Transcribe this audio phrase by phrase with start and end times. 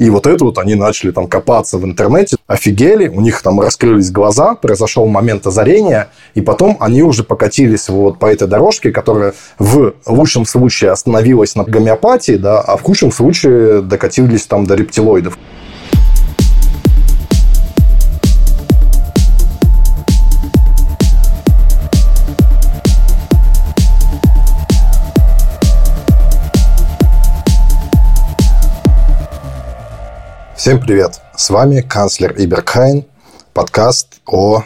[0.00, 4.10] И вот это вот они начали там копаться в интернете, офигели, у них там раскрылись
[4.10, 9.92] глаза, произошел момент озарения, и потом они уже покатились вот по этой дорожке, которая в
[10.06, 15.38] лучшем случае остановилась на гомеопатии, да, а в худшем случае докатились там до рептилоидов.
[30.60, 31.22] Всем привет!
[31.34, 33.06] С вами канцлер Иберхайн,
[33.54, 34.62] подкаст о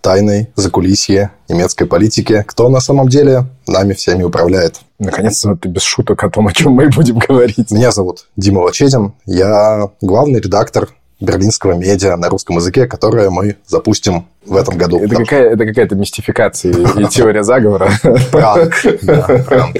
[0.00, 2.44] тайной закулисье немецкой политики.
[2.44, 4.80] Кто на самом деле нами всеми управляет?
[4.98, 7.70] Наконец-то ты без шуток о том, о чем мы будем говорить.
[7.70, 9.12] Меня зовут Дима Лачедин.
[9.26, 10.88] Я главный редактор
[11.20, 14.98] берлинского медиа на русском языке, которое мы запустим в этом году.
[14.98, 17.92] Это, какая, это какая-то мистификация и теория заговора.
[18.32, 18.74] Пранк.
[19.46, 19.76] пранк.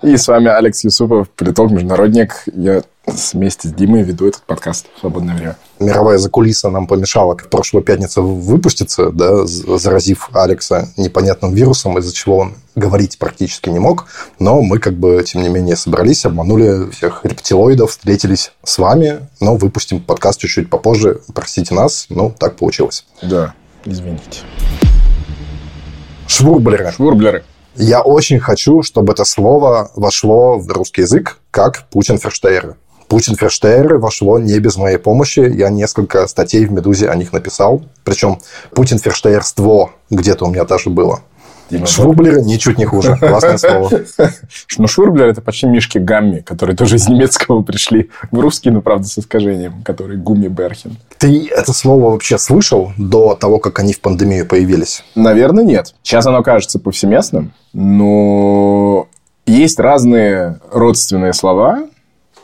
[0.00, 2.44] И с вами Алекс Юсупов, политолог, международник.
[2.54, 5.56] Я вместе с Димой веду этот подкаст в свободное время.
[5.80, 12.38] Мировая закулиса нам помешала в прошлую пятницу выпуститься, да, заразив Алекса непонятным вирусом, из-за чего
[12.38, 14.06] он говорить практически не мог.
[14.38, 19.56] Но мы, как бы, тем не менее, собрались, обманули всех рептилоидов, встретились с вами, но
[19.56, 21.20] выпустим подкаст чуть-чуть попозже.
[21.34, 23.04] Простите нас, ну, так получилось.
[23.22, 24.40] Да, извините.
[26.28, 26.92] Швурблеры.
[26.92, 27.44] Швурблеры.
[27.74, 32.76] Я очень хочу, чтобы это слово вошло в русский язык как Путин-Ферштейры.
[33.12, 35.40] Путин Ферштейры вошло не без моей помощи.
[35.40, 37.82] Я несколько статей в «Медузе» о них написал.
[38.04, 38.38] Причем
[38.70, 41.20] Путин Ферштейрство где-то у меня даже было.
[41.68, 43.18] Дима, Швурблеры ничуть не хуже.
[43.20, 43.90] Классное слово.
[44.78, 49.06] Ну, швурблер– это почти мишки Гамми, которые тоже из немецкого пришли в русский, но, правда,
[49.06, 50.96] с искажением, который Гуми Берхен.
[51.18, 55.04] Ты это слово вообще слышал до того, как они в пандемию появились?
[55.14, 55.94] Наверное, нет.
[56.02, 59.06] Сейчас оно кажется повсеместным, но
[59.44, 61.88] есть разные родственные слова,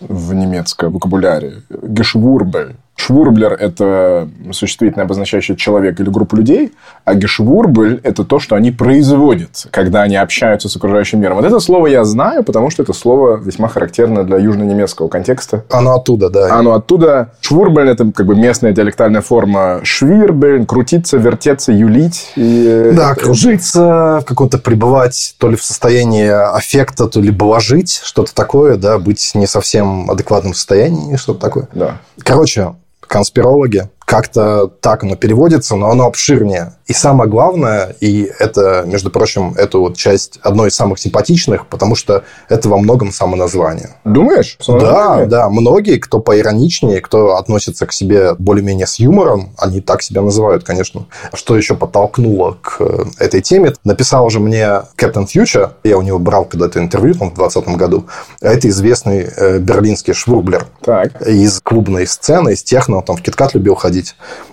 [0.00, 1.62] в немецком вокабуляре.
[1.70, 6.72] Гешвурбель Швурблер– это существительное, обозначающее человек или группу людей,
[7.04, 11.36] а гешвурбель– это то, что они производят, когда они общаются с окружающим миром.
[11.36, 15.64] Вот это слово я знаю, потому что это слово весьма характерно для южно-немецкого контекста.
[15.70, 16.52] Оно оттуда, да.
[16.54, 17.32] Оно оттуда.
[17.40, 22.32] Швурбель– это как бы местная диалектальная форма швирбель, крутиться, вертеться, юлить.
[22.34, 22.92] И...
[22.94, 28.76] Да, кружиться, в каком-то пребывать то ли в состоянии аффекта, то ли положить, что-то такое,
[28.76, 31.68] да, быть не совсем адекватном состоянии, что-то такое.
[31.72, 31.98] Да.
[32.22, 32.74] Короче,
[33.08, 33.88] конспирологи.
[34.08, 36.72] Как-то так оно переводится, но оно обширнее.
[36.86, 41.94] И самое главное, и это, между прочим, это вот часть одной из самых симпатичных, потому
[41.94, 43.90] что это во многом самоназвание.
[44.06, 44.56] Думаешь?
[44.66, 45.50] Да, да.
[45.50, 51.04] Многие, кто поироничнее, кто относится к себе более-менее с юмором, они так себя называют, конечно.
[51.34, 52.80] Что еще подтолкнуло к
[53.18, 53.74] этой теме?
[53.84, 58.06] Написал уже мне Captain Future, я у него брал когда-то интервью там, в 2020 году.
[58.40, 61.20] Это известный э, берлинский швурблер так.
[61.26, 63.97] из клубной сцены, из техно, он там в Киткат любил ходить.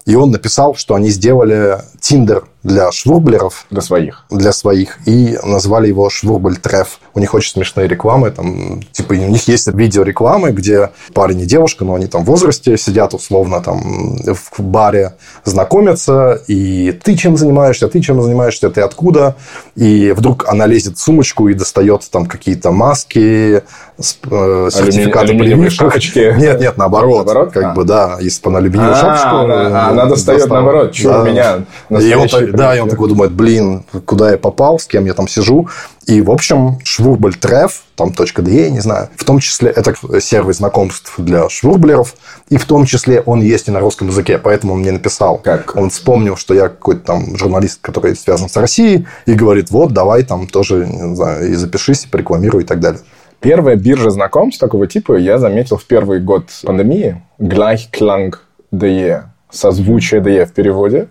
[0.05, 3.67] И он написал, что они сделали Tinder для швурблеров.
[3.69, 4.25] Для своих.
[4.31, 4.97] Для своих.
[5.05, 6.99] И назвали его Швурбль Треф.
[7.13, 8.31] У них очень смешные рекламы.
[8.31, 12.75] Там, типа, у них есть видеорекламы, где парень и девушка, но они там в возрасте
[12.75, 16.41] сидят условно там в баре, знакомятся.
[16.47, 19.35] И ты чем занимаешься, ты чем занимаешься, ты откуда.
[19.75, 23.61] И вдруг она лезет в сумочку и достает там какие-то маски,
[23.97, 26.33] э, сертификаты Алюмини, шапочки.
[26.39, 27.27] Нет, нет, наоборот.
[27.27, 27.53] наоборот?
[27.53, 27.73] Как а.
[27.73, 29.35] бы, да, если бы она алюминиевую а, шапочку...
[29.35, 30.91] А, она достает наоборот.
[30.93, 31.65] Чего меня?
[31.89, 35.27] И он, да, и он такой думает, блин, куда я попал, с кем я там
[35.27, 35.69] сижу.
[36.05, 41.13] И, в общем, Швурбль Треф, там .de, не знаю, в том числе это сервис знакомств
[41.17, 42.15] для швурблеров,
[42.49, 45.37] и в том числе он есть и на русском языке, поэтому он мне написал.
[45.37, 45.75] Как?
[45.75, 50.23] Он вспомнил, что я какой-то там журналист, который связан с Россией, и говорит, вот, давай
[50.23, 53.01] там тоже, не знаю, и запишись, и порекламируй и так далее.
[53.39, 57.21] Первая биржа знакомств такого типа я заметил в первый год пандемии.
[57.39, 59.23] Gleichklang.de.
[59.51, 61.09] Созвучие DE в переводе.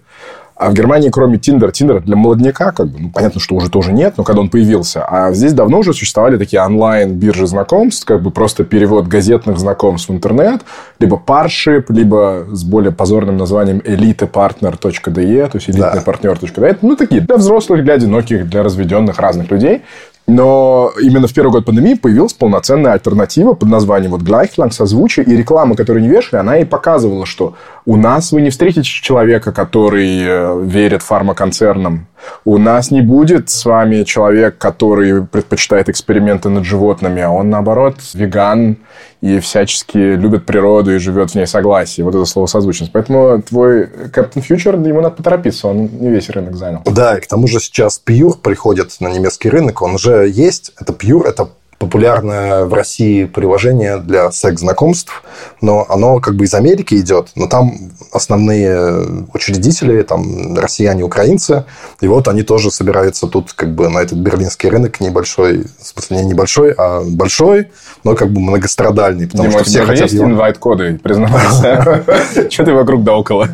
[0.56, 3.92] А в Германии, кроме Тиндер, Тиндер для молодняка, как бы, ну, понятно, что уже тоже
[3.92, 5.04] нет, но когда он появился.
[5.04, 10.12] А здесь давно уже существовали такие онлайн-биржи знакомств, как бы просто перевод газетных знакомств в
[10.12, 10.62] интернет,
[11.00, 16.78] либо паршип, либо с более позорным названием elitepartner.de, то есть элитныйпартнер.de.
[16.82, 19.82] Ну, такие для взрослых, для одиноких, для разведенных разных людей.
[20.26, 25.36] Но именно в первый год пандемии появилась полноценная альтернатива под названием вот Gleichklang, созвучие, и
[25.36, 27.54] реклама, которую не вешали, она и показывала, что
[27.84, 32.06] у нас вы не встретите человека, который э, верит фармаконцернам.
[32.46, 37.96] У нас не будет с вами человек, который предпочитает эксперименты над животными, а он, наоборот,
[38.14, 38.78] веган
[39.24, 42.02] и всячески любит природу и живет в ней согласии.
[42.02, 42.92] Вот это слово созвучность.
[42.92, 46.82] Поэтому твой Captain Future, ему надо поторопиться, он не весь рынок занял.
[46.84, 50.72] Да, и к тому же сейчас Pure приходит на немецкий рынок, он уже есть.
[50.78, 51.48] Это Pure, это
[51.78, 55.22] популярное в России приложение для секс-знакомств,
[55.60, 57.72] но оно как бы из Америки идет, но там
[58.12, 61.64] основные учредители, там россияне, украинцы,
[62.00, 66.18] и вот они тоже собираются тут как бы на этот берлинский рынок небольшой, в смысле
[66.18, 67.68] не небольшой, а большой,
[68.04, 70.10] но как бы многострадальный, потому Дима, что все хотят...
[70.10, 72.04] есть инвайт-коды, признавайся.
[72.50, 73.48] Что ты вокруг да около?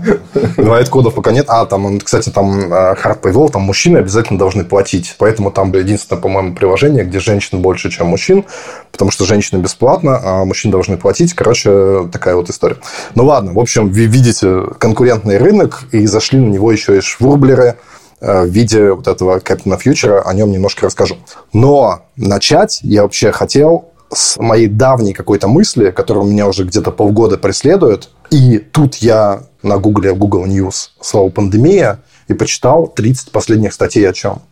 [0.56, 1.46] Инвайт-кодов пока нет.
[1.48, 6.54] А, там, кстати, там Hard Paywall, там мужчины обязательно должны платить, поэтому там единственное, по-моему,
[6.54, 8.44] приложение, где женщин больше, чем мужчин,
[8.92, 11.34] потому что женщины бесплатно, а мужчины должны платить.
[11.34, 12.76] Короче, такая вот история.
[13.14, 17.76] Ну ладно, в общем, вы видите конкурентный рынок, и зашли на него еще и швурблеры
[18.20, 21.16] э, в виде вот этого Captain Future, о нем немножко расскажу.
[21.52, 27.38] Но начать я вообще хотел с моей давней какой-то мысли, которая меня уже где-то полгода
[27.38, 28.10] преследует.
[28.30, 34.12] И тут я на Гугле, Google News слово «пандемия» и почитал 30 последних статей о
[34.12, 34.42] чем.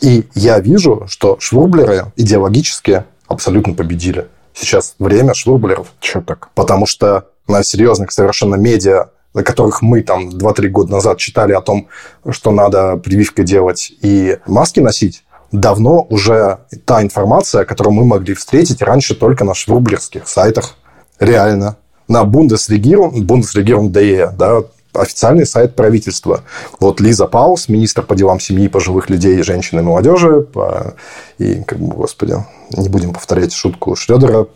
[0.00, 4.28] И я вижу, что швурблеры идеологически абсолютно победили.
[4.52, 5.88] Сейчас время швурблеров.
[6.00, 6.50] Че так?
[6.54, 11.60] Потому что на серьезных совершенно медиа, на которых мы там 2-3 года назад читали о
[11.60, 11.88] том,
[12.30, 18.82] что надо прививки делать и маски носить, давно уже та информация, которую мы могли встретить
[18.82, 20.76] раньше только на швурблерских сайтах.
[21.18, 21.76] Реально.
[22.08, 24.62] На Bundesregierung, Bundesregierung.de, да,
[24.94, 26.42] официальный сайт правительства.
[26.80, 30.42] Вот Лиза Паус, министр по делам семьи, пожилых людей, женщин и молодежи.
[30.42, 30.94] По...
[31.38, 32.36] И, как бы, господи,
[32.76, 34.46] не будем повторять шутку Шредера.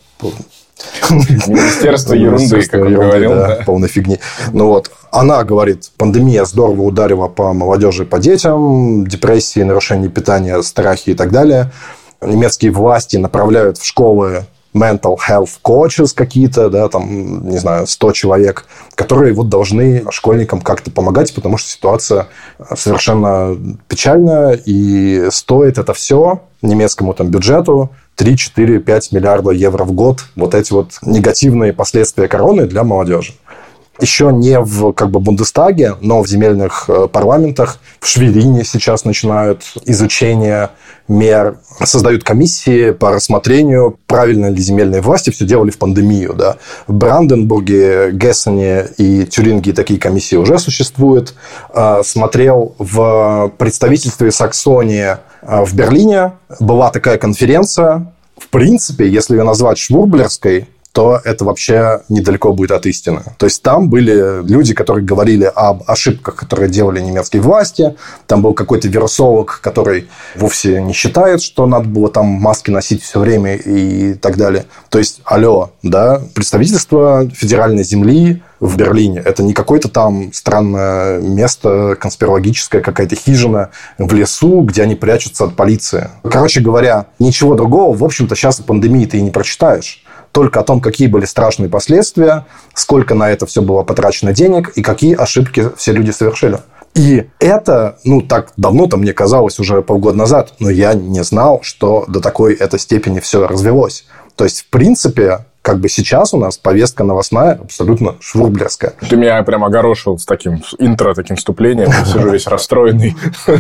[1.11, 3.31] Министерство ерунды, как он говорил.
[3.31, 3.65] Да, да.
[3.65, 4.21] Полной фигни.
[4.53, 11.11] Ну вот, она говорит, пандемия здорово ударила по молодежи, по детям, депрессии, нарушение питания, страхи
[11.11, 11.73] и так далее.
[12.21, 14.45] Немецкие власти направляют в школы
[14.79, 20.91] mental health coaches какие-то, да, там, не знаю, 100 человек, которые вот должны школьникам как-то
[20.91, 22.29] помогать, потому что ситуация
[22.77, 23.57] совершенно
[23.89, 30.25] печальная, и стоит это все немецкому там бюджету 3, 4, 5 миллиарда евро в год.
[30.35, 33.35] Вот эти вот негативные последствия короны для молодежи
[34.01, 37.79] еще не в как бы Бундестаге, но в земельных э, парламентах.
[38.01, 40.71] В Шверине сейчас начинают изучение
[41.09, 46.35] мер, создают комиссии по рассмотрению, правильно ли земельные власти все делали в пандемию.
[46.35, 46.57] Да.
[46.87, 51.35] В Бранденбурге, Гессене и Тюринге такие комиссии уже существуют.
[51.75, 56.33] Э, смотрел в представительстве Саксонии э, в Берлине.
[56.61, 58.13] Была такая конференция.
[58.37, 63.23] В принципе, если ее назвать швурблерской, то это вообще недалеко будет от истины.
[63.37, 67.95] То есть там были люди, которые говорили об ошибках, которые делали немецкие власти.
[68.27, 73.21] Там был какой-то вирусолог, который вовсе не считает, что надо было там маски носить все
[73.21, 74.65] время и так далее.
[74.89, 79.23] То есть, алло, да, представительство федеральной земли в Берлине.
[79.25, 85.55] Это не какое-то там странное место, конспирологическое, какая-то хижина в лесу, где они прячутся от
[85.55, 86.09] полиции.
[86.29, 90.03] Короче говоря, ничего другого, в общем-то, сейчас пандемии ты и не прочитаешь
[90.33, 94.83] только о том, какие были страшные последствия, сколько на это все было потрачено денег и
[94.83, 96.59] какие ошибки все люди совершили.
[96.95, 102.05] И это, ну, так давно-то мне казалось уже полгода назад, но я не знал, что
[102.09, 104.07] до такой этой степени все развелось.
[104.37, 108.95] То есть, в принципе, как бы сейчас у нас повестка новостная абсолютно швурблерская.
[109.09, 111.91] Ты меня прям огорошил с таким интро, таким вступлением.
[111.91, 113.17] Я сижу весь расстроенный.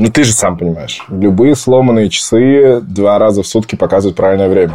[0.00, 1.02] Ну, ты же сам понимаешь.
[1.08, 4.74] Любые сломанные часы два раза в сутки показывают правильное время.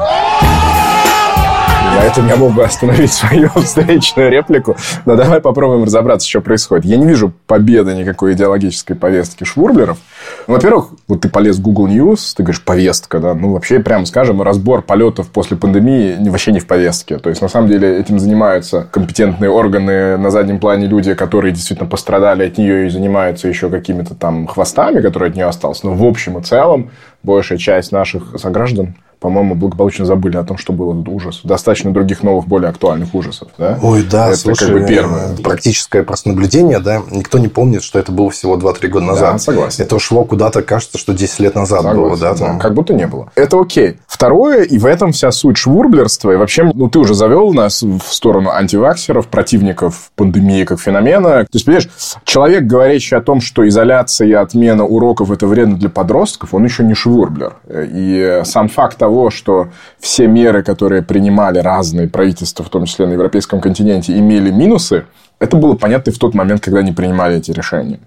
[1.95, 4.75] На этом я мог бы остановить свою встречную реплику.
[5.05, 6.85] Но давай попробуем разобраться, что происходит.
[6.85, 9.99] Я не вижу победы никакой идеологической повестки швурблеров.
[10.47, 13.35] Ну, во-первых, вот ты полез в Google News, ты говоришь повестка, да.
[13.35, 17.19] Ну, вообще, прямо скажем, разбор полетов после пандемии вообще не в повестке.
[17.19, 21.87] То есть, на самом деле, этим занимаются компетентные органы на заднем плане люди, которые действительно
[21.87, 25.83] пострадали от нее и занимаются еще какими-то там хвостами, которые от нее остались.
[25.83, 26.89] Но в общем и целом
[27.21, 31.39] большая часть наших сограждан по-моему, благополучно забыли о том, что был этот ужас.
[31.45, 33.47] Достаточно других новых, более актуальных ужасов.
[33.57, 33.79] Да?
[33.81, 35.33] Ой, да, это слушай, как бы первое.
[35.41, 39.31] Практическое просто наблюдение, да, никто не помнит, что это было всего 2-3 года назад.
[39.31, 39.81] Да, согласен.
[39.85, 42.35] Это ушло куда-то, кажется, что 10 лет назад согласен, было, да?
[42.35, 42.59] Там.
[42.59, 43.31] Как будто не было.
[43.35, 43.97] Это окей.
[44.07, 46.31] Второе, и в этом вся суть швурблерства.
[46.31, 51.45] И вообще, ну, ты уже завел нас в сторону антиваксеров, противников пандемии как феномена.
[51.45, 51.89] То есть, понимаешь,
[52.25, 56.83] человек, говорящий о том, что изоляция и отмена уроков– это вредно для подростков, он еще
[56.83, 57.53] не швурблер.
[57.71, 63.13] И сам факт того, что все меры, которые принимали разные правительства, в том числе на
[63.13, 65.05] европейском континенте, имели минусы,
[65.39, 67.99] это было понятно в тот момент, когда они принимали эти решения.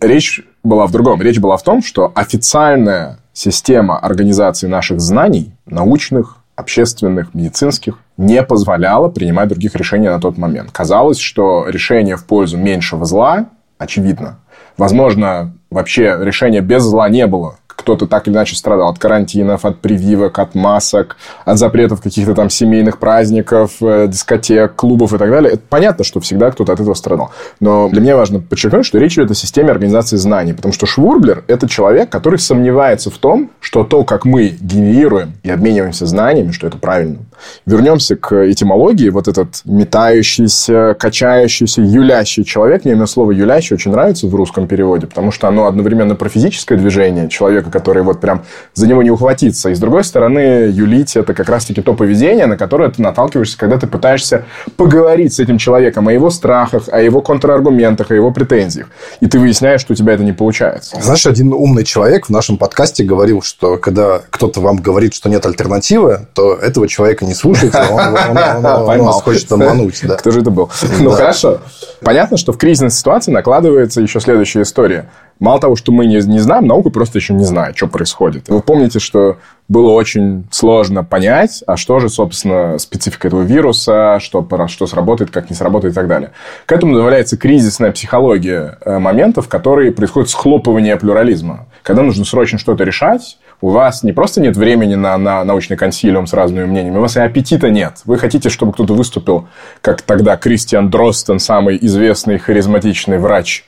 [0.00, 1.20] Речь была в другом.
[1.22, 9.08] Речь была в том, что официальная система организации наших знаний, научных, общественных, медицинских, не позволяла
[9.08, 10.70] принимать других решений на тот момент.
[10.72, 13.46] Казалось, что решение в пользу меньшего зла
[13.78, 14.38] очевидно.
[14.76, 19.78] Возможно, вообще решения без зла не было, кто-то так или иначе страдал от карантинов, от
[19.80, 25.52] прививок, от масок, от запретов каких-то там семейных праздников, э, дискотек, клубов и так далее.
[25.52, 27.32] Это понятно, что всегда кто-то от этого страдал.
[27.58, 31.44] Но для меня важно подчеркнуть, что речь идет о системе организации знаний, потому что Швурблер–
[31.46, 36.66] это человек, который сомневается в том, что то, как мы генерируем и обмениваемся знаниями, что
[36.66, 37.18] это правильно.
[37.66, 39.08] Вернемся к этимологии.
[39.10, 42.84] Вот этот метающийся, качающийся, юлящий человек.
[42.84, 46.76] Мне именно слово «юлящий» очень нравится в русском переводе, потому что оно одновременно про физическое
[46.76, 48.44] движение человека, который вот прям
[48.74, 49.70] за него не ухватиться.
[49.70, 53.78] И с другой стороны, юлить– это как раз-таки то поведение, на которое ты наталкиваешься, когда
[53.78, 54.44] ты пытаешься
[54.76, 58.88] поговорить с этим человеком о его страхах, о его контраргументах, о его претензиях.
[59.20, 60.96] И ты выясняешь, что у тебя это не получается.
[61.00, 65.44] Знаешь, один умный человек в нашем подкасте говорил, что когда кто-то вам говорит, что нет
[65.46, 70.00] альтернативы, то этого человека не слушайте, он, он, он, вас хочет обмануть.
[70.00, 70.70] Кто же это был?
[70.98, 71.60] Ну, хорошо.
[72.02, 75.10] Понятно, что в кризисной ситуации накладывается еще следующая история.
[75.38, 78.48] Мало того, что мы не, не знаем, наука просто еще не знает, что происходит.
[78.48, 84.46] Вы помните, что было очень сложно понять, а что же, собственно, специфика этого вируса, что,
[84.68, 86.32] что сработает, как не сработает и так далее.
[86.66, 91.66] К этому добавляется кризисная психология э, моментов, в которые происходит схлопывание плюрализма.
[91.82, 96.26] Когда нужно срочно что-то решать, у вас не просто нет времени на, на научный консилиум
[96.26, 98.00] с разными мнениями, у вас и аппетита нет.
[98.04, 99.48] Вы хотите, чтобы кто-то выступил,
[99.80, 103.64] как тогда Кристиан Дростен, самый известный харизматичный врач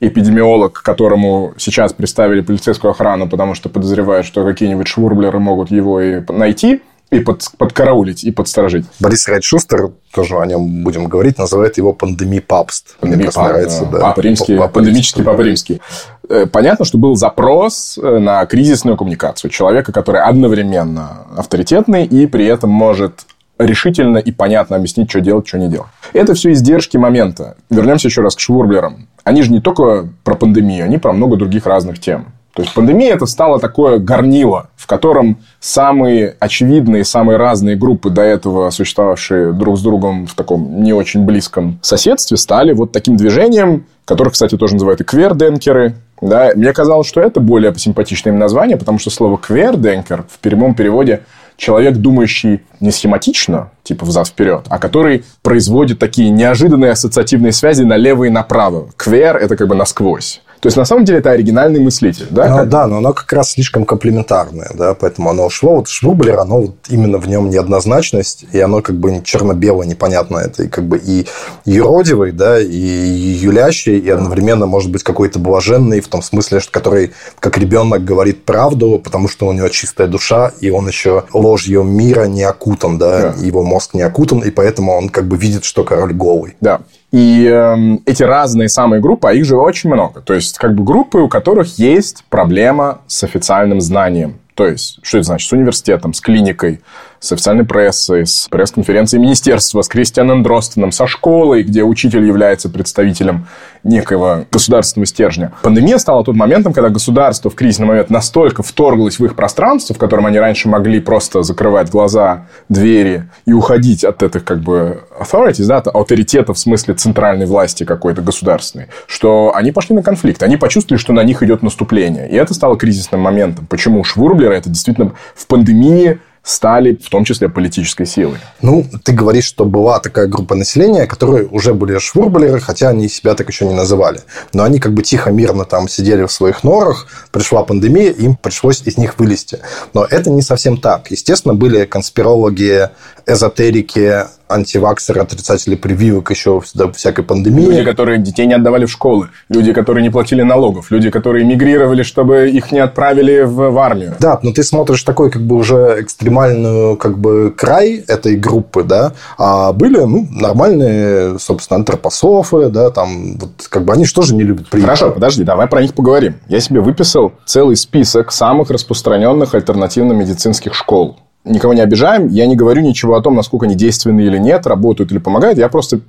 [0.00, 6.22] эпидемиолог, которому сейчас представили полицейскую охрану, потому что подозревают, что какие-нибудь швурблеры могут его и
[6.28, 6.82] найти,
[7.12, 8.86] и под, подкараулить, и подсторожить.
[8.98, 12.96] Борис Райт Шустер, тоже о нем будем говорить, называет его пандемий папст.
[13.00, 13.98] Пандемий Мне пап, нравится, да.
[13.98, 15.82] Папа римский, папа пандемический папа римский.
[16.30, 22.46] Э, понятно, что был запрос э, на кризисную коммуникацию человека, который одновременно авторитетный и при
[22.46, 23.26] этом может
[23.58, 25.90] решительно и понятно объяснить, что делать, что не делать.
[26.14, 27.56] Это все издержки момента.
[27.68, 29.08] Вернемся еще раз к швурблерам.
[29.22, 32.32] Они же не только про пандемию, они про много других разных тем.
[32.54, 38.22] То есть пандемия это стало такое горнило, в котором самые очевидные, самые разные группы, до
[38.22, 43.86] этого существовавшие друг с другом в таком не очень близком соседстве, стали вот таким движением,
[44.04, 45.94] которых, кстати, тоже называют и кверденкеры.
[46.20, 46.50] Да?
[46.54, 51.22] Мне казалось, что это более симпатичное им название, потому что слово кверденкер в прямом переводе
[51.56, 58.30] человек, думающий не схематично, типа взад-вперед, а который производит такие неожиданные ассоциативные связи налево и
[58.30, 58.88] направо.
[58.96, 60.42] Квер– это как бы насквозь.
[60.62, 62.58] То есть, на самом деле, это оригинальный мыслитель, да?
[62.58, 65.74] Ну, да, но оно как раз слишком комплементарное, да, поэтому оно шло.
[65.74, 70.38] Вот Швублер, оно вот именно в нем неоднозначность, и оно как бы черно-белое, непонятно.
[70.38, 71.26] Это и как бы и
[71.64, 77.10] юродивый, да, и юлящий, и одновременно может быть какой-то блаженный, в том смысле, что который
[77.40, 82.26] как ребенок говорит правду, потому что у него чистая душа, и он еще ложью мира
[82.26, 83.44] не окутан, да, да.
[83.44, 86.54] его мозг не окутан, и поэтому он как бы видит, что король голый.
[86.60, 86.82] Да.
[87.12, 90.22] И э, эти разные самые группы, а их же очень много.
[90.22, 94.40] То есть, как бы группы, у которых есть проблема с официальным знанием.
[94.54, 95.48] То есть, что это значит?
[95.48, 96.80] С университетом, с клиникой,
[97.20, 103.46] с официальной прессой, с пресс-конференцией министерства, с Кристианом Дростеном, со школой, где учитель является представителем
[103.84, 105.52] некого государственного стержня.
[105.62, 109.98] Пандемия стала тот моментом, когда государство в кризисный момент настолько вторглось в их пространство, в
[109.98, 115.66] котором они раньше могли просто закрывать глаза, двери и уходить от этих как бы authorities,
[115.66, 120.42] да, авторитетов в смысле центральной власти какой-то государственной, что они пошли на конфликт.
[120.42, 122.28] Они почувствовали, что на них идет наступление.
[122.28, 123.66] И это стало кризисным моментом.
[123.66, 128.38] Почему Швурблеры это действительно в пандемии стали в том числе политической силой.
[128.60, 133.34] Ну, ты говоришь, что была такая группа населения, которые уже были швурблеры, хотя они себя
[133.34, 134.20] так еще не называли.
[134.52, 138.82] Но они как бы тихо, мирно там сидели в своих норах, пришла пандемия, им пришлось
[138.82, 139.60] из них вылезти.
[139.94, 141.10] Но это не совсем так.
[141.10, 142.90] Естественно, были конспирологи,
[143.26, 147.66] эзотерики, антиваксеры, отрицатели прививок еще до всякой пандемии.
[147.66, 152.02] Люди, которые детей не отдавали в школы, люди, которые не платили налогов, люди, которые мигрировали,
[152.02, 154.14] чтобы их не отправили в, в армию.
[154.20, 159.12] Да, но ты смотришь такой как бы уже экстремальную как бы край этой группы, да,
[159.38, 164.68] а были ну, нормальные, собственно, антропософы, да, там вот как бы они же не любят
[164.68, 164.86] прививки.
[164.86, 166.34] Хорошо, подожди, давай про них поговорим.
[166.48, 172.82] Я себе выписал целый список самых распространенных альтернативно-медицинских школ никого не обижаем, я не говорю
[172.82, 175.58] ничего о том, насколько они действенны или нет, работают или помогают.
[175.58, 176.00] Я просто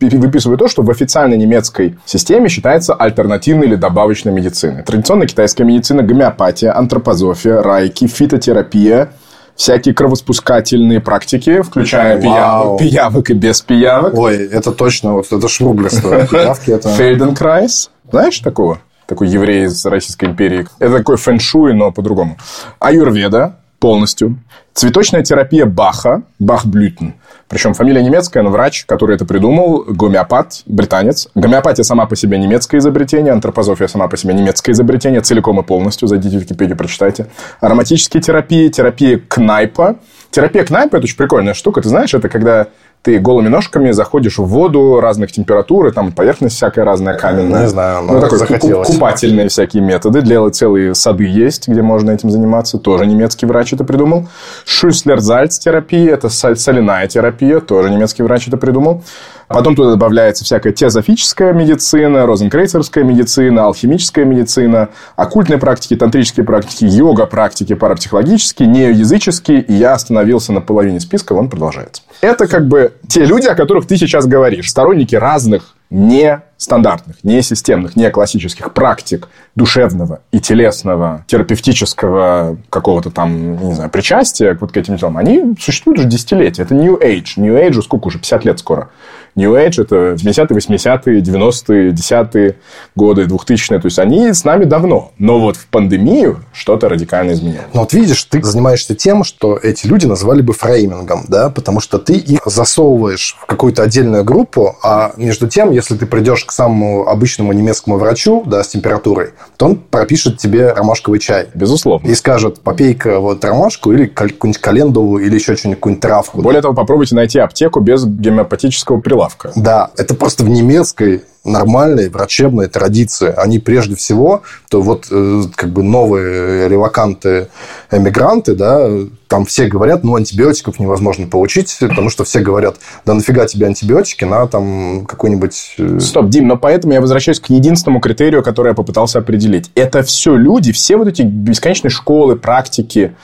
[0.00, 4.82] выписываю то, что в официальной немецкой системе считается альтернативной или добавочной медициной.
[4.82, 9.12] Традиционная китайская медицина, гомеопатия, антропозофия, райки, фитотерапия,
[9.56, 14.14] всякие кровоспускательные практики, включая пиявок, пиявок и без пиявок.
[14.14, 16.26] Ой, это точно, вот это шрублерство.
[16.26, 16.88] Пиявки это...
[16.96, 17.90] Фельденкрайс.
[18.10, 18.80] Знаешь такого?
[19.06, 20.66] Такой еврей из Российской империи.
[20.78, 22.38] Это такой фэншуй, но по-другому.
[22.78, 24.38] Аюрведа, полностью.
[24.72, 27.12] Цветочная терапия Баха, Бахблютен.
[27.48, 31.28] Причем фамилия немецкая, но врач, который это придумал, гомеопат, британец.
[31.34, 36.08] Гомеопатия сама по себе немецкое изобретение, антропозофия сама по себе немецкое изобретение, целиком и полностью.
[36.08, 37.26] Зайдите в Википедию, прочитайте.
[37.60, 39.96] Ароматические терапии, терапия Кнайпа.
[40.34, 41.80] Терапия Кнайпа– это очень прикольная штука.
[41.80, 42.66] Ты знаешь, это когда
[43.02, 47.62] ты голыми ножками заходишь в воду разных температур, и там поверхность всякая разная каменная.
[47.62, 48.88] Не знаю, ну, такой захотелось.
[48.88, 50.22] купательные всякие методы.
[50.22, 52.78] Для целые сады есть, где можно этим заниматься.
[52.78, 54.26] Тоже немецкий врач это придумал.
[54.66, 59.04] Шюслер-Зальц терапия, это соляная терапия, тоже немецкий врач это придумал.
[59.48, 67.74] Потом туда добавляется всякая теозофическая медицина, розенкрейцерская медицина, алхимическая медицина, оккультные практики, тантрические практики, йога-практики,
[67.74, 69.60] парапсихологические, неоязыческие.
[69.62, 72.02] И я остановился на половине списка, он продолжается.
[72.20, 74.70] Это как бы те люди, о которых ты сейчас говоришь.
[74.70, 83.68] Сторонники разных не стандартных, не системных, не классических практик душевного и телесного, терапевтического какого-то там,
[83.68, 86.62] не знаю, причастия вот к этим делам, они существуют уже десятилетия.
[86.62, 87.34] Это New Age.
[87.36, 88.18] New Age сколько уже?
[88.18, 88.88] 50 лет скоро.
[89.36, 92.56] New Age– это 70-е, 80-е, 90-е, 10-е
[92.94, 93.80] годы, 2000-е.
[93.80, 95.12] То есть, они с нами давно.
[95.18, 97.66] Но вот в пандемию что-то радикально изменилось.
[97.72, 101.98] Ну, вот видишь, ты занимаешься тем, что эти люди назвали бы фреймингом, да, потому что
[101.98, 107.08] ты их засовываешь в какую-то отдельную группу, а между тем, если ты придешь к самому
[107.08, 111.48] обычному немецкому врачу, да, с температурой, то он пропишет тебе ромашковый чай.
[111.54, 112.06] Безусловно.
[112.06, 116.42] И скажет, попей-ка вот ромашку или какую-нибудь календулу или еще что-нибудь, какую-нибудь травку.
[116.42, 119.52] Более того, попробуйте найти аптеку без гомеопатического прилавка.
[119.56, 123.32] Да, это просто в немецкой нормальной врачебной традиции.
[123.36, 127.48] Они прежде всего, то вот э, как бы новые релаканты,
[127.90, 128.88] эмигранты, да,
[129.28, 134.24] там все говорят, ну, антибиотиков невозможно получить, потому что все говорят, да нафига тебе антибиотики
[134.24, 135.74] на там какой-нибудь...
[135.76, 139.70] Э, Стоп, Дим, но поэтому я возвращаюсь к единственному критерию, который я попытался определить.
[139.74, 143.14] Это все люди, все вот эти бесконечные школы, практики,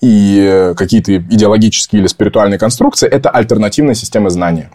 [0.00, 4.70] и э, какие-то идеологические или спиритуальные конструкции– это альтернативная система знания.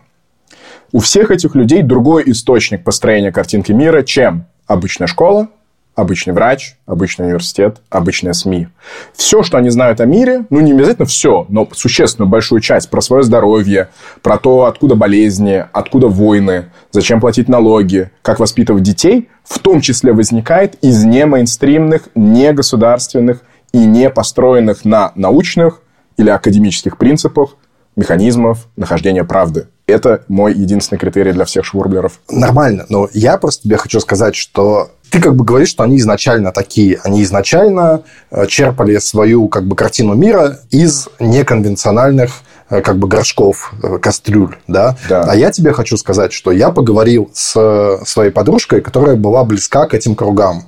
[0.93, 5.47] У всех этих людей другой источник построения картинки мира, чем обычная школа,
[5.95, 8.67] обычный врач, обычный университет, обычные СМИ.
[9.15, 13.01] Все, что они знают о мире, ну, не обязательно все, но существенную большую часть про
[13.01, 13.89] свое здоровье,
[14.21, 20.13] про то, откуда болезни, откуда войны, зачем платить налоги, как воспитывать детей, в том числе
[20.13, 25.81] возникает из немейнстримных, негосударственных и не построенных на научных
[26.17, 27.55] или академических принципах
[27.95, 29.67] механизмов нахождения правды.
[29.85, 32.19] Это мой единственный критерий для всех швурблеров.
[32.29, 36.51] Нормально, но я просто тебе хочу сказать, что ты как бы говоришь, что они изначально
[36.51, 36.99] такие.
[37.03, 42.41] Они изначально э, черпали свою как бы картину мира из неконвенциональных
[42.81, 44.97] как бы горшков, э, кастрюль, да?
[45.09, 45.23] да.
[45.23, 49.85] А я тебе хочу сказать, что я поговорил с э, своей подружкой, которая была близка
[49.87, 50.65] к этим кругам.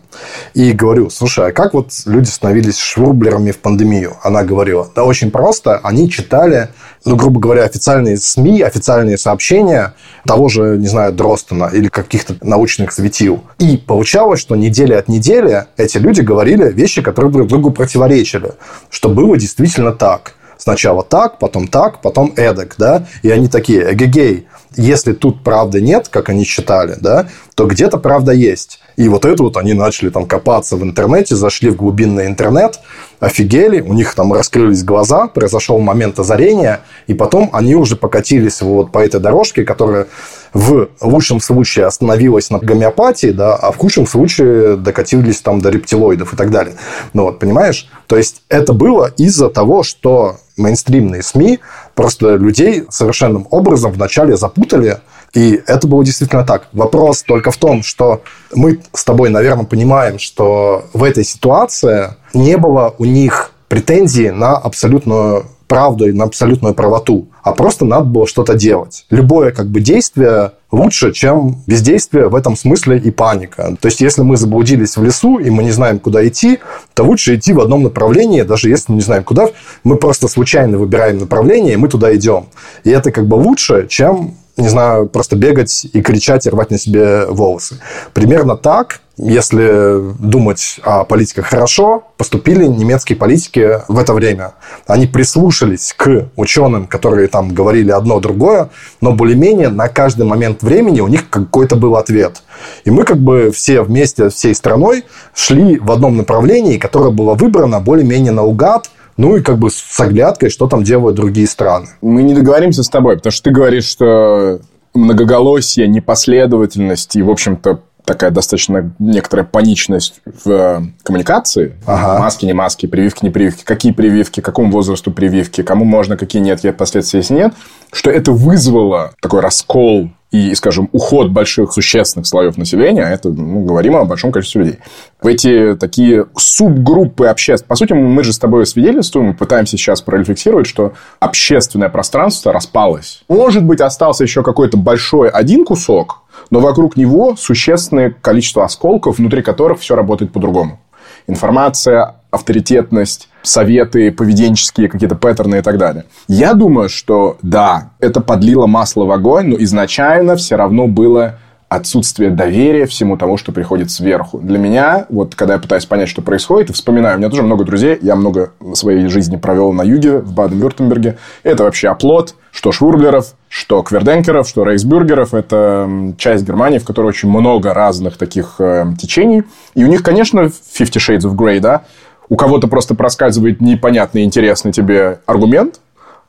[0.54, 4.16] И говорю, слушай, а как вот люди становились швурблерами в пандемию?
[4.24, 6.70] Она говорила, да очень просто, они читали,
[7.04, 9.94] ну, грубо говоря, официальные СМИ, официальные сообщения
[10.26, 13.44] того же, не знаю, Дростона или каких-то научных светил.
[13.60, 18.52] И получалось, что неделя от недели эти люди говорили вещи, которые друг другу противоречили,
[18.90, 20.35] что было действительно так.
[20.66, 26.08] Сначала так, потом так, потом эдак, да, и они такие, эгегей, если тут правды нет,
[26.08, 28.80] как они считали, да, то где-то правда есть.
[28.96, 32.80] И вот это вот они начали там копаться в интернете, зашли в глубинный интернет,
[33.20, 38.92] офигели, у них там раскрылись глаза, произошел момент озарения, и потом они уже покатились вот
[38.92, 40.08] по этой дорожке, которая
[40.54, 46.34] в лучшем случае остановилась на гомеопатии, да, а в худшем случае докатились там до рептилоидов
[46.34, 46.76] и так далее.
[47.14, 47.90] Ну вот, понимаешь?
[48.08, 51.60] То есть, это было из-за того, что мейнстримные СМИ
[51.94, 55.00] просто людей совершенным образом вначале запутали,
[55.36, 56.70] и это было действительно так.
[56.72, 58.22] Вопрос только в том, что
[58.54, 64.56] мы с тобой, наверное, понимаем, что в этой ситуации не было у них претензий на
[64.56, 69.06] абсолютную правду и на абсолютную правоту, а просто надо было что-то делать.
[69.10, 73.76] Любое как бы действие лучше, чем бездействие в этом смысле и паника.
[73.80, 76.60] То есть, если мы заблудились в лесу, и мы не знаем, куда идти,
[76.94, 79.50] то лучше идти в одном направлении, даже если мы не знаем, куда.
[79.84, 82.46] Мы просто случайно выбираем направление, и мы туда идем.
[82.84, 86.78] И это как бы лучше, чем не знаю, просто бегать и кричать и рвать на
[86.78, 87.80] себе волосы.
[88.14, 94.54] Примерно так, если думать о политиках хорошо, поступили немецкие политики в это время.
[94.88, 98.70] Они прислушались к ученым, которые там говорили одно другое,
[99.02, 102.44] но более-менее на каждый момент времени у них какой-то был ответ.
[102.84, 107.80] И мы как бы все вместе, всей страной шли в одном направлении, которое было выбрано
[107.80, 111.88] более-менее наугад, ну и как бы с оглядкой, что там делают другие страны.
[112.02, 114.60] Мы не договоримся с тобой, потому что ты говоришь, что
[114.94, 121.76] многоголосие, непоследовательность и, в общем-то, такая достаточно некоторая паничность в э, коммуникации.
[121.86, 122.20] Ага.
[122.20, 123.64] Маски, не маски, прививки, не прививки.
[123.64, 127.54] Какие прививки, какому возрасту прививки, кому можно, какие нет, какие последствия, если нет.
[127.92, 133.64] Что это вызвало такой раскол и, скажем, уход больших существенных слоев населения, а это, ну,
[133.64, 134.80] говорим о большом количестве людей.
[135.22, 137.66] В эти такие субгруппы обществ...
[137.68, 143.24] По сути, мы же с тобой свидетельствуем, мы пытаемся сейчас прорефлексировать, что общественное пространство распалось.
[143.30, 149.42] Может быть, остался еще какой-то большой один кусок, но вокруг него существенное количество осколков, внутри
[149.42, 150.80] которых все работает по-другому.
[151.28, 156.06] Информация, авторитетность, советы поведенческие, какие-то паттерны и так далее.
[156.28, 161.40] Я думаю, что да, это подлило масло в огонь, но изначально все равно было
[161.76, 164.40] отсутствие доверия всему тому, что приходит сверху.
[164.40, 167.64] Для меня, вот когда я пытаюсь понять, что происходит, и вспоминаю, у меня тоже много
[167.64, 171.18] друзей, я много своей жизни провел на юге, в Баден-Вюртемберге.
[171.44, 175.34] Это вообще оплот, что Швурблеров, что Кверденкеров, что Рейхсбюргеров.
[175.34, 179.44] Это часть Германии, в которой очень много разных таких э, течений.
[179.74, 181.84] И у них, конечно, Fifty Shades of Grey, да,
[182.30, 185.80] у кого-то просто проскальзывает непонятный, интересный тебе аргумент,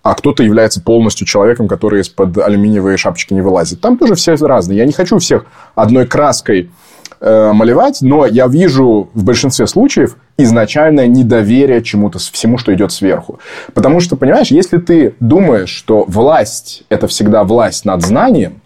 [0.07, 3.81] а кто-то является полностью человеком, который из-под алюминиевой шапочки не вылазит.
[3.81, 4.79] Там тоже все разные.
[4.79, 6.71] Я не хочу всех одной краской
[7.21, 13.41] э, малевать, но я вижу в большинстве случаев изначальное недоверие чему-то, всему, что идет сверху.
[13.75, 18.61] Потому что, понимаешь, если ты думаешь, что власть– это всегда власть над знанием,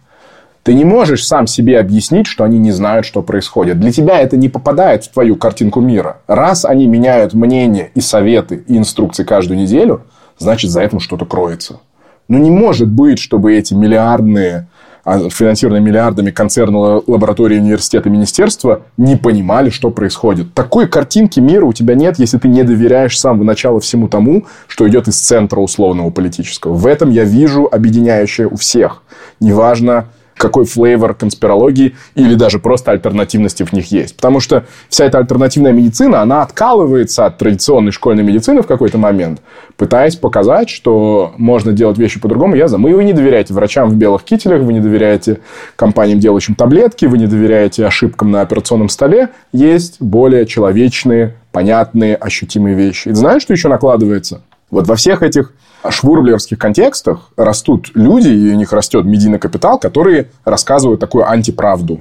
[0.63, 3.81] ты не можешь сам себе объяснить, что они не знают, что происходит.
[3.81, 6.19] Для тебя это не попадает в твою картинку мира.
[6.27, 10.03] Раз они меняют мнение и советы, и инструкции каждую неделю–
[10.41, 11.81] значит, за этим что-то кроется.
[12.29, 14.69] Но не может быть, чтобы эти миллиардные,
[15.05, 20.55] а, финансированные миллиардами концерны, лаборатории, университеты, министерства не понимали, что происходит.
[20.55, 24.47] Такой картинки мира у тебя нет, если ты не доверяешь с самого начала всему тому,
[24.67, 26.75] что идет из центра условного политического.
[26.75, 29.03] В этом я вижу объединяющее у всех.
[29.41, 30.07] Неважно,
[30.41, 34.17] какой флейвор конспирологии или даже просто альтернативности в них есть.
[34.17, 39.43] Потому что вся эта альтернативная медицина, она откалывается от традиционной школьной медицины в какой-то момент,
[39.77, 42.55] пытаясь показать, что можно делать вещи по-другому.
[42.57, 42.79] Я за.
[42.79, 45.41] Мы вы не доверяете врачам в белых кителях, вы не доверяете
[45.77, 49.29] компаниям, делающим таблетки, вы не доверяете ошибкам на операционном столе.
[49.53, 53.09] Есть более человечные, понятные, ощутимые вещи.
[53.09, 54.43] И знаешь, что еще накладывается?
[54.71, 55.53] Вот во всех этих
[55.89, 62.01] швурблерских контекстах растут люди, и у них растет медийный капитал, которые рассказывают такую антиправду.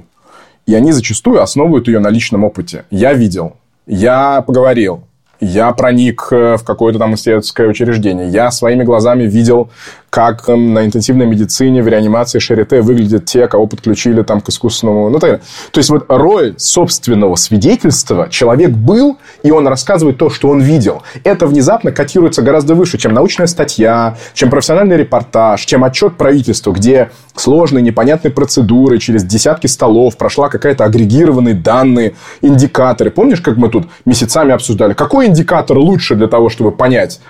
[0.66, 2.84] И они зачастую основывают ее на личном опыте.
[2.90, 3.56] Я видел,
[3.86, 5.04] я поговорил,
[5.40, 8.28] я проник э, в какое-то там исследовательское учреждение.
[8.28, 9.70] Я своими глазами видел,
[10.10, 15.08] как эм, на интенсивной медицине в реанимации Шарите выглядят те, кого подключили там к искусственному...
[15.08, 20.48] Ну, так, то есть, вот роль собственного свидетельства человек был, и он рассказывает то, что
[20.48, 21.02] он видел.
[21.22, 27.10] Это внезапно котируется гораздо выше, чем научная статья, чем профессиональный репортаж, чем отчет правительства, где
[27.36, 33.10] сложные, непонятные процедуры, через десятки столов прошла какая-то агрегированные данные, индикаторы.
[33.10, 37.20] Помнишь, как мы тут месяцами обсуждали, какой индикатор лучше для того, чтобы понять,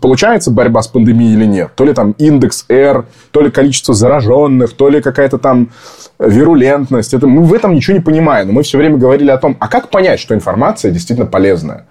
[0.00, 1.72] получается борьба с пандемией или нет?
[1.74, 5.70] То ли там индекс R, то ли количество зараженных, то ли какая-то там
[6.18, 7.14] вирулентность.
[7.14, 8.48] Это, мы в этом ничего не понимаем.
[8.48, 11.86] Но мы все время говорили о том, а как понять, что информация действительно полезная?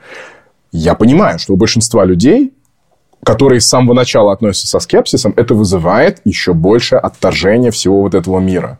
[0.71, 2.53] Я понимаю, что у большинства людей
[3.23, 8.39] которые с самого начала относятся со скепсисом, это вызывает еще больше отторжения всего вот этого
[8.39, 8.79] мира.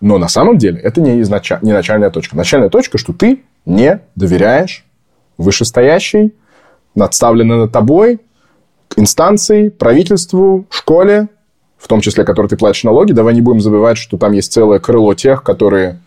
[0.00, 1.52] Но на самом деле это не, изнач...
[1.60, 2.36] не начальная точка.
[2.36, 4.84] Начальная точка, что ты не доверяешь
[5.36, 6.34] вышестоящей,
[6.94, 8.20] надставленной над тобой
[8.96, 11.28] инстанции, правительству, школе,
[11.78, 13.12] в том числе, которой ты платишь налоги.
[13.12, 16.00] Давай не будем забывать, что там есть целое крыло тех, которые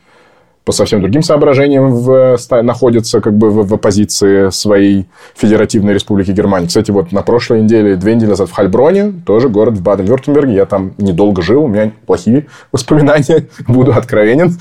[0.65, 6.67] по совсем другим соображениям в, находятся как бы в, в оппозиции своей Федеративной Республики Германии.
[6.67, 10.65] Кстати, вот на прошлой неделе, две недели назад в Хальброне, тоже город в Баден-Вюртемберге, я
[10.65, 14.58] там недолго жил, у меня плохие воспоминания, буду откровенен,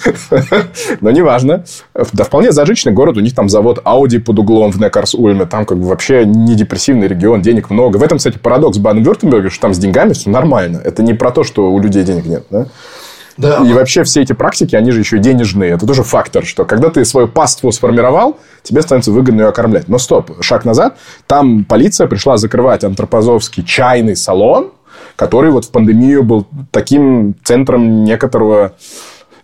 [1.00, 1.64] но неважно.
[2.12, 5.78] Да, вполне зажиточный город, у них там завод Audi под углом в Некарс-Ульме, там как
[5.78, 7.98] бы вообще не депрессивный регион, денег много.
[7.98, 10.80] В этом, кстати, парадокс Баден-Вюртемберга, что там с деньгами все нормально.
[10.82, 12.66] Это не про то, что у людей денег нет, да?
[13.37, 13.62] Да.
[13.64, 15.73] И вообще все эти практики, они же еще денежные.
[15.73, 19.88] Это тоже фактор, что когда ты свою паству сформировал, тебе становится выгодно ее окормлять.
[19.88, 20.99] Но стоп, шаг назад.
[21.27, 24.73] Там полиция пришла закрывать антропозовский чайный салон,
[25.16, 28.75] который вот в пандемию был таким центром некоторого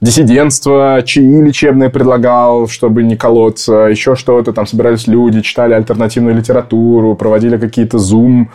[0.01, 4.53] диссидентство, чаи лечебные предлагал, чтобы не колоться, еще что-то.
[4.53, 8.51] Там собирались люди, читали альтернативную литературу, проводили какие-то зум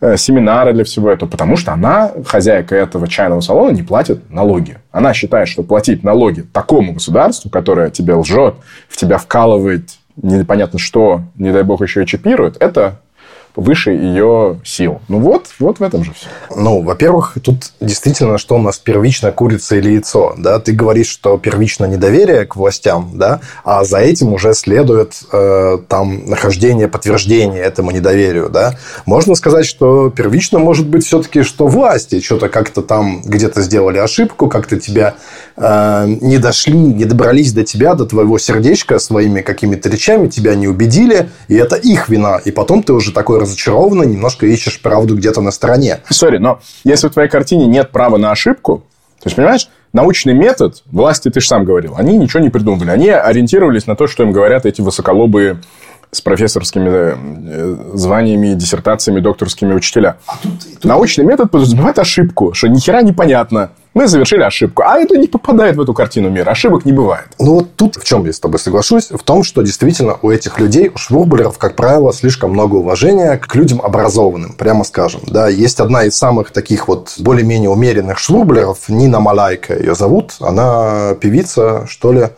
[0.00, 4.78] э, семинары для всего этого, потому что она, хозяйка этого чайного салона, не платит налоги.
[4.90, 8.54] Она считает, что платить налоги такому государству, которое тебе лжет,
[8.88, 13.00] в тебя вкалывает непонятно что, не дай бог еще и чипирует, это
[13.58, 15.00] выше ее сил.
[15.08, 16.28] Ну вот, вот в этом же все.
[16.54, 20.60] Ну, во-первых, тут действительно, что у нас первично курица или яйцо, да?
[20.60, 26.26] Ты говоришь, что первично недоверие к властям, да, а за этим уже следует э, там
[26.26, 28.76] нахождение подтверждения этому недоверию, да?
[29.06, 34.48] Можно сказать, что первично может быть все-таки, что власти что-то как-то там где-то сделали ошибку,
[34.48, 35.14] как-то тебя
[35.56, 40.68] э, не дошли, не добрались до тебя, до твоего сердечка своими какими-то речами, тебя не
[40.68, 42.36] убедили, и это их вина.
[42.44, 46.00] И потом ты уже такой разочарованный, немножко ищешь правду где-то на стороне.
[46.10, 48.84] Сори, но если в твоей картине нет права на ошибку,
[49.20, 52.90] то есть, понимаешь, научный метод, власти, ты же сам говорил, они ничего не придумывали.
[52.90, 55.60] Они ориентировались на то, что им говорят эти высоколобые
[56.10, 60.18] с профессорскими э, званиями, диссертациями, докторскими учителя.
[60.26, 60.84] А тут, тут...
[60.84, 63.70] Научный метод подразумевает ошибку, что ни хера непонятно.
[63.98, 64.84] Мы совершили ошибку.
[64.86, 66.52] А это не попадает в эту картину мира.
[66.52, 67.26] Ошибок не бывает.
[67.40, 69.10] Ну, вот тут в чем я с тобой соглашусь?
[69.10, 73.52] В том, что действительно у этих людей, у швурблеров, как правило, слишком много уважения к
[73.56, 75.22] людям образованным, прямо скажем.
[75.26, 80.34] Да, есть одна из самых таких вот более-менее умеренных швурблеров, Нина Малайка ее зовут.
[80.38, 82.28] Она певица, что ли,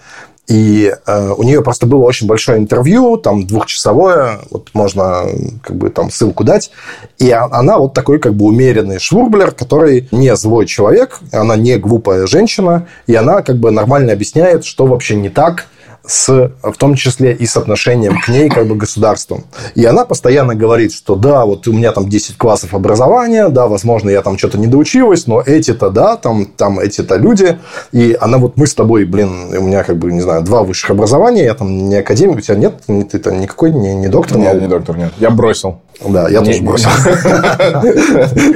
[0.51, 5.25] и э, у нее просто было очень большое интервью, там двухчасовое, вот можно
[5.63, 6.73] как бы там ссылку дать.
[7.19, 12.27] И она вот такой как бы умеренный швурблер, который не злой человек, она не глупая
[12.27, 15.67] женщина, и она как бы нормально объясняет, что вообще не так–
[16.11, 19.45] с, в том числе и с отношением к ней как бы государством.
[19.77, 24.11] И она постоянно говорит, что да, вот у меня там 10 классов образования, да, возможно,
[24.11, 27.59] я там что-то не доучилась, но эти-то, да, там, там эти-то люди.
[27.93, 30.91] И она вот мы с тобой, блин, у меня как бы, не знаю, два высших
[30.91, 34.39] образования, я там не академик, у тебя нет, ты там никакой не, не доктор?
[34.39, 35.13] Нет, не доктор, нет.
[35.19, 35.79] Я бросил.
[36.09, 36.89] Да, я тоже бросил.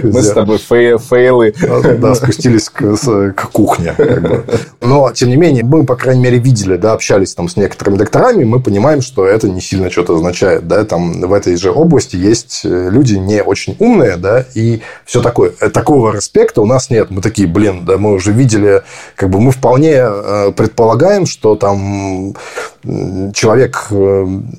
[0.03, 1.55] Мы с тобой фейлы.
[1.99, 3.95] Да, спустились к кухне.
[4.81, 8.45] Но, тем не менее, мы, по крайней мере, видели, да, общались там с некоторыми докторами,
[8.45, 10.67] мы понимаем, что это не сильно что-то означает.
[10.67, 15.21] Да, там в этой же области есть э, люди не очень умные, да, и все
[15.23, 15.53] такое.
[15.61, 17.11] Э, такого респекта у нас нет.
[17.11, 18.83] Мы такие, блин, да, мы уже видели,
[19.17, 22.35] как бы мы вполне э, предполагаем, что там
[23.33, 23.88] человек,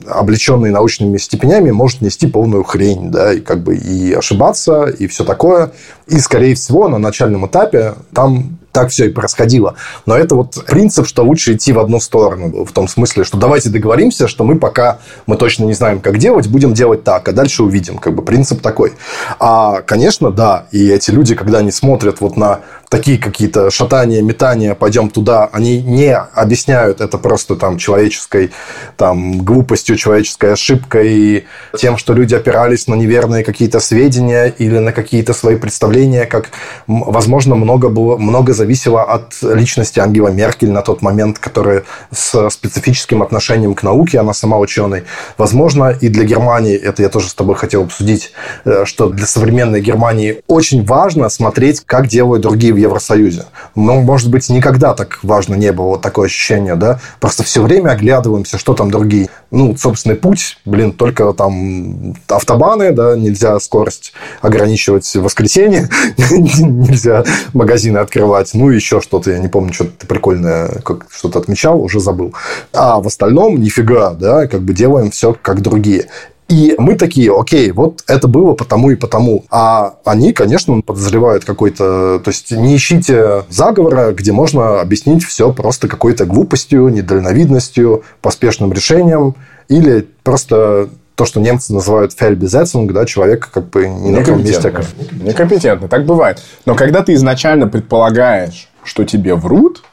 [0.07, 5.23] облеченный научными степенями, может нести полную хрень, да, и как бы и ошибаться, и все
[5.23, 5.71] такое.
[6.07, 9.75] И, скорее всего, на начальном этапе там так все и происходило.
[10.05, 12.65] Но это вот принцип, что лучше идти в одну сторону.
[12.65, 16.49] В том смысле, что давайте договоримся, что мы пока мы точно не знаем, как делать,
[16.49, 17.97] будем делать так, а дальше увидим.
[17.97, 18.91] Как бы принцип такой.
[19.39, 22.59] А, конечно, да, и эти люди, когда они смотрят вот на
[22.89, 28.51] такие какие-то шатания, метания, пойдем туда, они не объясняют это просто там человеческой
[28.97, 31.45] там, глупостью, человеческой ошибкой,
[31.77, 36.51] тем, что люди опирались на неверные какие-то сведения или на какие-то свои представления, как,
[36.87, 43.21] возможно, много, было, много зависело от личности Ангела Меркель на тот момент, которая с специфическим
[43.21, 45.03] отношением к науке, она сама ученый.
[45.37, 48.31] Возможно, и для Германии, это я тоже с тобой хотел обсудить,
[48.65, 53.45] э, что для современной Германии очень важно смотреть, как делают другие в Евросоюзе.
[53.73, 56.99] Но, может быть, никогда так важно не было вот такое ощущение, да?
[57.19, 59.29] Просто все время оглядываемся, что там другие.
[59.51, 67.97] Ну, собственный путь, блин, только там автобаны, да, нельзя скорость ограничивать в воскресенье, нельзя магазины
[67.97, 72.33] открывать, ну, еще что-то, я не помню, что-то прикольное, как что-то отмечал, уже забыл.
[72.73, 76.07] А в остальном нифига, да, как бы делаем все как другие.
[76.47, 79.45] И мы такие, окей, вот это было потому и потому.
[79.49, 82.19] А они, конечно, подозревают какой-то...
[82.19, 89.35] То есть, не ищите заговора, где можно объяснить все просто какой-то глупостью, недальновидностью, поспешным решением
[89.69, 94.71] или просто то, что немцы называют фельбезецинг, да, человек как бы не на том месте.
[95.13, 96.43] Некомпетентно, так бывает.
[96.65, 99.83] Но когда ты изначально предполагаешь, что тебе врут,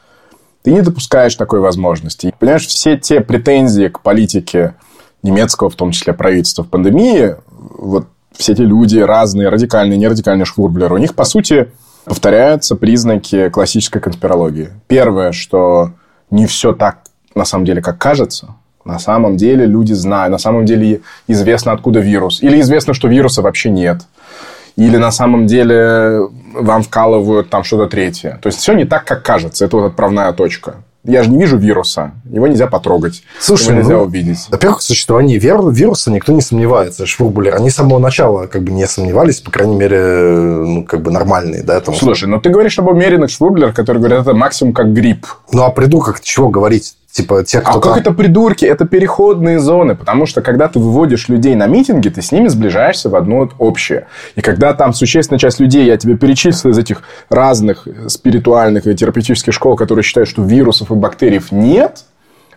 [0.61, 2.33] ты не допускаешь такой возможности.
[2.39, 4.75] Понимаешь, все те претензии к политике
[5.23, 10.95] немецкого, в том числе правительства в пандемии, вот все эти люди разные, радикальные, нерадикальные швурблеры,
[10.95, 11.71] у них, по сути,
[12.05, 14.69] повторяются признаки классической конспирологии.
[14.87, 15.91] Первое, что
[16.29, 16.99] не все так,
[17.35, 18.55] на самом деле, как кажется.
[18.85, 22.41] На самом деле люди знают, на самом деле известно, откуда вирус.
[22.41, 24.01] Или известно, что вируса вообще нет.
[24.75, 28.39] Или на самом деле вам вкалывают там что-то третье.
[28.41, 29.63] То есть все не так, как кажется.
[29.63, 30.83] Это вот отправная точка.
[31.05, 32.13] Я же не вижу вируса.
[32.31, 33.23] Его нельзя потрогать.
[33.39, 34.47] Слушай, его нельзя ну, увидеть.
[34.49, 37.05] Во-первых, в существовании вируса никто не сомневается.
[37.05, 39.99] Швурбулер, они с самого начала как бы не сомневались, по крайней мере,
[40.65, 41.63] ну, как бы нормальные.
[41.63, 45.27] Да, этому Слушай, ну ты говоришь об умеренных швурблерах, которые говорят, это максимум как грипп.
[45.51, 46.95] Ну, а придурках чего говорить?
[47.13, 48.65] Типа те, кто а как это придурки?
[48.65, 49.93] Это переходные зоны.
[49.93, 54.07] Потому что, когда ты выводишь людей на митинги, ты с ними сближаешься в одно общее.
[54.33, 59.53] И когда там существенная часть людей, я тебе перечислил из этих разных спиритуальных и терапевтических
[59.53, 62.05] школ, которые считают, что вирусов и бактерий нет,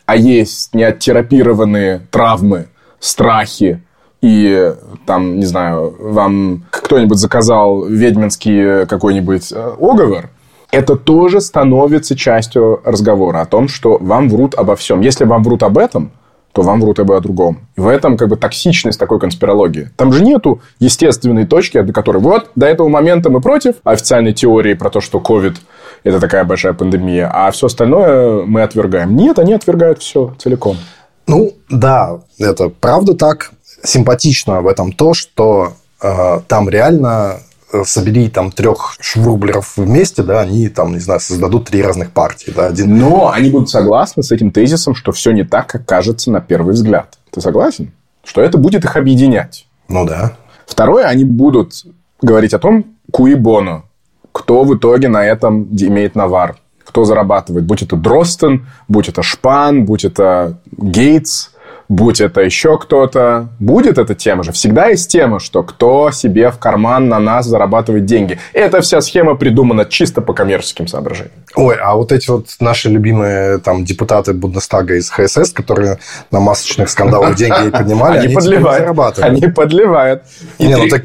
[0.06, 3.82] а есть неоттерапированные травмы, страхи,
[4.22, 4.72] и
[5.04, 10.30] там, не знаю, вам кто-нибудь заказал ведьминский какой-нибудь э, оговор,
[10.70, 15.00] это тоже становится частью разговора о том, что вам врут обо всем.
[15.00, 16.10] Если вам врут об этом,
[16.52, 17.58] то вам врут об о другом.
[17.76, 19.90] И в этом как бы токсичность такой конспирологии.
[19.96, 24.72] Там же нету естественной точки, до которой вот до этого момента мы против официальной теории
[24.72, 25.56] про то, что COVID
[26.02, 29.16] это такая большая пандемия, а все остальное мы отвергаем.
[29.16, 30.78] Нет, они отвергают все целиком.
[31.26, 33.50] Ну, да, это правда так.
[33.82, 37.40] Симпатично в этом то, что э, там реально
[37.84, 42.52] собери там трех швурблеров вместе, да, они там, не знаю, создадут три разных партии.
[42.54, 42.98] Да, один...
[42.98, 46.74] Но они будут согласны с этим тезисом, что все не так, как кажется на первый
[46.74, 47.18] взгляд.
[47.30, 47.92] Ты согласен?
[48.24, 49.66] Что это будет их объединять.
[49.88, 50.36] Ну да.
[50.66, 51.84] Второе, они будут
[52.20, 53.84] говорить о том, куи боно,
[54.32, 57.64] кто в итоге на этом имеет навар, кто зарабатывает.
[57.64, 61.50] Будь это Дростен, будь это Шпан, будь это Гейтс–
[61.88, 64.52] будь это еще кто-то, будет эта тема же.
[64.52, 68.38] Всегда есть тема, что кто себе в карман на нас зарабатывает деньги.
[68.52, 71.32] Эта вся схема придумана чисто по коммерческим соображениям.
[71.54, 75.98] Ой, а вот эти вот наши любимые там депутаты Бундестага из ХСС, которые
[76.30, 79.18] на масочных скандалах деньги поднимали, они подливают.
[79.18, 80.22] Они подливают.
[80.58, 81.04] Не, ну так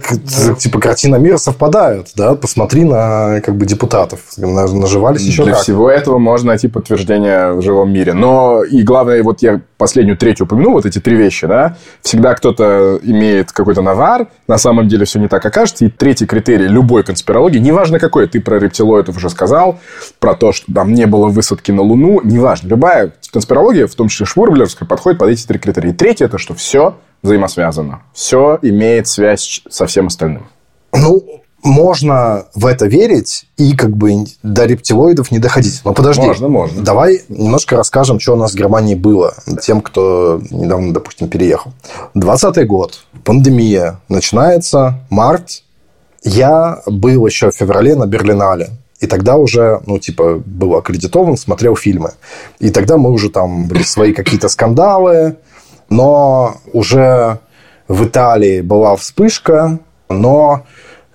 [0.57, 2.35] типа картина мира совпадает, да?
[2.35, 4.19] Посмотри на как бы депутатов.
[4.37, 8.13] Наживались еще Для всего этого можно найти подтверждение в живом мире.
[8.13, 12.99] Но и главное, вот я последнюю третью упомянул, вот эти три вещи, да, всегда кто-то
[13.03, 15.85] имеет какой-то навар, на самом деле все не так окажется.
[15.85, 19.79] И третий критерий любой конспирологии, неважно какой, ты про рептилоидов уже сказал,
[20.19, 22.67] про то, что там не было высадки на Луну, неважно.
[22.67, 25.91] Любая конспирология, в том числе швурблерская, подходит под эти три критерия.
[25.91, 28.01] И третье, это что все взаимосвязано.
[28.13, 30.47] Все имеет связь со всем остальным.
[30.93, 35.81] Ну, можно в это верить и как бы до рептилоидов не доходить.
[35.83, 36.25] Но подожди.
[36.25, 36.81] Можно, можно.
[36.81, 41.73] Давай немножко расскажем, что у нас в Германии было тем, кто недавно, допустим, переехал.
[42.15, 43.03] 20 год.
[43.23, 43.99] Пандемия.
[44.09, 45.63] Начинается март.
[46.23, 48.69] Я был еще в феврале на Берлинале.
[48.99, 52.11] И тогда уже, ну, типа, был аккредитован, смотрел фильмы.
[52.59, 55.37] И тогда мы уже там были свои какие-то скандалы.
[55.89, 57.39] Но уже
[57.87, 60.63] в Италии была вспышка, но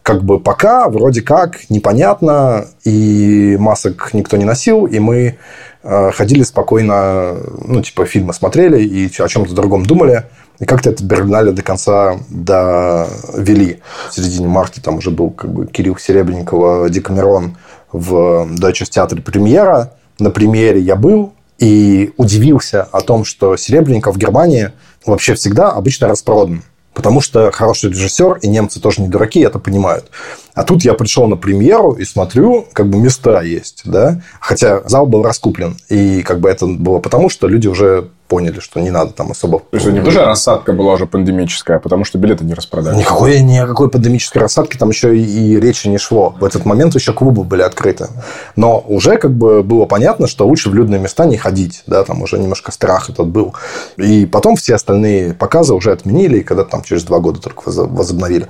[0.07, 5.37] как бы пока вроде как непонятно, и масок никто не носил, и мы
[5.83, 10.27] э, ходили спокойно, ну, типа, фильмы смотрели и о чем-то другом думали.
[10.61, 13.81] И как-то это Берлинале до конца довели.
[14.09, 17.57] В середине марта там уже был как бы Кирилл Серебренникова, Декамерон
[17.91, 19.95] в Deutsches театре премьера.
[20.21, 24.71] На премьере я был и удивился о том, что Серебренников в Германии
[25.05, 26.63] вообще всегда обычно распродан.
[26.97, 30.11] Потому что хороший режиссер, и немцы тоже не дураки, это понимают.
[30.55, 34.23] А тут я пришел на премьеру и смотрю, как бы места есть, да.
[34.41, 35.77] Хотя зал был раскуплен.
[35.91, 39.61] И как бы это было потому, что люди уже поняли, что не надо там особо...
[39.61, 42.97] То есть, это не тоже рассадка была уже пандемическая, потому что билеты не распродали?
[42.97, 46.35] Никакой, ни о какой пандемической рассадке там еще и, и речи не шло.
[46.39, 48.09] В этот момент еще клубы были открыты.
[48.57, 51.83] Но уже как бы было понятно, что лучше в людные места не ходить.
[51.87, 53.55] Да, там уже немножко страх этот был.
[53.97, 58.49] И потом все остальные показы уже отменили, и когда там через два года только возобновили.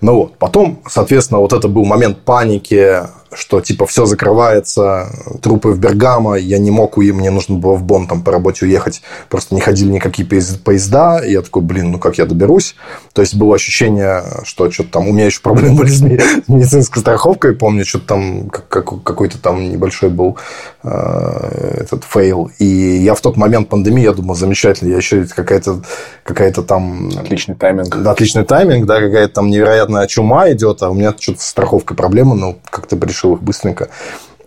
[0.00, 0.38] Ну вот.
[0.38, 3.02] Потом, соответственно, вот это был момент паники,
[3.34, 5.10] что типа все закрывается,
[5.42, 8.66] трупы в Бергамо, я не мог уехать, мне нужно было в Бон там по работе
[8.66, 12.74] уехать, просто не ходили никакие поезда, и я такой, блин, ну как я доберусь?
[13.12, 16.00] То есть было ощущение, что что-то там, у меня еще проблемы были с
[16.48, 20.36] медицинской страховкой, помню, что-то там какой-то там небольшой был
[20.82, 25.82] э, этот fail, и я в тот момент пандемии, я думал, замечательно, я еще какая-то
[26.28, 27.10] какая-то там...
[27.18, 28.06] Отличный тайминг.
[28.06, 32.36] Отличный тайминг, да, какая-то там невероятная чума идет, а у меня что-то с страховкой проблемы,
[32.36, 33.88] но как-то пришел решил их быстренько.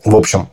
[0.04, 0.48] В общем,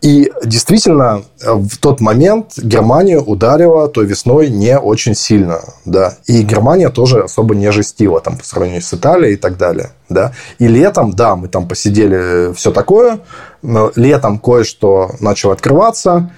[0.00, 6.88] и действительно, в тот момент Германию ударила той весной не очень сильно, да, и Германия
[6.88, 11.10] тоже особо не жестила там по сравнению с Италией и так далее, да, и летом,
[11.10, 13.18] да, мы там посидели все такое,
[13.60, 16.30] но летом кое-что начало открываться,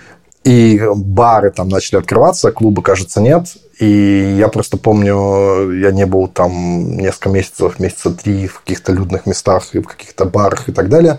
[0.44, 3.48] и бары там начали открываться, клубы, кажется, нет.
[3.80, 9.26] И я просто помню, я не был там несколько месяцев, месяца три в каких-то людных
[9.26, 11.18] местах и в каких-то барах и так далее.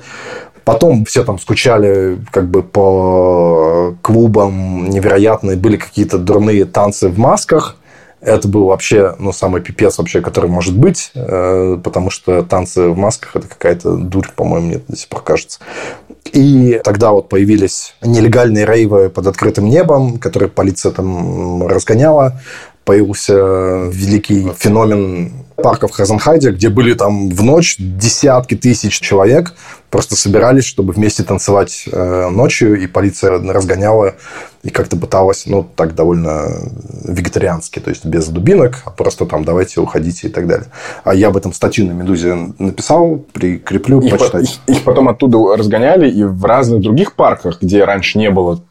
[0.64, 7.78] Потом все там скучали как бы по клубам невероятные, были какие-то дурные танцы в масках.
[8.22, 12.98] Это был вообще, ну, самый пипец вообще, который может быть, э, потому что танцы в
[12.98, 15.60] масках– это какая-то дурь, по-моему, мне до сих пор кажется.
[16.34, 22.42] И тогда вот появились нелегальные рейвы под открытым небом, которые полиция там разгоняла.
[22.84, 23.34] Появился
[23.92, 29.54] великий феномен парка в Хазенхайде, где были там в ночь десятки тысяч человек,
[29.90, 34.16] просто собирались, чтобы вместе танцевать э, ночью, и полиция разгоняла
[34.64, 36.48] и как-то пыталась, ну, так довольно
[37.04, 40.68] вегетариански, то есть без дубинок, а просто там давайте уходите и так далее.
[41.04, 44.54] А я об этом статью на «Медузе» написал, прикреплю, их почитайте.
[44.66, 48.62] По, их, их потом оттуда разгоняли, и в разных других парках, где раньше не было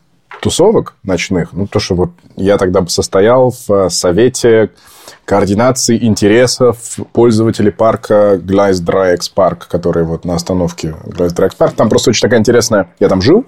[0.41, 4.70] тусовок ночных, ну, то, что вот я тогда состоял в совете
[5.24, 6.76] координации интересов
[7.12, 11.74] пользователей парка Gleisdreieck Park, который вот на остановке Gleisdreieck Park.
[11.74, 12.91] Там просто очень такая интересная...
[13.01, 13.47] Я там жил,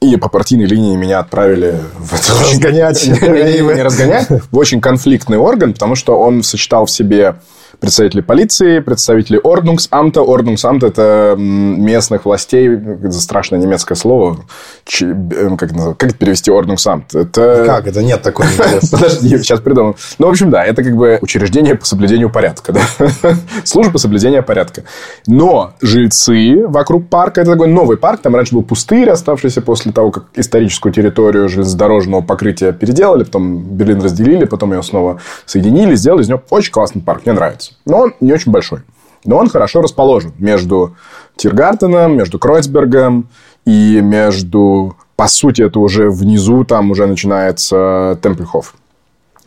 [0.00, 3.06] и по партийной линии меня отправили в это разгонять.
[3.06, 7.36] Не разгонять, в очень конфликтный орган, потому что он сочетал в себе
[7.84, 10.22] представители полиции, представители Орднунгсамта.
[10.22, 14.38] Орднунгсамт– это местных властей, это страшное немецкое слово.
[14.86, 17.14] Ч, эм, как, это, как это перевести Орднунгсамт?
[17.14, 17.64] Это...
[17.66, 17.86] Как?
[17.86, 18.46] Это нет такой
[18.90, 19.96] Подожди, сейчас придумаю.
[20.18, 22.72] Ну, в общем, да, это как бы учреждение по соблюдению порядка.
[22.72, 22.80] Да?
[23.64, 24.84] Служба соблюдения порядка.
[25.26, 28.22] Но жильцы вокруг парка– это такой новый парк.
[28.22, 34.00] Там раньше был пустырь, оставшийся после того, как историческую территорию железнодорожного покрытия переделали, потом Берлин
[34.00, 37.26] разделили, потом ее снова соединили, сделали из него очень классный парк.
[37.26, 37.73] Мне нравится.
[37.86, 38.80] Но он не очень большой.
[39.24, 40.96] Но он хорошо расположен между
[41.36, 43.28] Тиргартеном, между Кройцбергом
[43.64, 44.96] и между...
[45.16, 48.74] По сути, это уже внизу, там уже начинается Темпельхоф.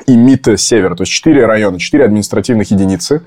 [0.06, 0.96] И Митте Север.
[0.96, 3.24] То есть, четыре района, четыре административных единицы.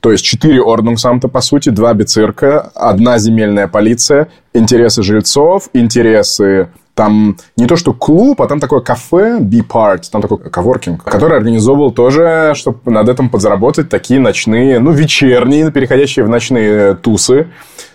[0.00, 7.36] То есть, четыре Орднунгсамта, по сути, два бицирка, одна земельная полиция, интересы жильцов, интересы там
[7.56, 12.52] не то, что клуб, а там такое кафе, B-Part, там такой коворкинг, который организовывал тоже,
[12.54, 17.48] чтобы над этим подзаработать такие ночные, ну, вечерние, переходящие в ночные тусы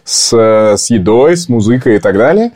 [0.03, 2.51] с, с едой, с музыкой и так далее.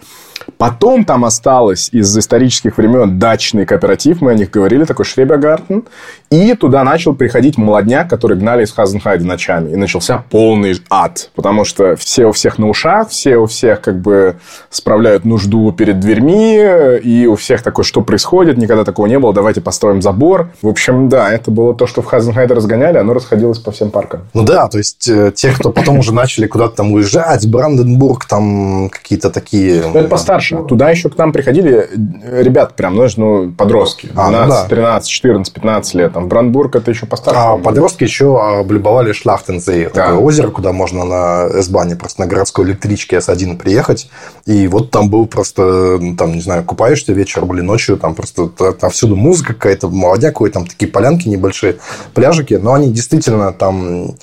[0.58, 5.86] Потом там осталось из исторических времен дачный кооператив, мы о них говорили, такой Шребергартен.
[6.34, 9.70] И туда начал приходить молодняк, который гнали из Хазенхайда ночами.
[9.70, 11.30] И начался полный ад.
[11.36, 14.38] Потому что все у всех на ушах, все у всех как бы
[14.72, 16.58] справляют нужду перед дверьми.
[17.04, 20.50] И у всех такое, что происходит, никогда такого не было, давайте построим забор.
[20.64, 24.22] В общем, да, это было то, что в Хазенхайде разгоняли, оно расходилось по всем паркам.
[24.34, 28.90] Ну да, то есть э, те, кто потом уже начали куда-то там уезжать, Бранденбург, там
[28.90, 29.84] какие-то такие...
[29.84, 30.64] Ну, это постарше.
[30.68, 31.88] Туда еще к нам приходили
[32.24, 34.08] ребят прям, знаешь, ну, подростки.
[34.08, 34.66] 12, а, ну, да.
[34.68, 36.23] 13, 14, 15 лет.
[36.24, 37.40] Там Брандбург это еще постарше.
[37.40, 39.86] А подростки еще облюбовали Шлахтензей.
[39.86, 40.08] Да.
[40.08, 44.10] Такое озеро, куда можно на S-бане просто на городской электричке S1 приехать.
[44.46, 49.16] И вот там был просто, там, не знаю, купаешься вечером или ночью, там просто отовсюду
[49.16, 51.78] музыка какая-то, молодняк какой там такие полянки небольшие,
[52.14, 52.54] пляжики.
[52.54, 54.16] Но они действительно там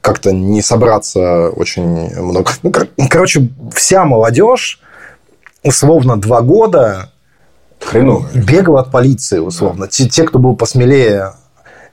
[0.00, 2.50] как-то не собраться очень много.
[2.62, 2.72] Ну,
[3.10, 4.80] короче, вся молодежь
[5.62, 7.10] условно два года
[7.86, 8.26] Хреново.
[8.34, 9.82] бегал от полиции, условно.
[9.82, 9.88] Да.
[9.88, 11.32] Те, те, кто был посмелее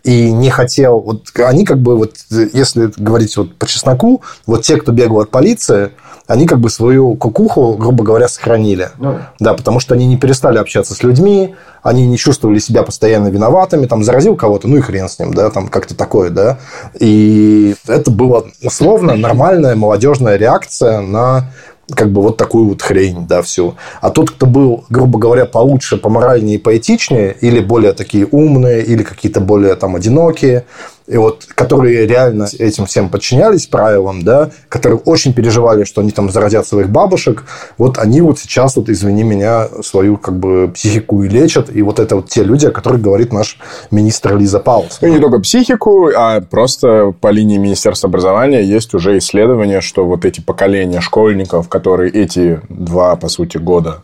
[0.04, 1.00] и не хотел...
[1.00, 5.30] Вот они как бы, вот, если говорить вот по чесноку, вот те, кто бегал от
[5.30, 5.92] полиции,
[6.28, 8.89] они как бы свою кукуху, грубо говоря, сохранили.
[8.98, 9.54] Ну, да.
[9.54, 14.04] потому что они не перестали общаться с людьми, они не чувствовали себя постоянно виноватыми, там,
[14.04, 16.60] заразил кого-то, ну и хрен с ним, да, там, как-то такое, да.
[17.00, 21.52] И это была условно нормальная молодежная реакция на
[21.96, 23.76] как бы вот такую вот хрень, да, всю.
[24.02, 29.04] А тот, кто был, грубо говоря, получше, поморальнее и поэтичнее, или более такие умные, или
[29.04, 30.66] какие-то более там одинокие,
[31.12, 36.32] и вот, которые реально этим всем подчинялись правилам, да, которые очень переживали, что они там
[36.32, 37.43] заразят своих бабушек,
[37.78, 41.99] вот они вот сейчас, вот, извини меня, свою как бы психику и лечат, и вот
[41.99, 43.57] это вот те люди, о которых говорит наш
[43.91, 44.99] министр Лиза Паулс.
[45.01, 50.24] Ну, не только психику, а просто по линии Министерства образования есть уже исследование, что вот
[50.24, 54.03] эти поколения школьников, которые эти два, по сути, года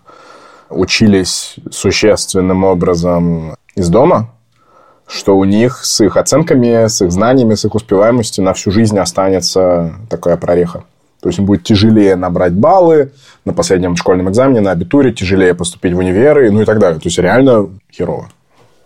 [0.70, 4.34] учились существенным образом из дома,
[5.08, 9.00] что у них с их оценками, с их знаниями, с их успеваемостью на всю жизнь
[9.00, 10.84] останется такая прореха.
[11.22, 13.12] То есть им будет тяжелее набрать баллы
[13.46, 17.00] на последнем школьном экзамене, на абитуре, тяжелее поступить в универы, ну и так далее.
[17.00, 18.30] То есть реально херово.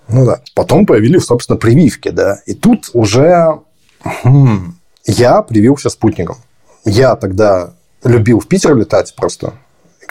[0.07, 0.41] Ну да.
[0.55, 2.39] Потом появились, собственно, прививки, да.
[2.45, 3.59] И тут уже
[4.03, 6.37] хм, я привился спутником.
[6.85, 9.53] Я тогда любил в Питер летать просто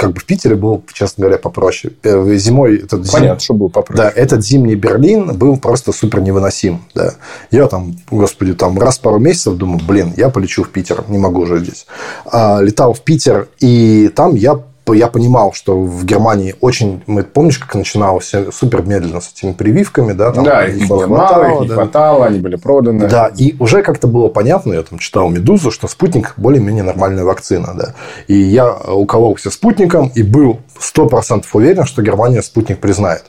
[0.00, 1.92] как бы в Питере был, честно говоря, попроще.
[2.02, 3.38] Зимой этот Понятно, зим...
[3.40, 4.02] что был попроще.
[4.02, 6.80] Да, этот зимний Берлин был просто супер невыносим.
[6.94, 7.16] Да.
[7.50, 11.18] Я там, господи, там раз в пару месяцев думаю, блин, я полечу в Питер, не
[11.18, 11.86] могу уже здесь.
[12.24, 14.58] А, летал в Питер, и там я
[14.92, 17.02] я понимал, что в Германии очень...
[17.06, 20.32] Мы, помнишь, как начиналось супер медленно с этими прививками, да?
[20.32, 21.74] Там да, их было мало, их не да.
[21.74, 23.08] хватало, они были проданы.
[23.08, 27.74] Да, и уже как-то было понятно, я там читал «Медузу», что спутник более-менее нормальная вакцина,
[27.76, 27.94] да.
[28.28, 33.24] И я укололся спутником и был 100% уверен, что Германия спутник признает.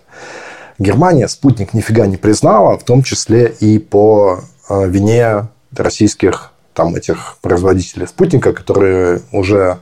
[0.80, 4.40] Германия спутник нифига не признала, в том числе и по
[4.70, 9.80] э, вине российских там этих производителей спутника, которые уже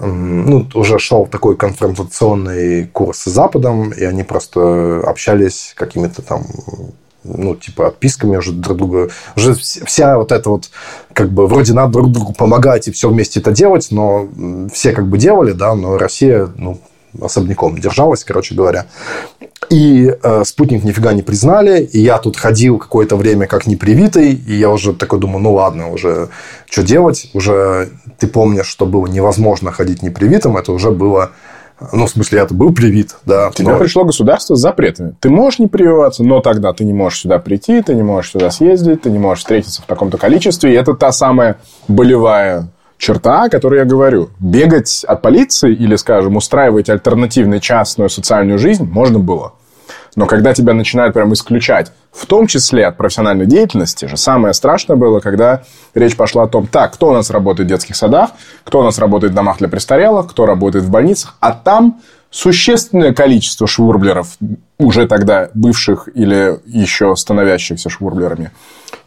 [0.00, 6.44] ну, уже шел такой конфронтационный курс с Западом, и они просто общались какими-то там
[7.24, 9.10] ну, типа, отписками уже друг друга.
[9.34, 10.70] Уже вся вот эта вот,
[11.12, 14.28] как бы, вроде надо друг другу помогать и все вместе это делать, но
[14.72, 16.78] все как бы делали, да, но Россия, ну,
[17.20, 18.86] особняком держалась, короче говоря.
[19.70, 24.54] И э, спутник нифига не признали, и я тут ходил какое-то время как непривитый, и
[24.54, 26.28] я уже такой думаю, ну ладно, уже
[26.70, 31.30] что делать, уже ты помнишь, что было невозможно ходить непривитым, это уже было
[31.92, 33.50] ну, в смысле, я-то был привит, да.
[33.50, 33.78] Тебе но...
[33.78, 35.14] пришло государство с запретами.
[35.20, 38.50] Ты можешь не прививаться, но тогда ты не можешь сюда прийти, ты не можешь сюда
[38.50, 40.72] съездить, ты не можешь встретиться в таком-то количестве.
[40.72, 41.58] И это та самая
[41.88, 44.30] болевая черта, о которой я говорю.
[44.38, 49.54] Бегать от полиции или, скажем, устраивать альтернативную частную социальную жизнь можно было.
[50.16, 54.96] Но когда тебя начинают прям исключать, в том числе от профессиональной деятельности, же самое страшное
[54.96, 55.62] было, когда
[55.94, 58.30] речь пошла о том, так, кто у нас работает в детских садах,
[58.62, 63.12] кто у нас работает в домах для престарелых, кто работает в больницах, а там существенное
[63.12, 64.36] количество швурблеров,
[64.78, 68.52] уже тогда бывших или еще становящихся швурблерами,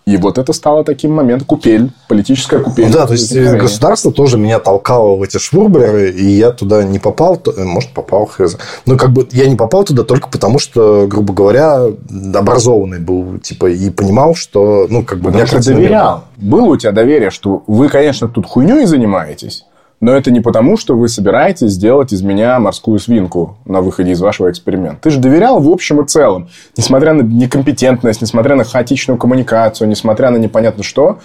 [0.06, 2.92] и вот это стало таким моментом купель, политическая купель.
[2.92, 7.42] Да, то есть государство тоже меня толкало в эти швурблеры, и я туда не попал,
[7.58, 8.58] может, попал, хз.
[8.86, 11.88] Но как бы я не попал туда только потому, что, грубо говоря,
[12.34, 15.32] образованный был, типа, и понимал, что, ну, как бы...
[15.32, 16.24] Потому что доверял.
[16.38, 19.66] Было у тебя доверие, что вы, конечно, тут хуйней занимаетесь,
[20.00, 24.22] но это не потому, что вы собираетесь сделать из меня морскую свинку на выходе из
[24.22, 25.02] вашего эксперимента.
[25.04, 26.50] Ты же доверял в общем и целом.
[26.76, 31.20] Несмотря на некомпетентность, несмотря на хаотичную коммуникацию, несмотря на непонятно что,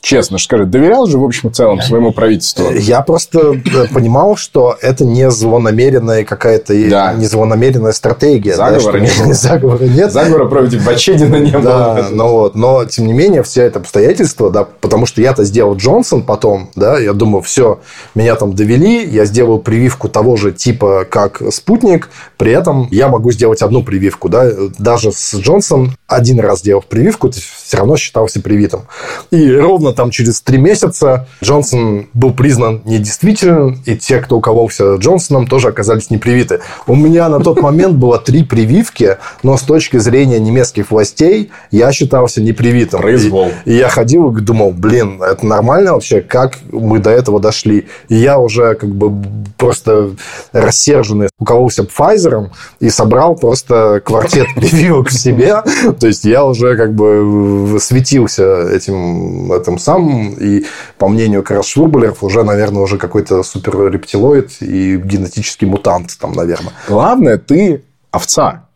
[0.00, 2.70] Честно скажи, доверял же в общем и целом своему правительству?
[2.70, 7.12] Я просто э, понимал, что это не злонамеренная какая-то да.
[7.12, 8.56] не злонамеренная стратегия.
[8.56, 9.34] Заговора, да, не было.
[9.34, 10.12] Заговора нет.
[10.12, 11.62] Заговора против Бачедина не было.
[11.62, 15.76] Да, но, вот, но тем не менее все это обстоятельства, да, потому что я-то сделал
[15.76, 17.80] Джонсон потом, да, я думаю, все,
[18.14, 23.32] меня там довели, я сделал прививку того же типа, как спутник, при этом я могу
[23.32, 28.40] сделать одну прививку, да, даже с Джонсон один раз сделав прививку, ты все равно считался
[28.40, 28.82] привитым.
[29.30, 34.96] И ровно ровно там через три месяца Джонсон был признан недействительным, и те, кто укололся
[34.96, 36.60] Джонсоном, тоже оказались непривиты.
[36.86, 41.92] У меня на тот момент было три прививки, но с точки зрения немецких властей я
[41.92, 43.00] считался непривитым.
[43.00, 43.50] Произвол.
[43.64, 46.20] И, и я ходил и думал, блин, это нормально вообще?
[46.20, 47.86] Как мы до этого дошли?
[48.08, 49.12] И я уже как бы
[49.56, 50.10] просто
[50.52, 55.62] рассерженный укололся Pfizer и собрал просто квартет прививок в себе.
[56.00, 60.64] То есть я уже как бы светился этим, этим сам, и
[60.98, 66.72] по мнению как раз уже, наверное, уже какой-то супер рептилоид и генетический мутант там, наверное.
[66.88, 68.66] Главное, ты овца.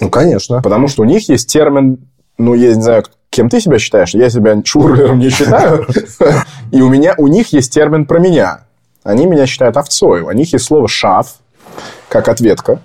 [0.00, 0.62] Ну, конечно.
[0.62, 1.98] Потому что у них есть термин,
[2.38, 4.14] ну, я не знаю, кем ты себя считаешь?
[4.14, 5.86] Я себя Швурбелером не считаю.
[6.70, 8.60] И у меня, у них есть термин про меня.
[9.04, 10.22] Они меня считают овцой.
[10.22, 11.36] У них есть слово «шаф»,
[12.08, 12.80] как ответка.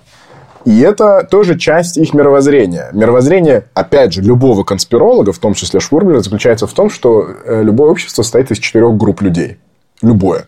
[0.64, 2.88] И это тоже часть их мировоззрения.
[2.92, 7.90] Мировоззрение, опять же, любого конспиролога, в том числе Швурбеля, заключается в том, что э, любое
[7.90, 9.58] общество состоит из четырех групп людей.
[10.02, 10.46] Любое.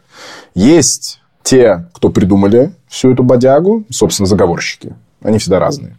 [0.54, 4.94] Есть те, кто придумали всю эту бодягу, собственно, заговорщики.
[5.22, 5.96] Они всегда разные.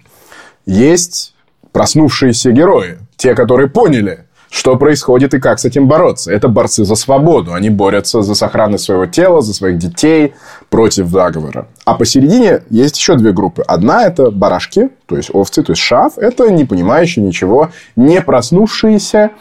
[0.66, 1.36] Есть
[1.72, 6.32] проснувшиеся герои, те, которые поняли, что происходит и как с этим бороться.
[6.32, 7.54] Это борцы за свободу.
[7.54, 10.34] Они борются за сохранность своего тела, за своих детей
[10.70, 11.68] против заговора.
[11.86, 13.64] А посередине есть еще две группы.
[13.68, 16.18] Одна– это барашки, то есть овцы, то есть шаф.
[16.18, 19.32] Это не понимающие ничего, не проснувшиеся,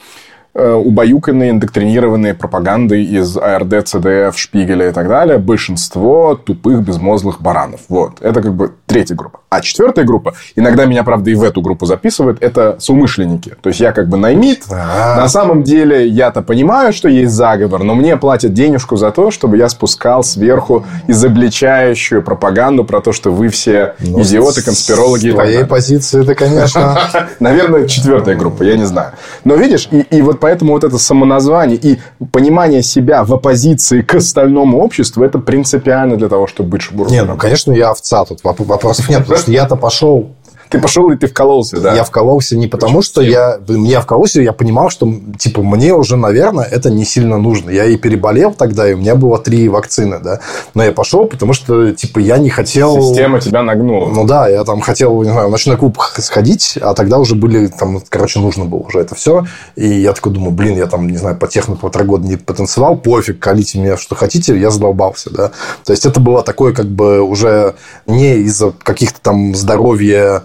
[0.55, 7.81] убаюканные, индоктринированные пропагандой из АРД, ЦДФ, Шпигеля и так далее, большинство тупых, безмозглых баранов.
[7.89, 8.21] Вот.
[8.21, 9.41] Это как бы третья группа.
[9.51, 13.55] А четвертая группа, иногда меня, правда, и в эту группу записывают, это соумышленники.
[13.63, 14.65] То есть, я как бы наймит.
[14.71, 15.21] А-а-а.
[15.21, 19.57] На самом деле, я-то понимаю, что есть заговор, но мне платят денежку за то, чтобы
[19.57, 25.31] я спускал сверху изобличающую пропаганду про то, что вы все ну, идиоты, конспирологи.
[25.31, 26.99] С твоей позиции это, конечно...
[27.41, 29.13] Наверное, четвертая группа, я не знаю.
[29.45, 31.99] Но видишь, и, и вот поэтому вот это самоназвание и
[32.31, 37.11] понимание себя в оппозиции к остальному обществу, это принципиально для того, чтобы быть шбуром.
[37.11, 40.33] Не, ну, конечно, я овца, тут вопросов нет, потому что я-то пошел
[40.69, 41.95] ты пошел и ты вкололся, да?
[41.95, 43.59] Я вкололся не потому, что я...
[43.67, 47.71] Мне вкололся, я понимал, что, типа, мне уже, наверное, это не сильно нужно.
[47.71, 50.41] Я и переболел тогда, и у меня было три вакцины, да.
[50.75, 53.01] Но я пошел, потому что, типа, я не хотел...
[53.01, 54.09] Система тебя нагнула.
[54.09, 57.67] Ну да, я там хотел, не знаю, в ночной клуб сходить, а тогда уже были,
[57.67, 59.45] там, короче, нужно было уже это все.
[59.77, 62.97] И я такой думаю, блин, я там, не знаю, по техно полтора года не потанцевал,
[62.97, 65.51] пофиг, колите меня, что хотите, я задолбался, да.
[65.85, 67.75] То есть, это было такое, как бы, уже
[68.07, 70.45] не из-за каких-то там здоровья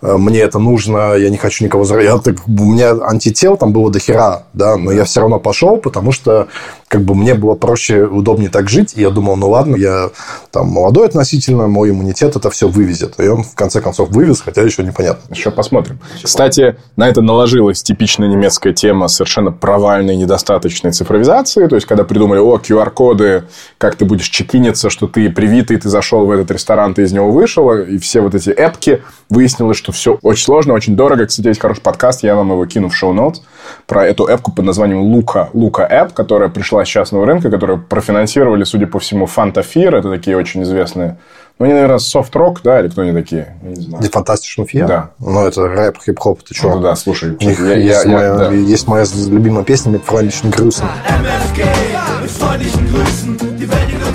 [0.00, 2.38] мне это нужно, я не хочу никого заразить.
[2.46, 6.48] У меня антител там было до хера, да, но я все равно пошел, потому что
[6.88, 10.10] как бы мне было проще, удобнее так жить, и я думал, ну ладно, я
[10.50, 13.20] там молодой относительно, мой иммунитет это все вывезет.
[13.20, 15.34] И он в конце концов вывез, хотя еще непонятно.
[15.34, 16.00] Еще посмотрим.
[16.22, 21.66] Кстати, на это наложилась типичная немецкая тема совершенно провальной, недостаточной цифровизации.
[21.66, 23.44] То есть, когда придумали, о, QR-коды,
[23.76, 27.30] как ты будешь чекиниться, что ты привитый, ты зашел в этот ресторан, ты из него
[27.30, 31.26] вышел, и все вот эти эпки, выяснилось, что все очень сложно, очень дорого.
[31.26, 33.42] Кстати, есть хороший подкаст, я вам его кину в шоу-ноут,
[33.86, 35.50] про эту эпку под названием Лука.
[35.52, 39.94] Лука эп, которая пришла с частного рынка, которую профинансировали, судя по всему, Фантафир.
[39.94, 41.18] Это такие очень известные
[41.58, 43.56] ну, они, наверное, софт-рок, да, или кто они такие?
[43.62, 44.04] Я не знаю.
[44.04, 44.86] Фантастичный Фия?
[44.86, 45.10] Да.
[45.18, 46.76] Ну, это рэп, хип-хоп, ты что?
[46.76, 47.36] Ну, да, слушай.
[47.40, 48.52] У них я, есть, я, моя, да.
[48.52, 50.86] есть моя любимая песня «Mit freundlichen Grüßen».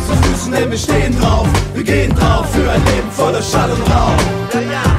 [0.08, 3.82] Zu Füßen, denn wir stehen drauf, wir gehen drauf für ein Leben voller Schall und
[3.90, 4.18] Rauch.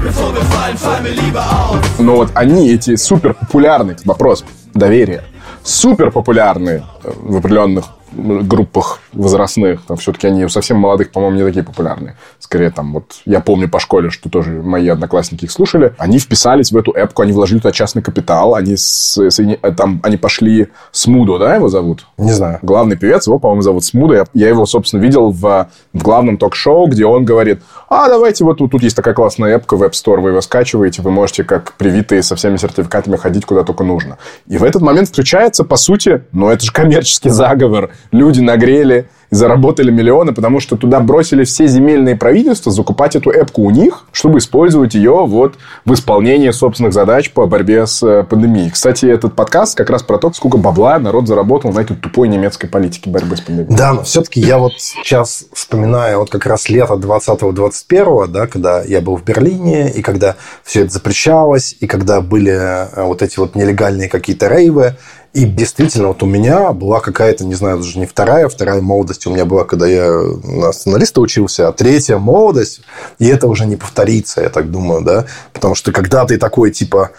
[0.03, 1.79] Bevor wir fallen, fallen wir lieber auf.
[1.99, 4.45] Но вот они, эти супер популярные, вопрос,
[4.75, 5.23] доверие,
[5.63, 6.85] супер популярные
[7.23, 7.85] в определенных
[8.17, 9.83] группах возрастных.
[9.87, 12.17] Там все-таки они совсем молодых, по-моему, не такие популярные.
[12.39, 15.95] Скорее, там, вот я помню по школе, что тоже мои одноклассники их слушали.
[15.99, 20.17] Они вписались в эту эпку, они вложили туда частный капитал, они, с, с, там, они
[20.17, 22.07] пошли Смудо, да, его зовут?
[22.19, 22.59] Не знаю.
[22.63, 24.15] Главный певец, его, по-моему, зовут Смудо.
[24.15, 28.59] Я, я его, собственно, видел в, в главном ток-шоу, где он говорит, а, давайте вот
[28.59, 31.75] тут, тут есть такая классная эпка, в App Store вы его скачиваете, вы можете как
[31.75, 34.19] привитые со всеми сертификатами ходить куда только нужно.
[34.47, 37.91] И в этот момент включается, по сути, ну, это же коммерческий заговор.
[38.13, 43.71] Люди нагрели заработали миллионы, потому что туда бросили все земельные правительства закупать эту эпку у
[43.71, 48.71] них, чтобы использовать ее вот в исполнении собственных задач по борьбе с э, пандемией.
[48.71, 52.69] Кстати, этот подкаст как раз про то, сколько бабла народ заработал на этой тупой немецкой
[52.69, 53.77] политике борьбы с пандемией.
[53.77, 59.01] Да, но все-таки я вот сейчас вспоминаю вот как раз лето 20-21, да, когда я
[59.01, 63.55] был в Берлине, и когда все это запрещалось, и когда были э, вот эти вот
[63.55, 64.97] нелегальные какие-то рейвы,
[65.35, 69.33] и действительно, вот у меня была какая-то, не знаю, даже не вторая, вторая молодость у
[69.33, 70.09] меня была, когда я
[70.45, 72.83] на сценариста учился, а третья молодость,
[73.19, 77.11] и это уже не повторится, я так думаю, да, потому что когда ты такой, типа,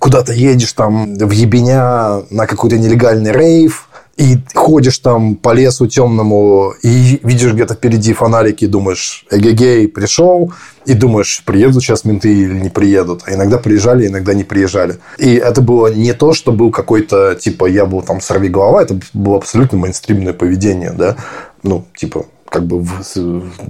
[0.00, 3.88] куда-то едешь там в ебеня на какой-то нелегальный рейв,
[4.20, 10.52] и ходишь там по лесу темному, и видишь где-то впереди фонарики, и думаешь, эгегей, пришел,
[10.84, 13.22] и думаешь, приедут сейчас менты или не приедут.
[13.24, 14.98] А иногда приезжали, иногда не приезжали.
[15.16, 19.00] И это было не то, что был какой-то, типа, я был там сорви голова, это
[19.14, 21.16] было абсолютно мейнстримное поведение, да.
[21.62, 22.84] Ну, типа, как бы,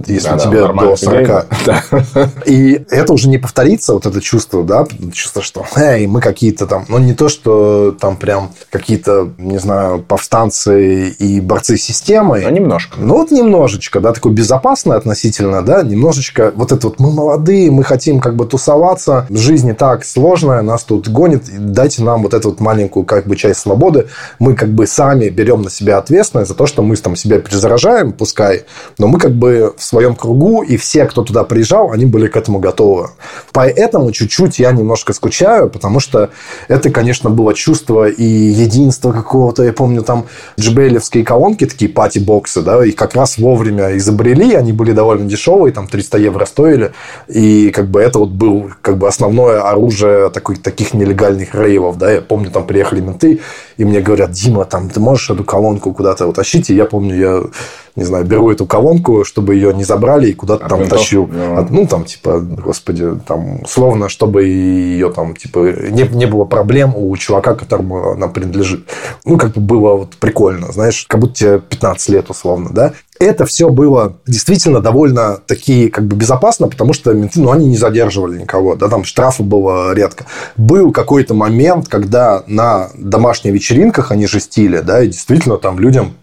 [0.07, 1.47] если да, тебе да, до 40.
[1.65, 1.83] Да.
[2.45, 6.85] И это уже не повторится, вот это чувство, да, чувство, что, эй, мы какие-то там,
[6.89, 12.43] ну, не то, что там прям какие-то, не знаю, повстанцы и борцы с системой.
[12.43, 12.97] Ну, немножко.
[12.99, 17.83] Ну, вот немножечко, да, такой безопасный относительно, да, немножечко, вот это вот мы молодые, мы
[17.83, 22.49] хотим как бы тусоваться, жизнь не так сложная, нас тут гонит, дайте нам вот эту
[22.49, 24.07] вот маленькую как бы часть свободы,
[24.39, 28.11] мы как бы сами берем на себя ответственность за то, что мы там себя перезаражаем,
[28.11, 28.63] пускай,
[28.97, 32.37] но мы как бы в своем кругу, и все, кто туда приезжал, они были к
[32.37, 33.09] этому готовы.
[33.51, 36.29] Поэтому чуть-чуть я немножко скучаю, потому что
[36.67, 39.63] это, конечно, было чувство и единства какого-то.
[39.63, 40.25] Я помню, там
[40.59, 45.87] джбейлевские колонки, такие пати-боксы, да, их как раз вовремя изобрели, они были довольно дешевые, там
[45.87, 46.91] 300 евро стоили,
[47.27, 52.11] и как бы это вот был как бы основное оружие такой, таких нелегальных рейвов, да,
[52.11, 53.39] я помню, там приехали менты,
[53.81, 56.69] и мне говорят, Дима, там, ты можешь эту колонку куда-то утащить?
[56.69, 57.43] И я помню, я
[57.95, 60.99] не знаю, беру эту колонку, чтобы ее не забрали и куда-то а там винтов?
[60.99, 61.25] тащил.
[61.25, 61.67] Yeah.
[61.71, 67.17] Ну, там, типа, господи, там, условно, чтобы ее там, типа, не, не было проблем у
[67.17, 68.87] чувака, которому она принадлежит.
[69.25, 73.45] Ну, как бы было вот прикольно, знаешь, как будто тебе 15 лет, условно, да это
[73.45, 78.39] все было действительно довольно такие как бы безопасно, потому что менты, ну, они не задерживали
[78.39, 80.25] никого, да, там штрафы было редко.
[80.57, 86.13] Был какой-то момент, когда на домашних вечеринках они жестили, да, и действительно там людям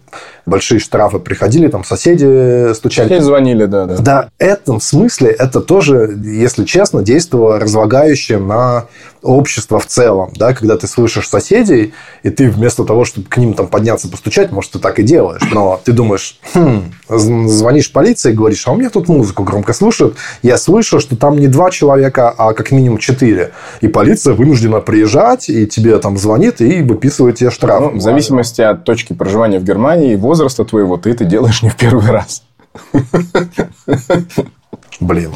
[0.45, 3.07] большие штрафы приходили, там соседи стучали.
[3.07, 3.97] Соседи звонили, да, да.
[3.97, 8.85] Да, в этом смысле это тоже, если честно, действовало разлагающе на
[9.21, 11.93] общество в целом, да, когда ты слышишь соседей,
[12.23, 15.41] и ты вместо того, чтобы к ним там подняться, постучать, может, ты так и делаешь,
[15.51, 20.57] но ты думаешь, хм, звонишь полиции говоришь, а у меня тут музыку громко слушают, я
[20.57, 23.51] слышу, что там не два человека, а как минимум четыре,
[23.81, 27.81] и полиция вынуждена приезжать, и тебе там звонит и выписывает тебе штраф.
[27.81, 31.69] Ну, в зависимости от точки проживания в Германии и возраста твоего, ты это делаешь не
[31.69, 32.43] в первый раз.
[34.99, 35.31] Блин.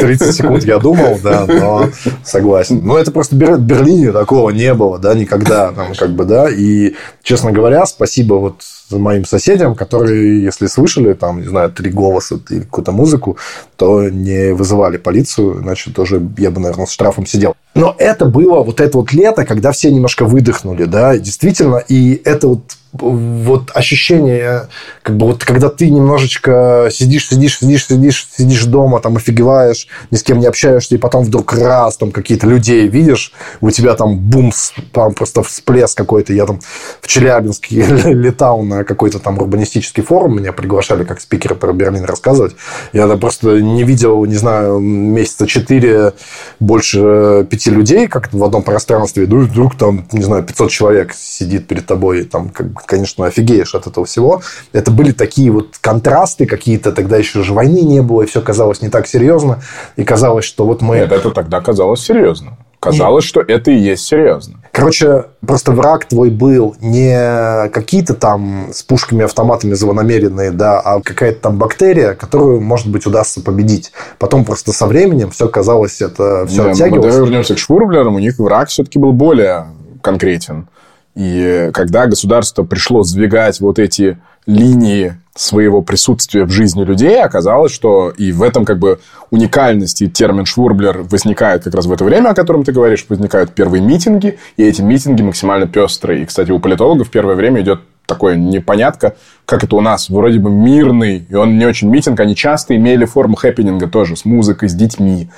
[0.00, 1.88] 30 секунд я думал, да, но
[2.22, 2.80] согласен.
[2.84, 5.72] Но это просто в Берлине такого не было, да, никогда.
[5.72, 6.50] Там, как бы, да.
[6.50, 12.38] И, честно говоря, спасибо вот моим соседям, которые, если слышали, там, не знаю, три голоса
[12.50, 13.38] или какую-то музыку,
[13.76, 17.54] то не вызывали полицию, иначе тоже я бы, наверное, с штрафом сидел.
[17.74, 22.48] Но это было вот это вот лето, когда все немножко выдохнули, да, действительно, и это
[22.48, 24.68] вот вот ощущение,
[25.02, 30.16] как бы вот когда ты немножечко сидишь, сидишь, сидишь, сидишь, сидишь дома, там офигеваешь, ни
[30.16, 34.16] с кем не общаешься, и потом вдруг раз там какие-то людей видишь, у тебя там
[34.16, 34.52] бум,
[34.92, 36.32] там просто всплеск какой-то.
[36.32, 36.60] Я там
[37.00, 42.54] в Челябинске летал на какой-то там урбанистический форум, меня приглашали как спикера про Берлин рассказывать.
[42.92, 46.12] Я там просто не видел, не знаю, месяца четыре
[46.60, 49.24] больше пяти людей как в одном пространстве.
[49.24, 53.86] Вдруг, вдруг там, не знаю, 500 человек сидит перед тобой, там как конечно, офигеешь от
[53.86, 54.42] этого всего.
[54.72, 58.82] Это были такие вот контрасты какие-то, тогда еще же войны не было, и все казалось
[58.82, 59.62] не так серьезно,
[59.96, 60.96] и казалось, что вот мы...
[60.96, 62.56] Нет, это тогда казалось серьезно.
[62.84, 63.28] Казалось, Нет.
[63.28, 64.60] что это и есть серьезно.
[64.70, 71.40] Короче, просто враг твой был не какие-то там с пушками, автоматами злонамеренные, да, а какая-то
[71.40, 73.92] там бактерия, которую, может быть, удастся победить.
[74.18, 77.14] Потом просто со временем все казалось, это все да, оттягивалось.
[77.14, 78.16] Давай вернемся к Швурблерам.
[78.16, 79.68] У них враг все-таки был более
[80.02, 80.68] конкретен.
[81.14, 88.10] И когда государство пришло сдвигать вот эти линии своего присутствия в жизни людей, оказалось, что
[88.16, 92.30] и в этом как бы уникальность и термин «швурблер» возникает как раз в это время,
[92.30, 96.22] о котором ты говоришь, возникают первые митинги, и эти митинги максимально пестрые.
[96.22, 100.38] И, кстати, у политологов в первое время идет такое непонятка, как это у нас, вроде
[100.38, 104.68] бы мирный, и он не очень митинг, они часто имели форму хэппининга тоже, с музыкой,
[104.68, 105.30] с детьми,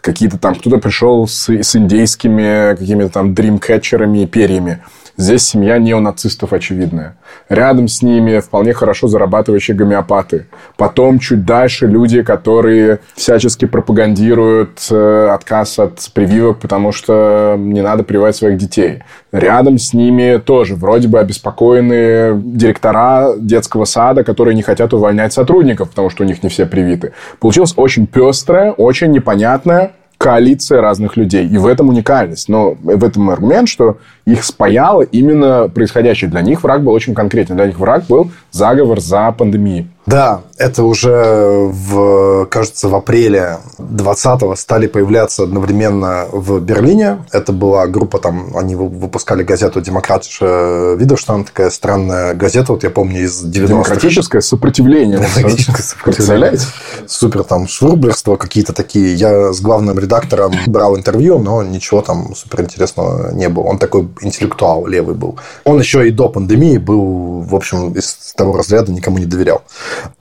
[0.00, 4.82] какие-то там, кто-то пришел с, с индейскими какими-то там дримкетчерами и перьями.
[5.16, 7.16] Здесь семья неонацистов очевидная.
[7.48, 10.46] Рядом с ними вполне хорошо зарабатывающие гомеопаты.
[10.76, 18.02] Потом чуть дальше люди, которые всячески пропагандируют э, отказ от прививок, потому что не надо
[18.02, 19.04] прививать своих детей.
[19.30, 25.90] Рядом с ними тоже вроде бы обеспокоенные директора детского сада, которые не хотят увольнять сотрудников,
[25.90, 27.12] потому что у них не все привиты.
[27.38, 29.92] Получилось очень пестрое, очень непонятное
[30.24, 31.46] коалиция разных людей.
[31.46, 32.48] И в этом уникальность.
[32.48, 36.30] Но в этом аргумент, что их спаяло именно происходящее.
[36.30, 37.56] Для них враг был очень конкретен.
[37.56, 39.86] Для них враг был заговор за пандемией.
[40.06, 47.24] Да, это уже, в, кажется, в апреле 20-го стали появляться одновременно в Берлине.
[47.32, 53.24] Это была группа, там, они выпускали газету «Демократische Widerstand», такая странная газета, вот я помню,
[53.24, 53.66] из 90-х.
[53.66, 55.18] Демократическое сопротивление.
[55.18, 56.60] Демократическое сопротивление.
[57.06, 59.14] Супер там швурблерство какие-то такие.
[59.14, 63.64] Я с главным редактором брал интервью, но ничего там суперинтересного не было.
[63.64, 65.38] Он такой интеллектуал левый был.
[65.64, 69.62] Он еще и до пандемии был, в общем, из того разряда никому не доверял.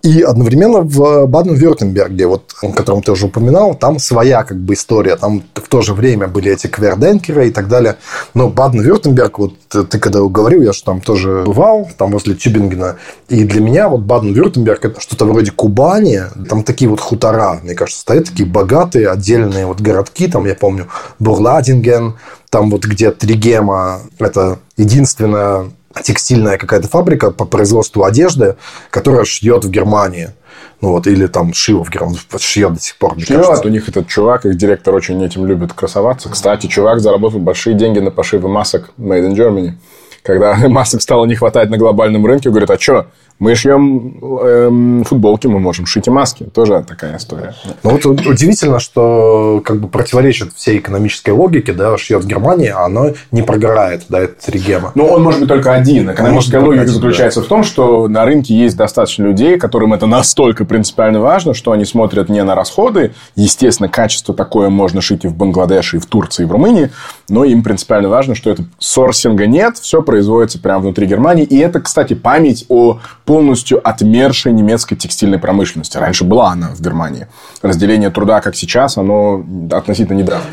[0.02, 5.16] И одновременно в Баден-Вюртемберге, вот, о котором ты уже упоминал, там своя как бы история.
[5.16, 7.96] Там в то же время были эти кверденкеры и так далее.
[8.34, 12.98] Но Баден-Вюртемберг, вот ты когда говорил, я же там тоже бывал, там возле Тюбингена.
[13.30, 16.22] И для меня вот Баден-Вюртемберг это что-то вроде Кубани.
[16.50, 20.28] Там такие вот хутора, мне кажется, стоят такие богатые отдельные вот городки.
[20.28, 20.88] Там, я помню,
[21.20, 22.16] Бурладинген,
[22.50, 25.72] там вот где Тригема, это единственная
[26.02, 28.56] текстильная какая-то фабрика по производству одежды,
[28.90, 30.32] которая шьет в Германии.
[30.82, 33.16] Ну вот, или там шил в Германии, шьет до сих пор.
[33.20, 36.30] Шьет, у них этот чувак, их директор очень этим любит красоваться.
[36.30, 39.74] Кстати, чувак заработал большие деньги на пошивы масок Made in Germany.
[40.24, 43.08] Когда масок стало не хватать на глобальном рынке, говорит, а что,
[43.40, 46.44] мы шьем эм, футболки, мы можем шить и маски.
[46.44, 47.56] Тоже такая история.
[47.84, 52.86] Ну, вот удивительно, что как бы противоречит всей экономической логике, да, шьет в Германии, а
[52.86, 54.92] оно не прогорает, да, это регема.
[54.96, 56.12] Ну, он может быть только один.
[56.12, 57.46] Экономическая логика один, заключается да.
[57.46, 61.86] в том, что на рынке есть достаточно людей, которым это настолько принципиально важно, что они
[61.86, 63.14] смотрят не на расходы.
[63.36, 66.92] Естественно, качество такое можно шить и в Бангладеше, и в Турции, и в Румынии,
[67.30, 71.44] но им принципиально важно, что это сорсинга нет, все производится прямо внутри Германии.
[71.44, 75.98] И это, кстати, память о полностью отмершей немецкой текстильной промышленности.
[75.98, 77.28] Раньше была она в Германии.
[77.62, 80.52] Разделение труда, как сейчас, оно относительно недавнее.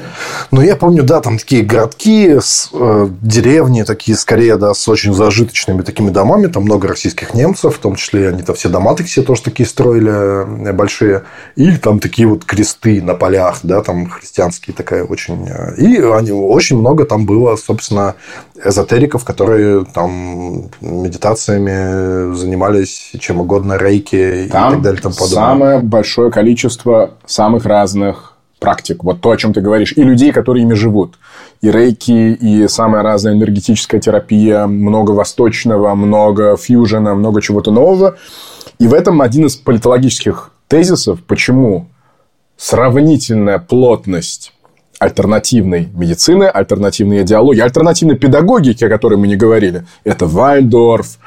[0.50, 2.36] Ну, я помню, да, там такие городки,
[2.72, 6.46] э, деревни такие, скорее, да, с очень зажиточными такими домами.
[6.46, 10.72] Там много российских немцев, в том числе они-то все дома такие тоже такие строили э,
[10.72, 11.24] большие.
[11.56, 15.48] И там такие вот кресты на полях, да, там христианские такая очень...
[15.48, 18.14] Э, и они, очень много там было, собственно,
[18.64, 22.59] эзотериков, которые там медитациями занимались,
[23.18, 25.00] чем угодно, рейки там и так далее.
[25.00, 29.02] Там самое большое количество самых разных практик.
[29.02, 29.92] Вот то, о чем ты говоришь.
[29.96, 31.18] И людей, которые ими живут.
[31.62, 38.16] И рейки, и самая разная энергетическая терапия, много восточного, много фьюжена, много чего-то нового.
[38.78, 41.88] И в этом один из политологических тезисов, почему
[42.56, 44.52] сравнительная плотность
[45.00, 49.86] альтернативной медицины, альтернативной идеологии, альтернативной педагогики, о которой мы не говорили.
[50.04, 51.18] Это Вальдорф,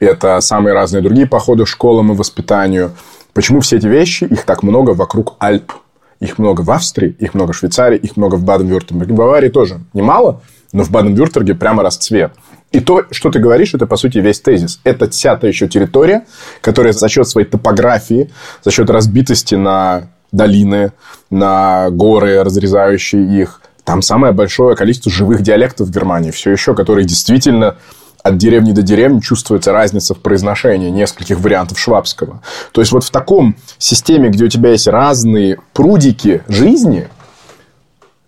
[0.00, 2.90] это самые разные другие походы школам и воспитанию.
[3.32, 5.72] Почему все эти вещи, их так много вокруг Альп?
[6.18, 9.14] Их много в Австрии, их много в Швейцарии, их много в Баден-Вюртемберге.
[9.14, 12.32] В Баварии тоже немало, но в Баден-Вюртемберге прямо расцвет.
[12.72, 14.80] И то, что ты говоришь, это, по сути, весь тезис.
[14.84, 16.26] Это вся та еще территория,
[16.60, 18.30] которая за счет своей топографии,
[18.62, 20.92] за счет разбитости на долины,
[21.30, 26.30] на горы, разрезающие их, там самое большое количество живых диалектов в Германии.
[26.30, 27.76] Все еще, которые действительно
[28.22, 32.42] от деревни до деревни чувствуется разница в произношении нескольких вариантов швабского.
[32.72, 37.08] То есть вот в таком системе, где у тебя есть разные прудики жизни,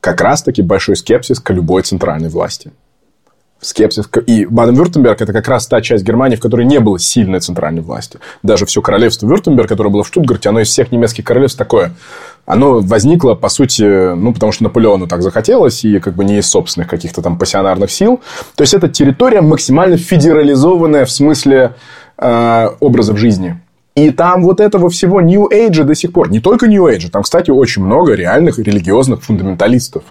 [0.00, 2.72] как раз-таки большой скепсис к любой центральной власти
[3.62, 4.10] скепсис.
[4.26, 8.18] И Баден-Вюртемберг– это как раз та часть Германии, в которой не было сильной центральной власти.
[8.42, 11.94] Даже все королевство Вюртемберг, которое было в Штутгарте, оно из всех немецких королевств такое.
[12.44, 16.50] Оно возникло, по сути, ну, потому что Наполеону так захотелось, и как бы не из
[16.50, 18.20] собственных каких-то там пассионарных сил.
[18.56, 21.74] То есть, это территория максимально федерализованная в смысле
[22.18, 23.60] э, образов жизни.
[23.94, 26.30] И там вот этого всего New Age до сих пор.
[26.30, 30.02] Не только New Age, там, кстати, очень много реальных религиозных фундаменталистов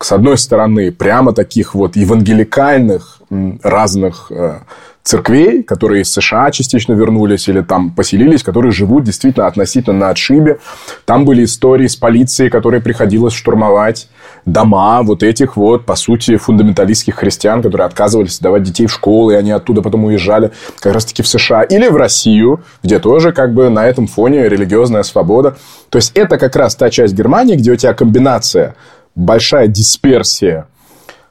[0.00, 3.20] с одной стороны, прямо таких вот евангеликальных
[3.62, 4.60] разных э,
[5.06, 10.58] церквей, которые из США частично вернулись или там поселились, которые живут действительно относительно на отшибе.
[11.04, 14.08] Там были истории с полицией, которой приходилось штурмовать
[14.44, 19.36] дома вот этих вот, по сути, фундаменталистских христиан, которые отказывались давать детей в школы, и
[19.36, 21.62] они оттуда потом уезжали как раз-таки в США.
[21.62, 25.56] Или в Россию, где тоже как бы на этом фоне религиозная свобода.
[25.88, 28.74] То есть, это как раз та часть Германии, где у тебя комбинация
[29.16, 30.68] большая дисперсия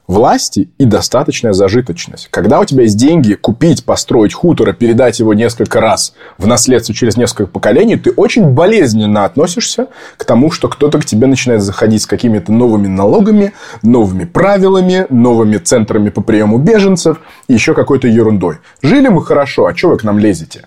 [0.06, 2.28] власти и достаточная зажиточность.
[2.30, 6.94] Когда у тебя есть деньги купить, построить хутор и передать его несколько раз в наследство
[6.94, 12.02] через несколько поколений, ты очень болезненно относишься к тому, что кто-то к тебе начинает заходить
[12.02, 17.18] с какими-то новыми налогами, новыми правилами, новыми центрами по приему беженцев
[17.48, 18.58] и еще какой-то ерундой.
[18.82, 20.62] Жили мы хорошо, а что вы к нам лезете?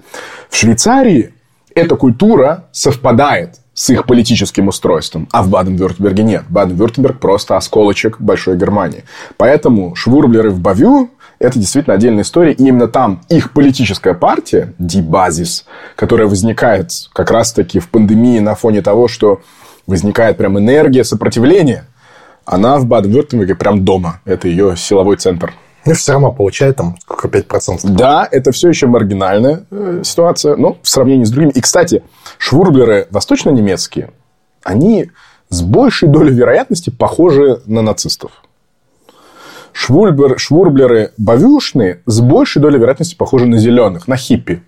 [0.50, 1.34] В Швейцарии
[1.76, 5.30] эта культура совпадает с их политическим устройством.
[5.32, 6.44] А в Баден-Вюртемберге нет.
[6.50, 9.06] Баден-Вюртемберг просто осколочек большой Германии.
[9.38, 12.52] Поэтому швурблеры в Бавю это действительно отдельная история.
[12.52, 15.66] И именно там их политическая партия, Дибазис,
[15.96, 19.40] которая возникает как раз-таки в пандемии на фоне того, что
[19.88, 21.86] возникает прям энергия сопротивления,
[22.44, 24.20] она в Баден-Вюртемберге прям дома.
[24.26, 25.54] Это ее силовой центр.
[25.86, 27.80] Ну, все равно получает там сколько, 5%.
[27.84, 31.52] Да, это все еще маргинальная э, ситуация, но в сравнении с другими.
[31.52, 32.04] И, кстати,
[32.38, 34.12] швурблеры восточно-немецкие,
[34.64, 35.10] они
[35.50, 38.32] с большей долей вероятности похожи на нацистов.
[39.72, 44.64] Швурблер, швурблеры бавюшные с большей долей вероятности похожи на зеленых, на хиппи.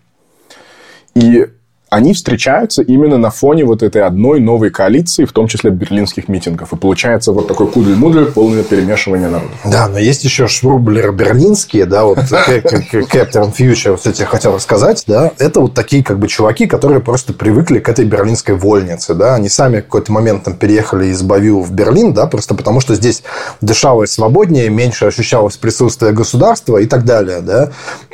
[1.13, 1.47] И
[1.91, 6.71] они встречаются именно на фоне вот этой одной новой коалиции, в том числе берлинских митингов.
[6.71, 9.51] И получается вот такой кудель-мудель, полное перемешивание народа.
[9.65, 15.33] Да, но есть еще швурблеры берлинские, да, вот Captain Future, вот я хотел рассказать, да,
[15.37, 19.49] это вот такие как бы чуваки, которые просто привыкли к этой берлинской вольнице, да, они
[19.49, 23.21] сами в какой-то момент там переехали из Бавю в Берлин, да, просто потому что здесь
[23.59, 27.71] дышалось свободнее, меньше ощущалось присутствие государства и так далее, да,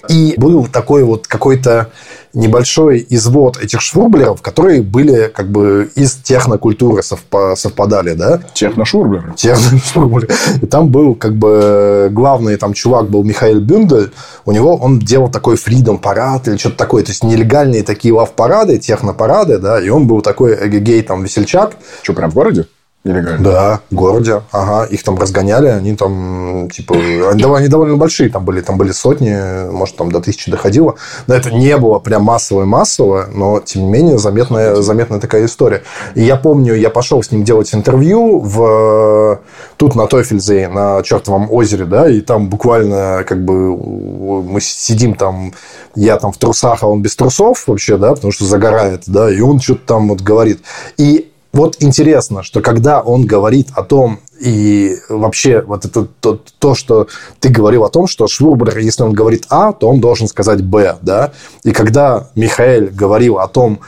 [0.09, 1.91] и был такой вот какой-то
[2.37, 8.39] небольшой извод этих швурблеров, которые были как бы из технокультуры совпадали, да?
[8.53, 9.33] Техношвурблеры.
[9.35, 10.29] Техношвурблеры.
[10.61, 14.11] И там был как бы главный там чувак был Михаил Бюндель,
[14.45, 18.77] у него он делал такой freedom парад или что-то такое, то есть нелегальные такие лав-парады,
[18.77, 21.73] технопарады, да, и он был такой эгегей там весельчак.
[22.03, 22.67] Что, прям в городе?
[23.07, 23.43] Нелегально?
[23.43, 24.41] Да, в городе.
[24.51, 24.85] Ага.
[24.85, 25.67] Их там разгоняли.
[25.67, 26.95] Они там, типа,
[27.31, 28.61] они, довольно большие там были.
[28.61, 30.95] Там были сотни, может, там до тысячи доходило.
[31.27, 35.83] Но это не было прям массовое-массовое, но, тем не менее, заметная, заметная такая история.
[36.15, 39.39] И я помню, я пошел с ним делать интервью в
[39.77, 45.53] тут на Тофельзе, на чертовом озере, да, и там буквально как бы мы сидим там,
[45.95, 49.39] я там в трусах, а он без трусов вообще, да, потому что загорает, да, и
[49.39, 50.61] он что-то там вот говорит.
[50.97, 56.75] И вот интересно, что когда он говорит о том, и вообще вот это то, то,
[56.75, 57.07] что
[57.39, 60.97] ты говорил о том, что Швурбер, если он говорит А, то он должен сказать Б,
[61.01, 61.31] да?
[61.63, 63.79] И когда Михаил говорил о том,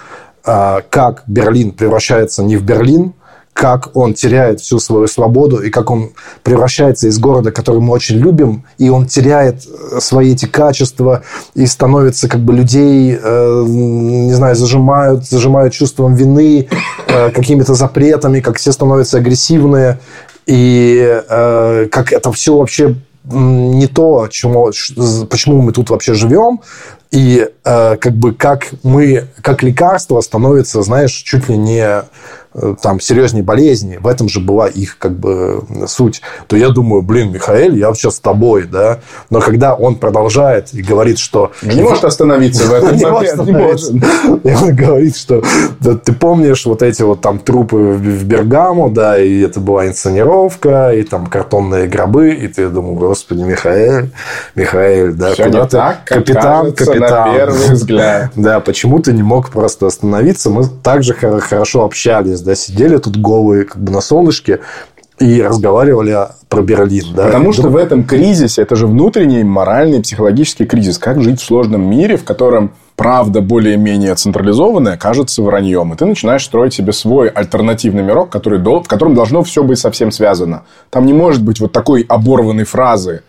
[0.44, 3.14] а, как Берлин превращается не в Берлин,
[3.54, 6.12] как он теряет всю свою свободу и как он
[6.44, 11.24] превращается из города, который мы очень любим, и он теряет э, свои эти качества
[11.56, 16.70] и становится как бы людей, э, не знаю, зажимают, зажимают чувством вины,
[17.08, 20.00] э, какими-то запретами, как все становятся агрессивные,
[20.46, 22.96] и э, как это все вообще
[23.26, 24.72] не то, чему,
[25.30, 26.62] почему мы тут вообще живем,
[27.12, 32.04] и э, как бы как мы, как лекарство становится, знаешь, чуть ли не
[32.82, 37.32] там серьезнее болезни, в этом же была их как бы суть, то я думаю, блин,
[37.32, 39.00] Михаил, я вообще с тобой, да.
[39.30, 41.52] Но когда он продолжает и говорит, что...
[41.62, 42.98] Не может остановиться в этом.
[43.46, 43.92] Не может.
[43.92, 45.44] И он говорит, что
[45.82, 51.04] ты помнишь вот эти вот там трупы в Бергамо, да, и это была инсценировка, и
[51.04, 54.10] там картонные гробы, и ты думал, господи, Михаил,
[54.56, 55.80] Михаил, да, куда ты?
[56.06, 57.30] Капитан, капитан.
[57.30, 58.32] На первый взгляд.
[58.40, 60.50] Да, почему ты не мог просто остановиться?
[60.50, 64.60] Мы также хорошо общались, да, сидели тут голые как бы на солнышке,
[65.20, 66.18] и разговаривали
[66.48, 67.14] про Берлин.
[67.14, 67.26] Да?
[67.26, 70.98] Потому что в этом кризисе, это же внутренний моральный, психологический кризис.
[70.98, 75.94] Как жить в сложном мире, в котором правда более-менее централизованная кажется враньем.
[75.94, 80.12] И ты начинаешь строить себе свой альтернативный мирок, который, в котором должно все быть совсем
[80.12, 80.64] связано.
[80.90, 83.24] Там не может быть вот такой оборванной фразы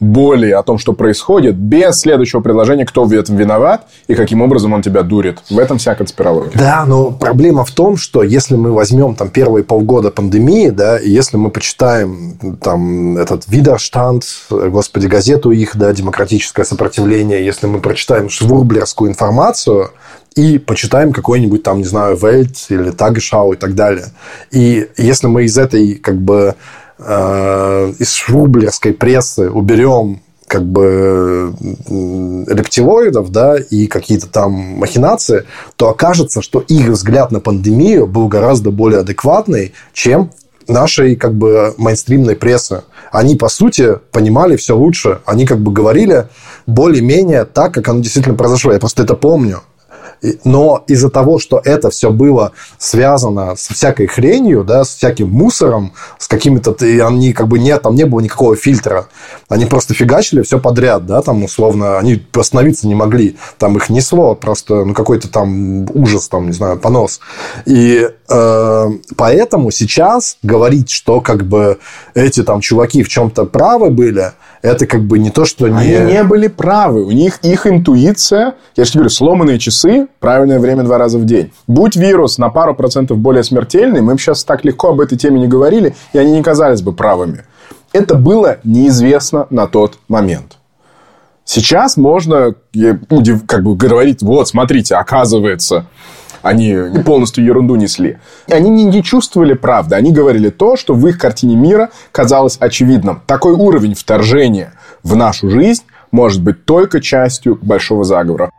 [0.00, 4.72] боли о том, что происходит, без следующего предложения, кто в этом виноват и каким образом
[4.72, 5.38] он тебя дурит.
[5.50, 6.52] В этом вся конспирология.
[6.54, 11.10] Да, но проблема в том, что если мы возьмем там первые полгода пандемии, да, и
[11.10, 18.28] если мы почитаем там этот Видерштанд, господи, газету их, да, демократическое сопротивление, если мы прочитаем
[18.28, 19.90] швурблерскую информацию,
[20.34, 24.06] и почитаем какой-нибудь там, не знаю, Вельт или Тагшау и так далее.
[24.50, 26.56] И если мы из этой как бы
[26.98, 31.52] Э, из швублерской прессы уберем как бы
[32.46, 35.44] рептилоидов, да, и какие-то там махинации,
[35.76, 40.30] то окажется, что их взгляд на пандемию был гораздо более адекватный, чем
[40.68, 42.84] нашей как бы мейнстримной прессы.
[43.10, 45.20] Они, по сути, понимали все лучше.
[45.24, 46.28] Они как бы говорили
[46.66, 48.72] более-менее так, как оно действительно произошло.
[48.72, 49.62] Я просто это помню.
[50.44, 55.92] Но из-за того, что это все было связано с всякой хренью, да, с всяким мусором,
[56.18, 56.74] с какими-то...
[57.06, 59.06] Они как бы нет, там не было никакого фильтра.
[59.48, 63.36] Они просто фигачили все подряд, да, там условно, они остановиться не могли.
[63.58, 67.20] Там их несло просто, ну, какой-то там ужас, там, не знаю, понос.
[67.66, 71.78] И э, поэтому сейчас говорить, что как бы
[72.14, 74.32] эти там чуваки в чем-то правы были,
[74.64, 75.94] это как бы не то, что не...
[75.94, 77.04] Они не были правы.
[77.04, 81.52] У них их интуиция, я же говорю, сломанные часы, правильное время два раза в день.
[81.66, 85.38] Будь вирус на пару процентов более смертельный, мы бы сейчас так легко об этой теме
[85.38, 87.44] не говорили, и они не казались бы правыми.
[87.92, 90.56] Это было неизвестно на тот момент.
[91.44, 92.54] Сейчас можно
[93.46, 95.84] как бы говорить, вот, смотрите, оказывается,
[96.44, 98.18] они полностью ерунду несли.
[98.50, 99.96] Они не, не чувствовали правды.
[99.96, 103.22] Они говорили то, что в их картине мира казалось очевидным.
[103.26, 108.50] Такой уровень вторжения в нашу жизнь может быть только частью большого заговора.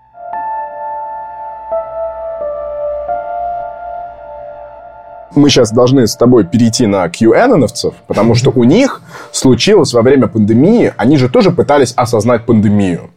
[5.35, 9.01] мы сейчас должны с тобой перейти на QAnoновцев, потому что у них
[9.33, 13.11] случилось во время пандемии, они же тоже пытались осознать пандемию.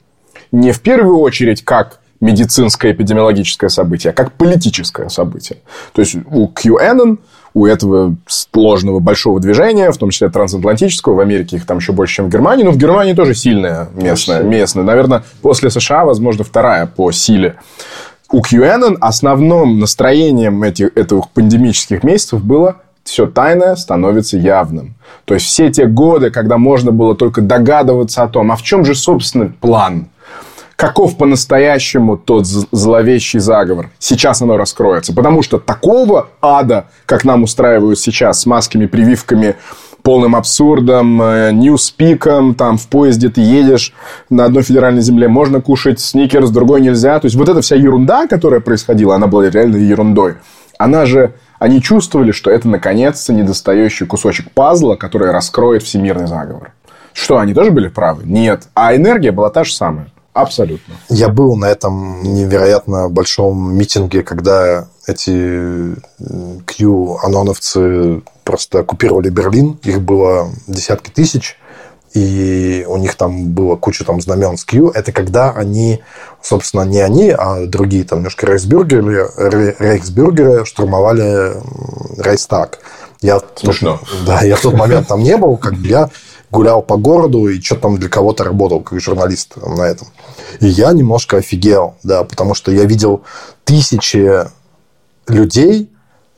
[0.51, 5.59] Не в первую очередь как медицинское эпидемиологическое событие, а как политическое событие.
[5.93, 7.19] То есть у QAnon,
[7.55, 12.17] у этого сложного большого движения, в том числе трансатлантического, в Америке их там еще больше,
[12.17, 14.85] чем в Германии, но в Германии тоже сильная местная, местная.
[14.85, 17.57] Наверное, после США, возможно, вторая по силе.
[18.31, 24.97] У QAnon основным настроением этих, этих пандемических месяцев было все тайное становится явным.
[25.25, 28.85] То есть все те годы, когда можно было только догадываться о том, а в чем
[28.85, 30.09] же, собственно, план–
[30.79, 33.91] каков по-настоящему тот зловещий заговор.
[33.99, 35.13] Сейчас оно раскроется.
[35.13, 39.57] Потому что такого ада, как нам устраивают сейчас с масками, прививками,
[40.03, 43.93] полным абсурдом, э, ньюспиком, там в поезде ты едешь
[44.31, 47.19] на одной федеральной земле, можно кушать сникерс, другой нельзя.
[47.19, 50.37] То есть, вот эта вся ерунда, которая происходила, она была реально ерундой.
[50.79, 56.71] Она же они чувствовали, что это, наконец-то, недостающий кусочек пазла, который раскроет всемирный заговор.
[57.13, 58.23] Что, они тоже были правы?
[58.25, 58.69] Нет.
[58.75, 60.13] А энергия была та же самая.
[60.41, 60.95] Абсолютно.
[61.09, 65.97] Я был на этом невероятно большом митинге, когда эти
[66.65, 69.79] Q-аноновцы просто оккупировали Берлин.
[69.83, 71.57] Их было десятки тысяч.
[72.15, 74.91] И у них там было куча там знамен с Q.
[74.91, 76.01] Это когда они,
[76.41, 79.29] собственно, не они, а другие там немножко рейхсбюргеры,
[79.79, 81.55] рейхсбюргеры штурмовали
[82.17, 82.79] Рейстаг.
[83.21, 84.01] Я, Смешно.
[84.25, 86.09] Да, я в тот момент там не был, как бы я
[86.51, 90.09] гулял по городу и что-то там для кого-то работал, как журналист на этом.
[90.61, 93.23] И я немножко офигел, да, потому что я видел
[93.65, 94.47] тысячи
[95.27, 95.91] людей,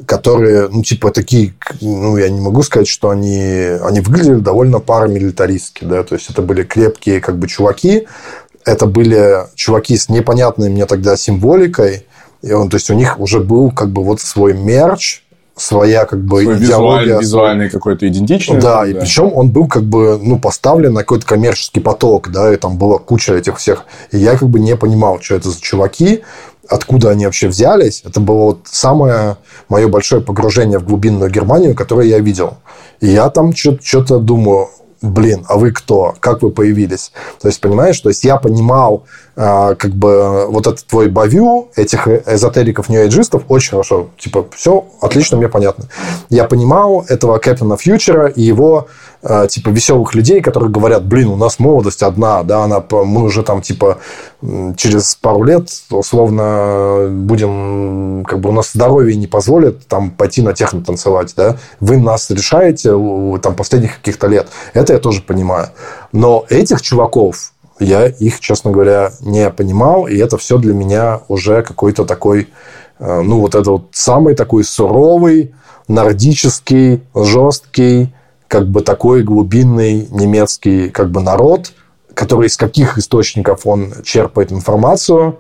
[0.07, 3.39] которые, ну, типа, такие, ну, я не могу сказать, что они,
[3.83, 8.07] они выглядели довольно парамилитаристски, да, то есть это были крепкие, как бы, чуваки,
[8.65, 12.07] это были чуваки с непонятной мне тогда символикой,
[12.43, 15.23] и он, то есть у них уже был, как бы, вот свой мерч,
[15.61, 17.05] своя как бы Свой идеология.
[17.05, 18.61] Визуаль, визуальный какой-то идентичный.
[18.61, 22.53] Да, да, и причем он был как бы ну, поставлен на какой-то коммерческий поток, да,
[22.53, 23.85] и там была куча этих всех.
[24.11, 26.23] И я как бы не понимал, что это за чуваки.
[26.69, 29.37] откуда они вообще взялись, это было вот самое
[29.69, 32.59] мое большое погружение в глубинную Германию, которое я видел.
[33.01, 34.69] И я там что-то думаю,
[35.03, 36.15] блин, а вы кто?
[36.21, 37.13] Как вы появились?
[37.41, 39.05] То есть, понимаешь, то есть я понимал,
[39.37, 43.09] а, как бы вот этот твой бавю, этих эзотериков нью
[43.49, 44.11] очень хорошо.
[44.19, 45.85] Типа, все отлично, мне понятно.
[46.29, 48.89] Я понимал этого Кэптона Фьючера и его
[49.23, 53.61] типа веселых людей, которые говорят, блин, у нас молодость одна, да, она, мы уже там
[53.61, 53.99] типа
[54.77, 60.55] через пару лет условно будем, как бы у нас здоровье не позволит там пойти на
[60.55, 62.93] техно танцевать, да, вы нас решаете
[63.43, 65.69] там последних каких-то лет, это я тоже понимаю,
[66.13, 71.63] но этих чуваков я их, честно говоря, не понимал, и это все для меня уже
[71.63, 72.49] какой-то такой,
[72.99, 75.55] э, ну вот это вот самый такой суровый,
[75.89, 78.15] нордический, жесткий,
[78.51, 81.73] как бы такой глубинный немецкий как бы народ,
[82.15, 85.39] который из каких источников он черпает информацию,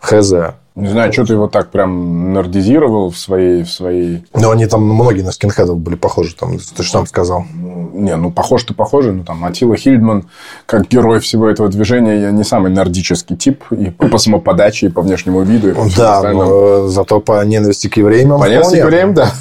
[0.00, 0.32] хз.
[0.78, 3.64] Не знаю, что ты его так прям нордизировал в своей...
[3.64, 4.24] В своей...
[4.34, 7.44] Ну, они там, многие на скинхедов были похожи, там, ты же сам сказал.
[7.92, 10.28] Не, ну, похож ты похожи, ну, там, Атила Хильдман,
[10.66, 15.02] как герой всего этого движения, я не самый нордический тип, и по самоподаче, и по
[15.02, 18.38] внешнему виду, и по Да, но зато по ненависти к евреям...
[18.38, 19.32] По ненависти к евреям, да.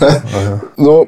[0.76, 1.08] Ну,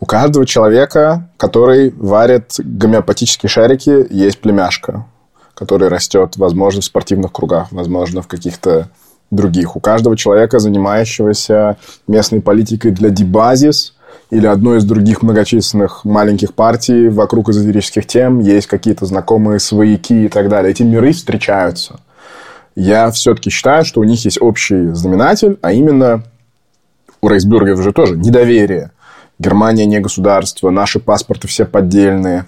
[0.00, 5.06] у каждого человека, который варит гомеопатические шарики, есть племяшка,
[5.54, 8.88] который растет, возможно, в спортивных кругах, возможно, в каких-то
[9.30, 9.76] других.
[9.76, 11.76] У каждого человека, занимающегося
[12.06, 13.94] местной политикой для дебазис
[14.30, 20.28] или одной из других многочисленных маленьких партий вокруг эзотерических тем, есть какие-то знакомые свояки и
[20.28, 20.72] так далее.
[20.72, 22.00] Эти миры встречаются.
[22.74, 26.22] Я все-таки считаю, что у них есть общий знаменатель, а именно
[27.20, 28.92] у Рейсбюргов же тоже недоверие
[29.40, 32.44] Германия не государство, наши паспорты все поддельные,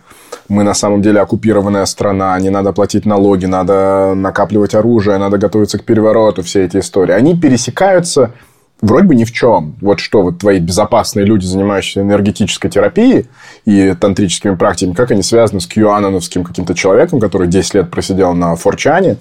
[0.49, 5.78] мы на самом деле оккупированная страна, не надо платить налоги, надо накапливать оружие, надо готовиться
[5.78, 7.12] к перевороту, все эти истории.
[7.12, 8.33] Они пересекаются
[8.83, 9.76] вроде бы ни в чем.
[9.80, 13.28] Вот что вот твои безопасные люди, занимающиеся энергетической терапией
[13.64, 18.57] и тантрическими практиками, как они связаны с Кьюаноновским каким-то человеком, который 10 лет просидел на
[18.57, 19.16] Форчане,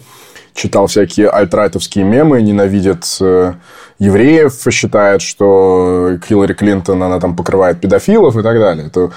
[0.53, 3.53] читал всякие альтрайтовские мемы, ненавидит э,
[3.99, 8.88] евреев, считает, что Хиллари Клинтон, она там покрывает педофилов и так далее.
[8.88, 9.12] Это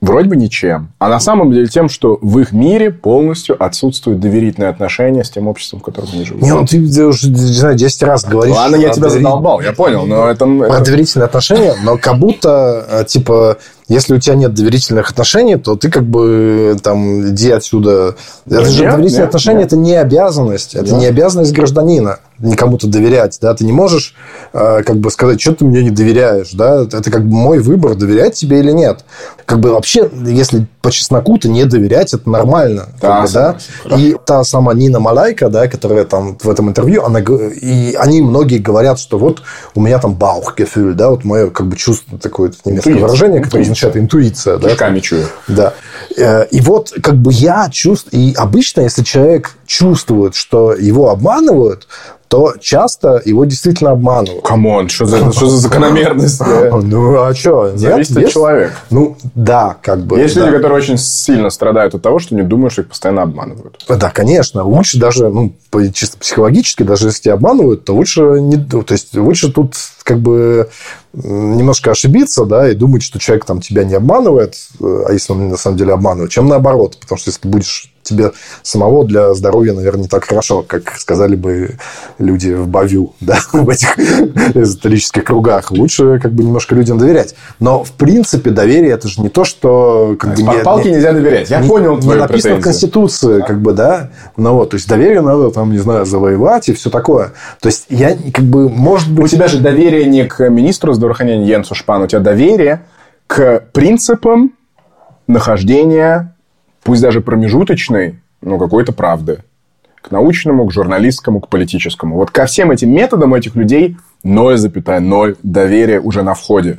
[0.00, 0.92] вроде бы ничем.
[0.98, 5.48] А на самом деле тем, что в их мире полностью отсутствует доверительное отношение с тем
[5.48, 6.42] обществом, в котором они живут.
[6.42, 8.54] Не, ну ты, уже, не знаю, 10 раз говоришь.
[8.54, 9.24] Ладно, я тебя доверить...
[9.24, 10.46] задолбал, я понял, но это...
[10.46, 15.74] Про доверительные отношения, но как будто, э, типа, если у тебя нет доверительных отношений, то
[15.74, 18.14] ты как бы там иди отсюда.
[18.46, 19.66] Это нет, же доверительные нет, отношения, нет.
[19.66, 21.00] это не обязанность, это нет.
[21.00, 24.14] не обязанность гражданина никому-то доверять, да, ты не можешь
[24.52, 27.94] э, как бы сказать, что ты мне не доверяешь, да, это как бы мой выбор,
[27.94, 29.04] доверять тебе или нет.
[29.44, 33.56] Как бы вообще, если по чесноку-то не доверять, это нормально, да, бы, да?
[33.96, 38.58] И та сама Нина Малайка, да, которая там в этом интервью, она, и они многие
[38.58, 39.42] говорят, что вот
[39.74, 43.02] у меня там Bauchgefühl, да, вот мое как бы чувство, такое немецкое интуиция.
[43.02, 44.70] выражение, которое означает интуиция, да.
[44.70, 45.26] Кишками чую.
[45.48, 45.74] Да.
[46.16, 51.86] Э, и вот как бы я чувствую, и обычно, если человек чувствует, что его обманывают,
[52.28, 54.44] то часто его действительно обманывают.
[54.44, 56.40] Come on, что за, что за закономерность?
[56.40, 57.76] Ну, а что?
[57.76, 58.74] Зависит от человека.
[58.90, 60.18] Ну, да, как бы.
[60.20, 63.84] Есть люди, которые очень сильно страдают от того, что не думают, что их постоянно обманывают.
[63.88, 64.62] Да, конечно.
[64.62, 65.54] Лучше даже, ну,
[65.92, 68.56] чисто психологически, даже если тебя обманывают, то лучше не...
[68.56, 69.74] То есть, лучше тут
[70.08, 70.70] как бы
[71.12, 75.48] немножко ошибиться, да, и думать, что человек там тебя не обманывает, э, а если он
[75.50, 76.96] на самом деле обманывает, чем наоборот.
[76.98, 78.32] Потому что если ты будешь тебе
[78.62, 81.76] самого для здоровья, наверное, не так хорошо, как сказали бы
[82.18, 83.98] люди в Бавю, да, в этих
[84.54, 85.70] эзотерических кругах.
[85.70, 87.34] Лучше как бы немножко людям доверять.
[87.60, 90.16] Но, в принципе, доверие– это же не то, что...
[90.18, 91.50] Как бы, не, палки не, нельзя доверять.
[91.50, 92.60] Я не, понял твою Не написано претензию.
[92.60, 94.10] в Конституции, как бы, да.
[94.36, 97.32] Ну, вот, то есть, доверие надо, там, не знаю, завоевать и все такое.
[97.60, 99.24] То есть, я как бы, может быть...
[99.24, 102.82] У тебя же доверие не к министру здравоохранения Йенсу Шпану, у тебя доверие
[103.26, 104.52] к принципам
[105.26, 106.34] нахождения
[106.82, 109.40] пусть даже промежуточной, но какой-то правды.
[110.00, 112.16] К научному, к журналистскому, к политическому.
[112.16, 116.78] Вот ко всем этим методам этих людей 0,0 доверия уже на входе.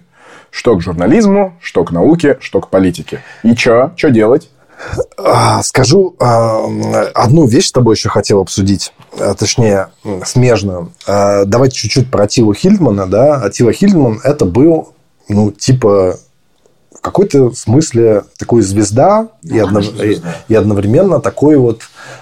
[0.49, 3.21] Что к журнализму, что к науке, что к политике.
[3.43, 3.93] И что?
[3.95, 4.49] Что делать?
[5.17, 6.65] А, скажу а,
[7.13, 9.89] одну вещь с тобой еще хотел обсудить, а, точнее,
[10.25, 10.91] смежную.
[11.05, 13.07] Давайте чуть-чуть про Атилу Хильдмана.
[13.07, 13.35] Да?
[13.35, 14.93] Атила Хильдман– это был,
[15.27, 16.17] ну, типа,
[16.93, 19.85] в какой-то смысле такой звезда, ну, и, однов...
[19.85, 20.35] звезда.
[20.47, 21.81] и одновременно такой вот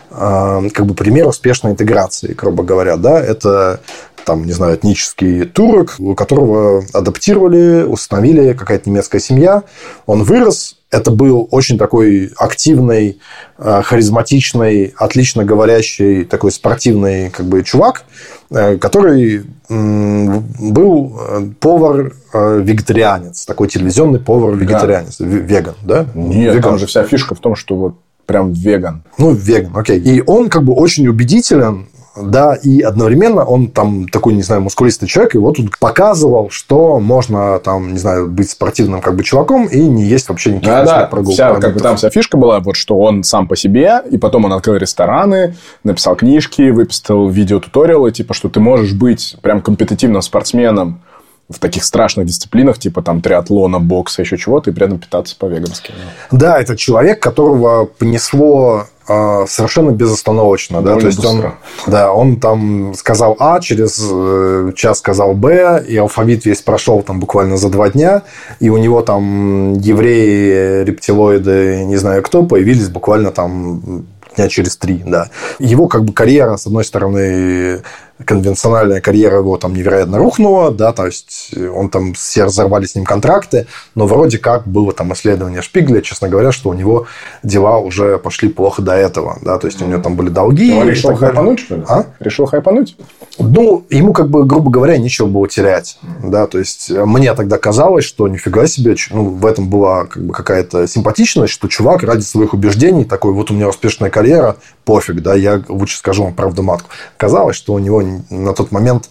[0.09, 3.81] как бы пример успешной интеграции, грубо говоря, да, это
[4.27, 9.63] там, не знаю, этнический турок, у которого адаптировали, установили какая-то немецкая семья.
[10.05, 13.19] Он вырос, это был очень такой активный,
[13.57, 18.03] э, харизматичный, отлично говорящий, такой спортивный как бы чувак,
[18.49, 26.05] э, который был э, повар-вегетарианец, такой телевизионный повар-вегетарианец, веган, да?
[26.13, 26.71] Нет, веган.
[26.71, 27.95] там же вся фишка в том, что вот
[28.25, 29.03] прям веган.
[29.17, 29.99] Ну, веган, окей.
[29.99, 31.87] И он как бы очень убедителен
[32.21, 36.99] да, и одновременно он там такой, не знаю, мускулистый человек, и вот он показывал, что
[36.99, 40.85] можно там, не знаю, быть спортивным как бы чуваком и не есть вообще никаких да,
[40.85, 41.05] да.
[41.05, 41.33] прогулок.
[41.33, 44.45] Вся, как бы там вся фишка была, вот что он сам по себе, и потом
[44.45, 51.01] он открыл рестораны, написал книжки, выписал видеотуториалы, типа, что ты можешь быть прям компетитивным спортсменом,
[51.49, 55.93] в таких страшных дисциплинах, типа там триатлона, бокса, еще чего-то, и при этом питаться по-вегански.
[56.29, 61.53] Да, это человек, которого понесло совершенно безостановочно, да, то есть он,
[61.87, 67.19] да, он там сказал А, через э, час сказал Б, и алфавит весь прошел там
[67.19, 68.23] буквально за два дня,
[68.59, 74.05] и у него там евреи, рептилоиды, не знаю кто, появились буквально там
[74.35, 75.29] дня через три, да.
[75.59, 77.81] Его как бы карьера, с одной стороны,
[78.25, 83.05] конвенциональная карьера его там невероятно рухнула, да, то есть он там все разорвали с ним
[83.05, 87.07] контракты, но вроде как было там исследование Шпигля, честно говоря, что у него
[87.43, 90.73] дела уже пошли плохо до этого, да, то есть у него там были долги.
[90.73, 91.83] Он решил хайпануть, что ли?
[91.87, 92.05] А?
[92.19, 92.97] Решил хайпануть?
[93.39, 98.05] Ну, ему как бы, грубо говоря, нечего было терять, да, то есть мне тогда казалось,
[98.05, 102.53] что нифига себе, ну, в этом была как бы какая-то симпатичность, что чувак ради своих
[102.53, 106.89] убеждений такой, вот у меня успешная карьера, пофиг, да, я лучше скажу вам правду матку.
[107.17, 109.09] Казалось, что у него на тот момент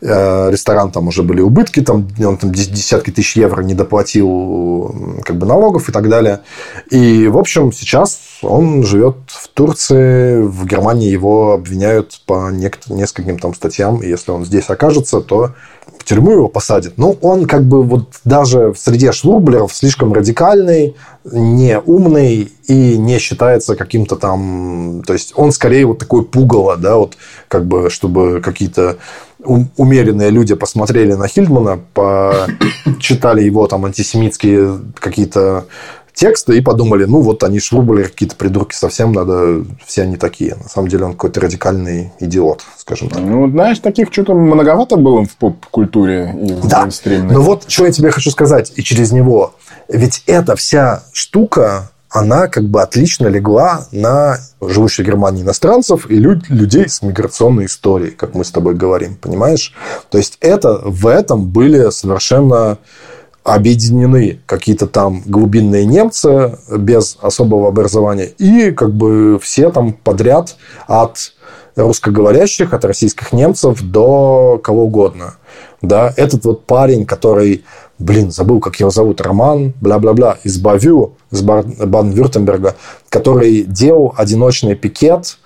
[0.00, 5.36] э, ресторан там уже были убытки, там, он там десятки тысяч евро не доплатил как
[5.36, 6.40] бы налогов и так далее.
[6.90, 13.54] И, в общем, сейчас он живет в Турции, в Германии его обвиняют по нескольким там
[13.54, 15.52] статьям, и если он здесь окажется, то
[15.98, 16.94] в тюрьму его посадят.
[16.98, 20.94] Ну, он как бы вот даже в среде швурблеров слишком радикальный,
[21.24, 25.02] не умный и не считается каким-то там...
[25.06, 27.16] То есть, он скорее вот такой пугало, да, вот
[27.48, 28.98] как бы, чтобы какие-то
[29.76, 35.66] умеренные люди посмотрели на Хильдмана, почитали его там антисемитские какие-то
[36.16, 40.56] тексты и подумали, ну вот они шрубали какие-то придурки, совсем надо, все они такие.
[40.56, 43.20] На самом деле он какой-то радикальный идиот, скажем так.
[43.20, 46.88] Ну, знаешь, таких что-то многовато было в поп-культуре и в да.
[47.04, 49.54] Ну вот, что я тебе хочу сказать, и через него.
[49.88, 56.14] Ведь эта вся штука, она как бы отлично легла на живущих в Германии иностранцев и
[56.14, 59.74] люд, людей с миграционной историей, как мы с тобой говорим, понимаешь?
[60.10, 62.78] То есть это в этом были совершенно
[63.46, 70.56] объединены какие-то там глубинные немцы без особого образования и как бы все там подряд
[70.88, 71.32] от
[71.76, 75.36] русскоговорящих, от российских немцев до кого угодно.
[75.80, 77.64] Да, этот вот парень, который,
[77.98, 82.74] блин, забыл, как его зовут, Роман, бла-бла-бла, из Бавю, из Баден-Вюртемберга,
[83.10, 85.38] который делал одиночный пикет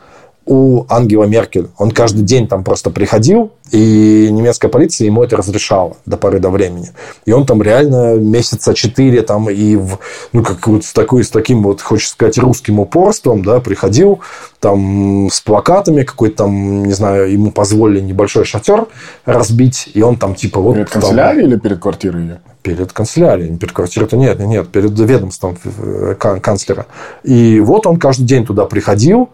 [0.51, 1.69] у Ангела Меркель.
[1.79, 6.51] Он каждый день там просто приходил, и немецкая полиция ему это разрешала до поры до
[6.51, 6.91] времени.
[7.25, 10.01] И он там реально месяца четыре там и в,
[10.33, 14.19] ну, как вот с, такой, с таким вот, хочется сказать, русским упорством, да, приходил
[14.59, 18.89] там с плакатами какой-то там, не знаю, ему позволили небольшой шатер
[19.25, 20.75] разбить, и он там типа вот...
[20.75, 22.41] Перед канцелярией там, или перед квартирой ее?
[22.63, 23.57] Перед канцелярией.
[23.57, 26.87] Перед квартирой-то нет, нет, нет, перед ведомством э, канцлера.
[27.23, 29.31] И вот он каждый день туда приходил,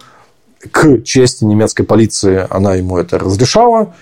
[0.71, 3.95] к чести немецкой полиции она ему это разрешала.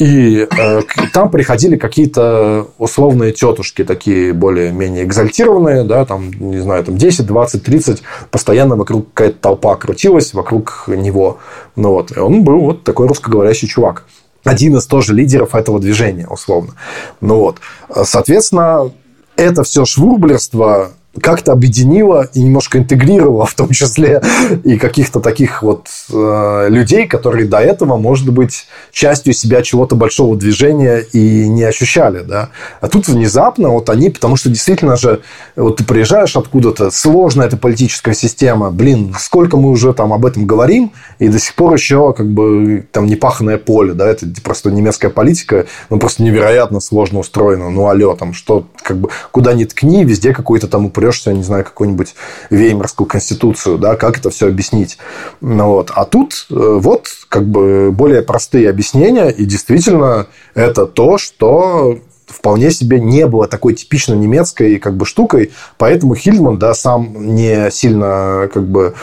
[0.00, 0.80] И э,
[1.12, 7.62] там приходили какие-то условные тетушки, такие более-менее экзальтированные, да, там, не знаю, там 10, 20,
[7.62, 11.38] 30, постоянно вокруг какая-то толпа крутилась вокруг него.
[11.76, 12.16] Ну, вот.
[12.16, 14.06] И он был вот такой русскоговорящий чувак.
[14.42, 16.72] Один из тоже лидеров этого движения, условно.
[17.20, 17.58] Ну, вот.
[18.04, 18.90] Соответственно,
[19.36, 24.22] это все швурблерство как-то объединила и немножко интегрировала, в том числе
[24.64, 30.36] и каких-то таких вот э, людей, которые до этого, может быть, частью себя чего-то большого
[30.36, 32.50] движения и не ощущали, да.
[32.80, 35.20] А тут внезапно вот они, потому что действительно же,
[35.56, 40.46] вот ты приезжаешь откуда-то, сложная эта политическая система, блин, сколько мы уже там об этом
[40.46, 45.10] говорим, и до сих пор еще как бы там непаханное поле, да, это просто немецкая
[45.10, 50.04] политика, ну, просто невероятно сложно устроена, ну, алло, там, что, как бы, куда ни ткни,
[50.04, 52.14] везде какой-то там упрешься, не знаю, какую-нибудь
[52.50, 54.98] Веймарскую конституцию, да, как это все объяснить.
[55.40, 55.90] Ну, вот.
[55.94, 61.98] А тут э, вот как бы более простые объяснения, и действительно это то, что
[62.30, 67.70] вполне себе не было такой типично немецкой как бы штукой, поэтому Хильдман, да, сам не
[67.70, 68.94] сильно как бы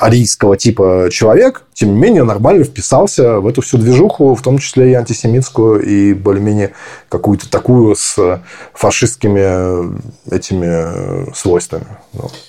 [0.00, 4.90] арийского типа человек, тем не менее, нормально вписался в эту всю движуху, в том числе
[4.90, 6.72] и антисемитскую, и более-менее
[7.08, 8.42] какую-то такую с
[8.74, 9.94] фашистскими
[10.34, 11.86] этими свойствами.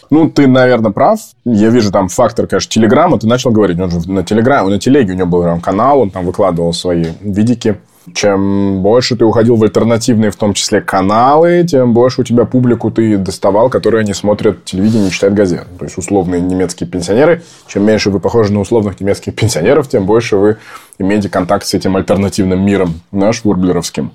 [0.10, 0.30] Ну.
[0.30, 1.19] ты, наверное, прав.
[1.45, 3.19] Я вижу там фактор, конечно, Телеграма.
[3.19, 6.26] Ты начал говорить, он же на Телеграме, на Телеге у него был канал, он там
[6.26, 7.77] выкладывал свои видики.
[8.14, 12.91] Чем больше ты уходил в альтернативные, в том числе, каналы, тем больше у тебя публику
[12.91, 15.68] ты доставал, которые не смотрят телевидение, не читают газет.
[15.77, 17.44] То есть, условные немецкие пенсионеры.
[17.68, 20.57] Чем меньше вы похожи на условных немецких пенсионеров, тем больше вы
[20.98, 24.11] имеете контакт с этим альтернативным миром, наш, вурблеровским.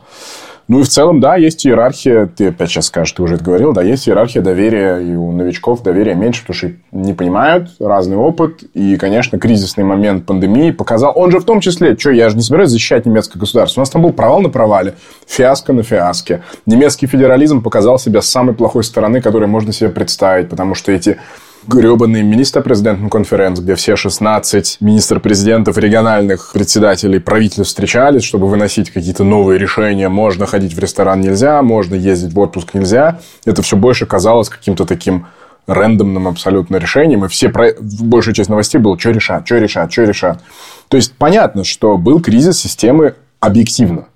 [0.66, 3.74] Ну и в целом, да, есть иерархия, ты опять сейчас скажешь, ты уже это говорил,
[3.74, 8.64] да, есть иерархия доверия, и у новичков доверия меньше, потому что не понимают, разный опыт,
[8.72, 12.42] и, конечно, кризисный момент пандемии показал, он же в том числе, что я же не
[12.42, 14.94] собираюсь защищать немецкое государство, у нас там был провал на провале,
[15.26, 20.48] фиаско на фиаске, немецкий федерализм показал себя с самой плохой стороны, которую можно себе представить,
[20.48, 21.18] потому что эти
[21.66, 29.58] гребаный министр-президентом конференц, где все 16 министр-президентов региональных председателей правительств встречались, чтобы выносить какие-то новые
[29.58, 30.08] решения.
[30.08, 33.20] Можно ходить в ресторан нельзя, можно ездить в отпуск нельзя.
[33.44, 35.26] Это все больше казалось каким-то таким
[35.66, 37.50] рандомным абсолютно решением, и все,
[37.80, 40.42] большая часть новостей было, что решат, что решат, что решат.
[40.88, 44.06] То есть, понятно, что был кризис системы объективно.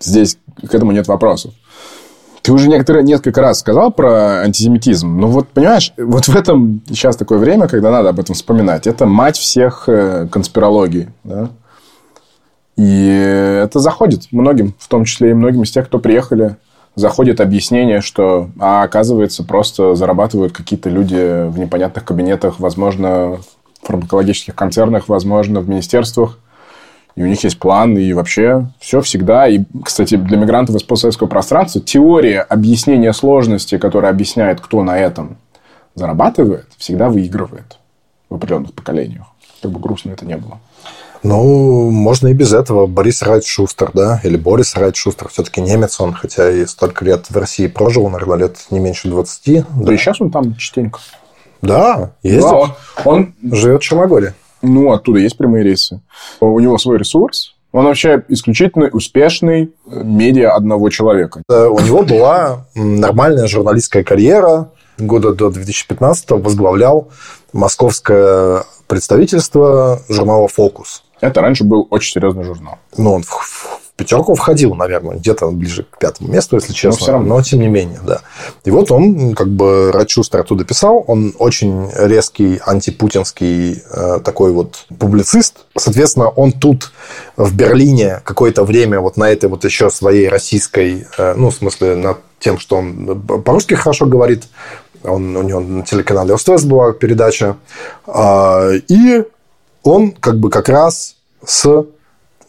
[0.00, 0.38] Здесь
[0.68, 1.54] к этому нет вопросов.
[2.42, 5.20] Ты уже некоторые, несколько раз сказал про антисемитизм.
[5.20, 8.86] Но вот, понимаешь, вот в этом сейчас такое время, когда надо об этом вспоминать.
[8.86, 11.08] Это мать всех э, конспирологий.
[11.22, 11.50] Да?
[12.76, 13.06] И
[13.62, 16.56] это заходит многим, в том числе и многим из тех, кто приехали,
[16.94, 23.38] заходит объяснение, что, а оказывается, просто зарабатывают какие-то люди в непонятных кабинетах, возможно,
[23.82, 26.38] в фармакологических концернах, возможно, в министерствах–
[27.20, 29.46] и у них есть план, и вообще все всегда.
[29.46, 35.36] И, кстати, для мигрантов из постсоветского пространства теория объяснения сложности, которая объясняет, кто на этом
[35.94, 37.78] зарабатывает, всегда выигрывает
[38.30, 39.26] в определенных поколениях.
[39.60, 40.60] Как бы грустно это не было.
[41.22, 42.86] Ну, можно и без этого.
[42.86, 47.26] Борис Райт Шустер, да, или Борис Райт Шустер, все-таки немец он, хотя и столько лет
[47.28, 49.58] в России прожил, наверное, лет не меньше 20.
[49.58, 51.00] Да, да и сейчас он там частенько.
[51.60, 52.50] Да, ездит.
[52.50, 52.74] Да, он,
[53.04, 54.32] он живет в Черногории.
[54.62, 56.00] Ну, оттуда есть прямые рейсы.
[56.40, 57.54] У него свой ресурс.
[57.72, 61.42] Он вообще исключительно успешный медиа одного человека.
[61.48, 64.70] У него была нормальная журналистская карьера.
[64.98, 67.08] Года до 2015 возглавлял
[67.52, 71.04] московское представительство журнала «Фокус».
[71.20, 72.78] Это раньше был очень серьезный журнал.
[72.96, 73.22] Ну, он
[74.00, 76.90] пятерку входил, наверное, где-то ближе к пятому месту, если честно.
[76.90, 77.36] Но, все равно.
[77.36, 78.22] но тем не менее, да.
[78.64, 84.86] И вот он, как бы, Радшустер оттуда писал, он очень резкий антипутинский э, такой вот
[84.98, 85.66] публицист.
[85.76, 86.92] Соответственно, он тут
[87.36, 91.96] в Берлине какое-то время вот на этой вот еще своей российской, э, ну, в смысле,
[91.96, 94.44] над тем, что он по-русски хорошо говорит,
[95.04, 97.56] он, у него на телеканале ОСТС была передача,
[98.06, 99.24] э, и
[99.82, 101.84] он как бы как раз с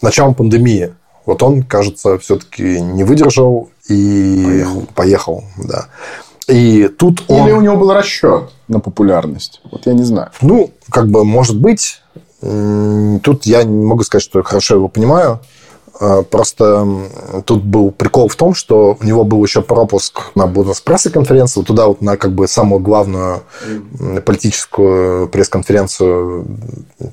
[0.02, 0.94] началом пандемии
[1.26, 4.86] вот он, кажется, все-таки не выдержал и поехал.
[4.96, 5.88] поехал да.
[6.48, 7.48] И тут он...
[7.48, 9.62] Или у него был расчет на популярность.
[9.72, 10.32] Вот я не знаю.
[10.42, 12.02] Ну, как бы, может быть.
[12.42, 15.40] Тут я не могу сказать, что хорошо его понимаю.
[16.02, 16.88] А, просто
[17.46, 22.02] тут был прикол в том, что у него был еще пропуск на пресс-конференцию, туда вот
[22.02, 23.44] на как бы самую главную
[24.26, 26.48] политическую пресс-конференцию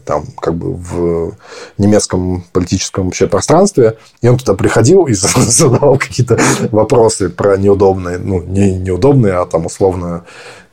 [0.06, 1.34] там как бы в
[1.76, 3.98] немецком политическом вообще пространстве.
[4.22, 6.38] И он туда приходил и задавал какие-то
[6.70, 10.24] вопросы про неудобные, ну, не неудобные, а там условно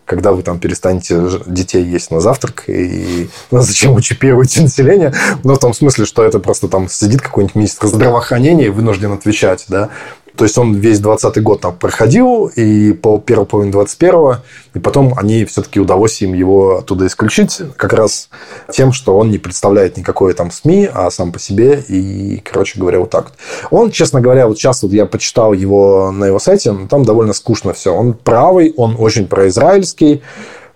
[0.06, 5.14] когда вы там перестанете детей есть на завтрак, и ну, зачем вы чипируете население?
[5.44, 9.66] Ну, в том смысле, что это просто там сидит какой-нибудь министр здравоохранения и вынужден отвечать,
[9.68, 9.90] да,
[10.36, 14.38] то есть он весь 20 год там проходил, и по первой половине 21
[14.74, 18.30] и потом они все-таки удалось им его оттуда исключить, как раз
[18.72, 23.00] тем, что он не представляет никакой там СМИ, а сам по себе, и, короче говоря,
[23.00, 23.32] вот так.
[23.72, 27.74] Он, честно говоря, вот сейчас вот я почитал его на его сайте, там довольно скучно
[27.74, 27.94] все.
[27.94, 30.22] Он правый, он очень произраильский.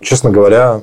[0.01, 0.81] Честно говоря,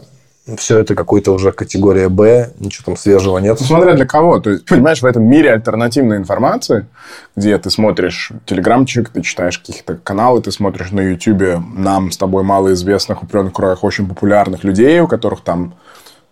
[0.56, 3.58] все это какой-то уже категория Б, ничего там свежего нет.
[3.60, 4.38] Ну, смотря для кого.
[4.38, 6.86] То есть, понимаешь, в этом мире альтернативной информации,
[7.34, 12.44] где ты смотришь телеграмчик, ты читаешь какие-то каналы, ты смотришь на Ютубе нам с тобой
[12.44, 15.74] малоизвестных, в определенных кругах очень популярных людей, у которых там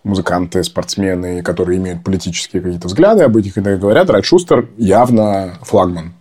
[0.04, 6.12] музыканты, спортсмены, которые имеют политические какие-то взгляды об этих, и говорят, Райт Шустер явно флагман.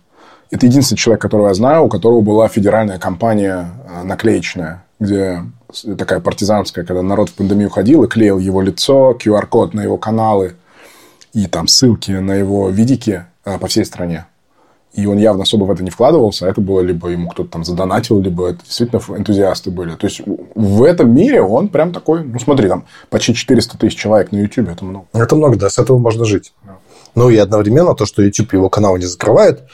[0.50, 5.42] Это единственный человек, которого я знаю, у которого была федеральная кампания э, наклеечная, где
[5.98, 10.54] такая партизанская, когда народ в пандемию ходил и клеил его лицо, QR-код на его каналы
[11.32, 14.26] и там ссылки на его видики а, по всей стране.
[14.92, 17.64] и он явно особо в это не вкладывался, а это было либо ему кто-то там
[17.64, 19.96] задонатил, либо это действительно энтузиасты были.
[19.96, 20.22] То есть
[20.54, 24.68] в этом мире он прям такой, ну смотри, там почти 400 тысяч человек на YouTube,
[24.68, 25.06] это много.
[25.12, 26.52] Это много, да, с этого можно жить.
[26.64, 26.78] Да.
[27.16, 29.64] Ну и одновременно то, что YouTube его канал не закрывает,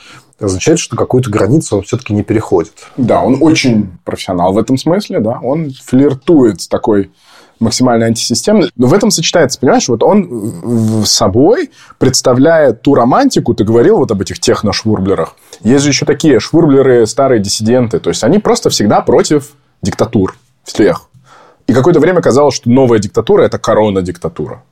[0.40, 2.72] означает, что какую-то границу он все-таки не переходит.
[2.96, 5.38] Да, он очень профессионал в этом смысле, да.
[5.42, 7.10] Он флиртует с такой
[7.58, 8.70] максимально антисистемный.
[8.76, 14.10] Но в этом сочетается, понимаешь, вот он с собой представляет ту романтику, ты говорил вот
[14.10, 15.36] об этих техно-швурблерах.
[15.62, 18.00] Есть же еще такие швурблеры, старые диссиденты.
[18.00, 19.50] То есть, они просто всегда против
[19.82, 21.08] диктатур всех.
[21.66, 24.62] И какое-то время казалось, что новая диктатура– это корона-диктатура.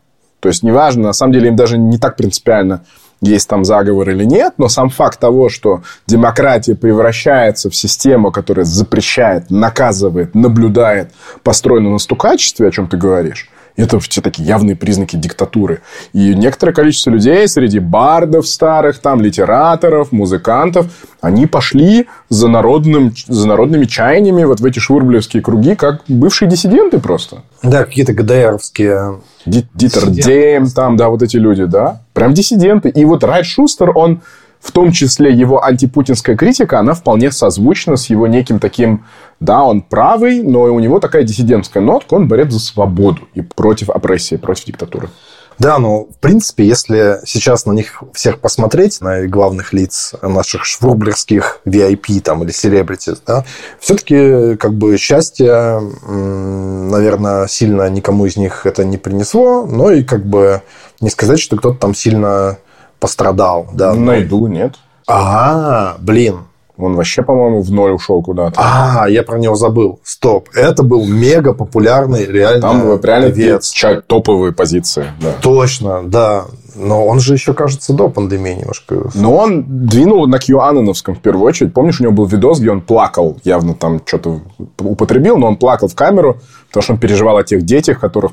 [0.41, 2.85] То есть, неважно, на самом деле им даже не так принципиально–
[3.21, 8.65] есть там заговор или нет, но сам факт того, что демократия превращается в систему, которая
[8.65, 11.13] запрещает, наказывает, наблюдает,
[11.43, 15.83] построена на стукачестве, о чем ты говоришь, это все такие явные признаки диктатуры.
[16.13, 20.87] И некоторое количество людей среди бардов старых, там, литераторов, музыкантов,
[21.21, 26.99] они пошли за, народным, за народными чаяниями вот в эти швурблевские круги, как бывшие диссиденты
[26.99, 27.43] просто.
[27.63, 29.21] Да, какие-то ГДРовские...
[29.49, 32.03] Дитер Дейм, там, да, вот эти люди, да.
[32.13, 32.89] Прям диссиденты.
[32.89, 34.21] И вот Райт Шустер, он
[34.61, 39.05] в том числе его антипутинская критика, она вполне созвучна с его неким таким,
[39.41, 43.91] да, он правый, но у него такая диссидентская нотка, он борец за свободу и против
[43.91, 45.11] опрессии, против диктатуры.
[45.59, 51.61] Да, но в принципе, если сейчас на них всех посмотреть, на главных лиц наших швурблерских
[51.67, 53.45] VIP там, или селебрити, да,
[53.81, 60.25] все-таки как бы счастье, наверное, сильно никому из них это не принесло, но и как
[60.25, 60.63] бы
[61.01, 62.59] не сказать, что кто-то там сильно
[63.01, 63.69] пострадал.
[63.73, 64.49] Да, Найду, но...
[64.49, 64.75] нет.
[65.07, 66.48] А, блин.
[66.79, 68.55] Он вообще, по-моему, в ноль ушел куда-то.
[68.57, 69.99] А, я про него забыл.
[70.05, 70.49] Стоп.
[70.55, 72.61] Это был мега популярный, реально.
[72.61, 73.75] Там вот реально певец.
[74.07, 75.07] топовые позиции.
[75.21, 75.33] Да.
[75.43, 76.45] Точно, да.
[76.77, 79.11] Но он же еще, кажется, до пандемии немножко.
[79.15, 81.75] Но он двинул на Кьюаноновском в первую очередь.
[81.75, 84.41] Помнишь, у него был видос, где он плакал, явно там что-то
[84.79, 86.39] употребил, но он плакал в камеру,
[86.69, 88.33] потому что он переживал о тех детях, которых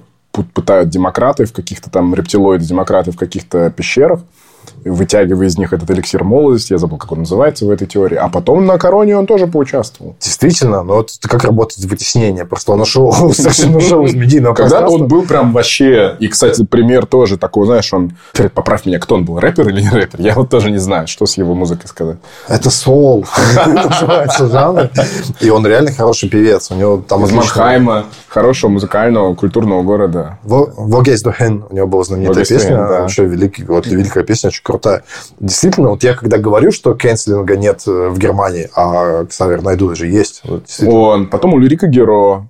[0.53, 4.19] пытают демократы в каких-то там рептилоиды-демократы в каких-то пещерах
[4.83, 8.29] вытягивая из них этот эликсир молодости, я забыл, как он называется в этой теории, а
[8.29, 10.15] потом на короне он тоже поучаствовал.
[10.19, 12.45] Действительно, но вот как работает вытеснение?
[12.45, 16.15] Просто он ушел совершенно ушел из медийного Когда он был прям вообще...
[16.19, 18.17] И, кстати, пример тоже такой, знаешь, он...
[18.53, 20.21] Поправь меня, кто он был, рэпер или не рэпер?
[20.21, 22.17] Я вот тоже не знаю, что с его музыкой сказать.
[22.47, 23.25] Это соул,
[23.65, 24.89] называется жанр.
[25.39, 26.71] И он реально хороший певец.
[26.71, 27.23] У него там...
[27.25, 30.37] Из Манхайма, хорошего музыкального, культурного города.
[30.43, 32.77] Вогейс Дохен, у него была знаменитая песня.
[32.77, 35.03] Вообще великая песня, очень крутая.
[35.39, 40.07] Действительно, вот я когда говорю, что кэнселинга нет э, в Германии, а Ксавер Найду же
[40.07, 40.43] есть.
[40.85, 41.27] Он.
[41.27, 42.47] Потом Ульрика Геро.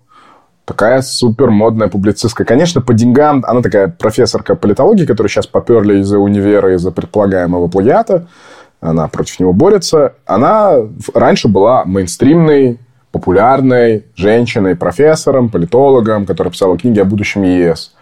[0.65, 2.43] Такая супер модная публицистка.
[2.43, 8.27] Конечно, по деньгам она такая профессорка политологии, которая сейчас поперли из-за универа, из-за предполагаемого плагиата.
[8.81, 10.13] Она против него борется.
[10.25, 10.77] Она
[11.13, 12.79] раньше была мейнстримной,
[13.11, 17.94] популярной женщиной, профессором, политологом, которая писала книги о будущем ЕС.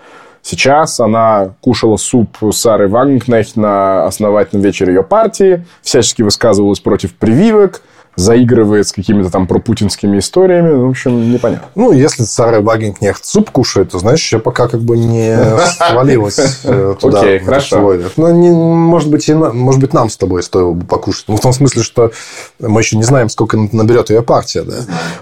[0.44, 7.82] Сейчас она кушала суп Сары Вагнкнехт на основательном вечере ее партии, всячески высказывалась против прививок,
[8.16, 10.74] заигрывает с какими-то там пропутинскими историями.
[10.74, 11.68] В общем, непонятно.
[11.76, 15.36] Ну, если Сара Вагенкнехт суп кушает, то, знаешь, еще пока как бы не
[15.78, 17.22] свалилась э, туда.
[17.22, 17.98] Окей, хорошо.
[18.18, 21.26] Ну, может, быть, может быть, нам с тобой стоило бы покушать.
[21.28, 22.12] Ну, в том смысле, что
[22.60, 24.62] мы еще не знаем, сколько наберет ее партия.
[24.64, 24.76] Да?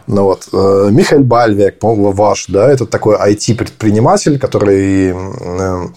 [0.07, 0.47] Ну, вот.
[0.51, 5.13] Э, Михаил Бальвек, по-моему, ваш, да, это такой IT-предприниматель, который...
[5.13, 5.87] Э,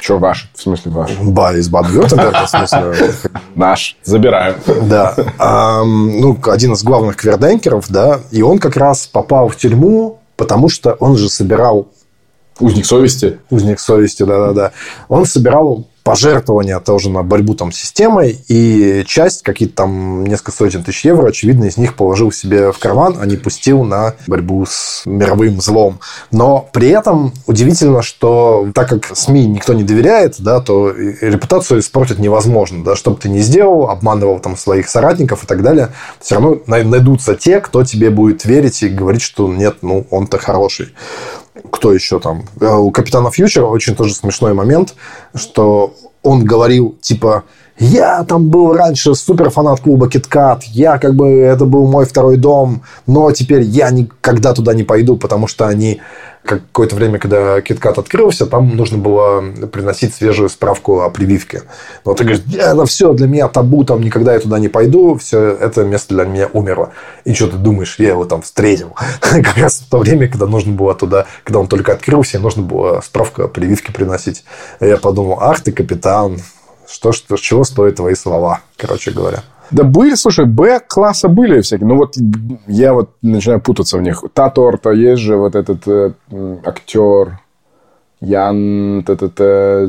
[0.00, 0.50] Что ваш?
[0.54, 1.10] В смысле ваш?
[1.20, 2.94] Ба, из Бадвюртемберга, в смысле.
[3.54, 3.96] Наш.
[4.04, 4.54] Забираю.
[4.82, 5.14] Да.
[5.84, 10.92] Ну, один из главных кверденкеров, да, и он как раз попал в тюрьму, потому что
[10.94, 11.88] он же собирал...
[12.60, 13.38] Узник совести.
[13.50, 14.72] Узник совести, да-да-да.
[15.08, 20.84] Он собирал пожертвования тоже на борьбу там с системой, и часть, какие-то там несколько сотен
[20.84, 25.02] тысяч евро, очевидно, из них положил себе в карман, а не пустил на борьбу с
[25.06, 26.00] мировым злом.
[26.30, 32.18] Но при этом удивительно, что так как СМИ никто не доверяет, да, то репутацию испортить
[32.18, 32.84] невозможно.
[32.84, 35.90] Да, что бы ты ни сделал, обманывал там своих соратников и так далее,
[36.20, 40.92] все равно найдутся те, кто тебе будет верить и говорить, что нет, ну, он-то хороший
[41.70, 42.44] кто еще там?
[42.60, 44.94] Э, у Капитана Фьючера очень тоже смешной момент,
[45.34, 47.44] что он говорил, типа,
[47.78, 52.36] я там был раньше супер фанат клуба Киткат, я как бы, это был мой второй
[52.36, 56.00] дом, но теперь я никогда туда не пойду, потому что они
[56.44, 59.42] какое-то время, когда KitKat открылся, там нужно было
[59.72, 61.62] приносить свежую справку о прививке.
[62.04, 65.40] Но ты говоришь, это все для меня табу, там никогда я туда не пойду, все
[65.40, 66.90] это место для меня умерло.
[67.24, 68.94] И что ты думаешь, я его там встретил.
[69.20, 73.00] Как раз в то время, когда нужно было туда, когда он только открылся, нужно было
[73.00, 74.44] справку о прививке приносить.
[74.80, 76.38] И я подумал, ах ты, капитан,
[76.94, 79.42] что, что, чего стоят твои слова, короче говоря.
[79.70, 81.88] Да были, слушай, Б-класса были всякие.
[81.88, 82.14] Ну, вот
[82.68, 84.22] я вот начинаю путаться в них.
[84.32, 86.12] Таторта есть же вот этот э,
[86.64, 87.40] актер
[88.24, 89.88] Ян, т -т -т,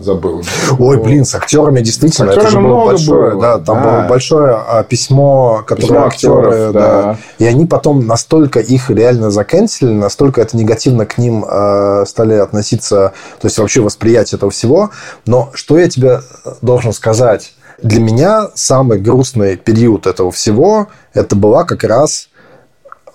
[0.00, 0.42] забыл.
[0.78, 2.32] Ой, блин, с актерами действительно.
[2.32, 3.42] С актерами это же было большое, было.
[3.42, 3.82] да, там Да.
[3.82, 7.02] было большое а, письмо, которое Письмо актеры, актеров, да.
[7.02, 7.16] да.
[7.38, 13.12] И они потом настолько их реально заканчивали, настолько это негативно к ним э, стали относиться,
[13.40, 14.90] то есть вообще восприятие этого всего.
[15.26, 16.20] Но что я тебе
[16.62, 17.52] должен сказать?
[17.82, 22.28] Для меня самый грустный период этого всего это была как раз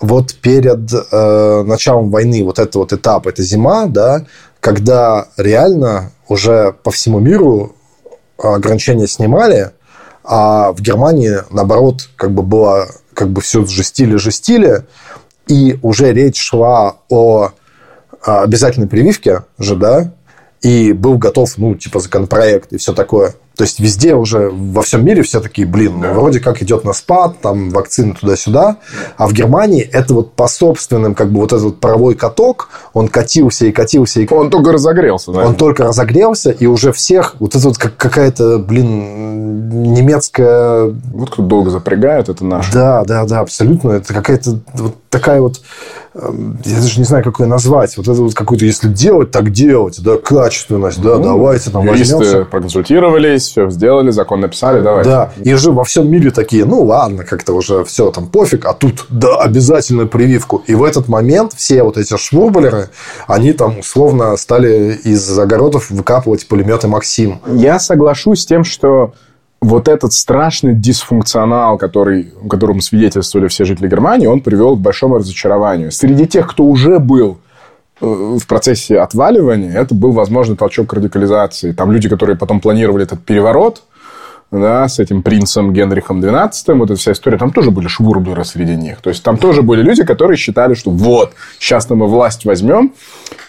[0.02, 4.26] вот перед э, началом войны, вот этот вот этап, это зима, да,
[4.60, 7.74] когда реально уже по всему миру
[8.36, 9.70] ограничения снимали,
[10.24, 14.84] а в Германии, наоборот, как бы было, как бы все жестили-жестили,
[15.46, 17.50] и уже речь шла о
[18.24, 20.12] а, обязательной прививке же, да,
[20.60, 23.34] и был готов, ну, типа, законопроект и все такое.
[23.56, 26.92] То есть везде уже во всем мире все такие, блин, ну, вроде как идет на
[26.92, 28.78] спад, там вакцины туда-сюда.
[29.16, 33.08] А в Германии это вот по собственным, как бы вот этот вот паровой каток, он
[33.08, 35.46] катился и катился и Он только разогрелся, да?
[35.46, 40.94] он только разогрелся, и уже всех, вот это вот как какая-то, блин, немецкая...
[41.12, 42.70] Вот кто долго запрягает, это наш.
[42.70, 43.92] Да, да, да, абсолютно.
[43.92, 45.60] Это какая-то вот такая вот...
[46.14, 47.96] эм, Я даже не знаю, как ее назвать.
[47.98, 52.44] Вот это вот какую-то, если делать, так делать, да, качественность, да, давайте там Юристы возьмемся.
[52.46, 55.04] проконсультировались, все сделали, закон написали, давай.
[55.04, 58.72] Да, и уже во всем мире такие, ну ладно, как-то уже все там пофиг, а
[58.72, 60.62] тут да, обязательную прививку.
[60.66, 62.88] И в этот момент все вот эти швурбалеры,
[63.28, 67.40] они там условно стали из огородов выкапывать пулеметы Максим.
[67.46, 69.12] Я соглашусь с тем, что
[69.62, 75.92] вот этот страшный дисфункционал, который, которому свидетельствовали все жители Германии, он привел к большому разочарованию.
[75.92, 77.38] Среди тех, кто уже был
[78.00, 81.70] э, в процессе отваливания, это был возможный толчок к радикализации.
[81.70, 83.84] Там люди, которые потом планировали этот переворот,
[84.52, 88.76] да, с этим принцем Генрихом XII, вот эта вся история, там тоже были швурблеры среди
[88.76, 89.00] них.
[89.00, 92.92] То есть, там тоже были люди, которые считали, что вот, сейчас-то мы власть возьмем,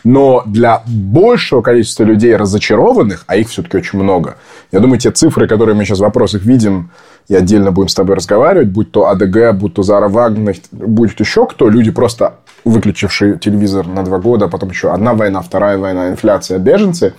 [0.05, 4.37] но для большего количества людей разочарованных, а их все-таки очень много,
[4.71, 6.89] я думаю, те цифры, которые мы сейчас в вопросах видим,
[7.27, 11.23] и отдельно будем с тобой разговаривать, будь то АДГ, будь то Зара Вагнер, будь то
[11.23, 15.77] еще кто, люди просто выключившие телевизор на два года, а потом еще одна война, вторая
[15.77, 17.13] война, инфляция, беженцы,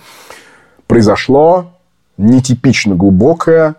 [0.87, 1.74] произошло
[2.17, 3.75] нетипично глубокое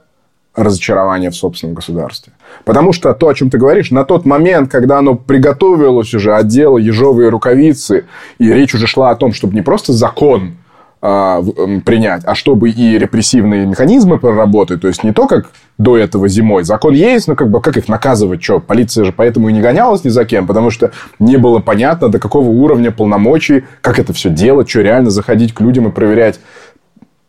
[0.55, 2.33] разочарование в собственном государстве.
[2.65, 6.79] Потому что то, о чем ты говоришь, на тот момент, когда оно приготовилось уже, одело
[6.79, 8.07] ежовые рукавицы,
[8.39, 10.57] и речь уже шла о том, чтобы не просто закон
[11.03, 11.43] а,
[11.85, 14.81] принять, а чтобы и репрессивные механизмы проработать.
[14.81, 16.65] То есть, не то, как до этого зимой.
[16.65, 18.43] Закон есть, но как бы как их наказывать?
[18.43, 22.09] Что, полиция же поэтому и не гонялась ни за кем, потому что не было понятно,
[22.09, 26.41] до какого уровня полномочий, как это все делать, что реально заходить к людям и проверять,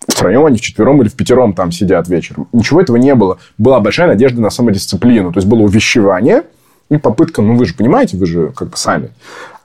[0.07, 2.47] втроем они вчетвером или в пятером там сидят вечером.
[2.53, 3.37] Ничего этого не было.
[3.57, 5.31] Была большая надежда на самодисциплину.
[5.31, 6.43] То есть, было увещевание
[6.89, 9.09] и попытка, ну, вы же понимаете, вы же как бы сами.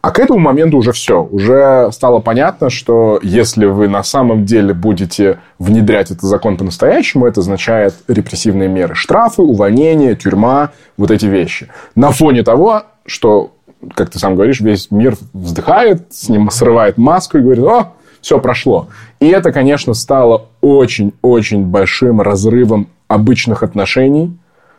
[0.03, 1.23] А к этому моменту уже все.
[1.23, 7.41] Уже стало понятно, что если вы на самом деле будете внедрять этот закон по-настоящему, это
[7.41, 8.97] означает репрессивные меры.
[8.97, 11.69] Штрафы, увольнение, тюрьма, вот эти вещи.
[11.95, 13.53] На фоне того, что,
[13.95, 18.39] как ты сам говоришь, весь мир вздыхает, с ним срывает маску и говорит, о, все
[18.41, 18.89] прошло.
[19.21, 24.35] И это, конечно, стало очень-очень большим разрывом обычных отношений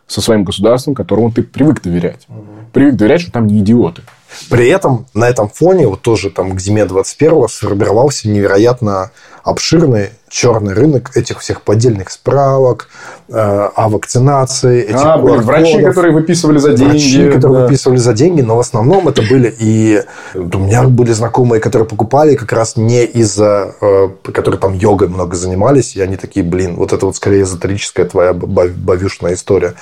[0.07, 2.25] со своим государством, которому ты привык доверять.
[2.71, 4.01] Привык доверять, что там не идиоты.
[4.49, 9.11] При этом на этом фоне, вот тоже там к зиме 21-го сформировался невероятно
[9.43, 12.87] обширный черный рынок этих всех поддельных справок
[13.29, 16.91] э, о вакцинации, этих А, были врачи, которые выписывали за деньги.
[16.91, 17.63] Врачи, которые да.
[17.65, 20.01] выписывали за деньги, но в основном это были и
[20.33, 25.35] у меня были знакомые, которые покупали как раз не из-за, э, которые там йогой много
[25.35, 29.75] занимались, и они такие, блин, вот это вот скорее эзотерическая твоя бав- бавюшная история.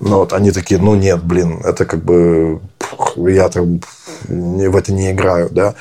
[0.00, 2.60] Но вот они такие, ну нет, блин, это как бы
[3.16, 3.80] я там
[4.26, 5.74] в это не играю, да.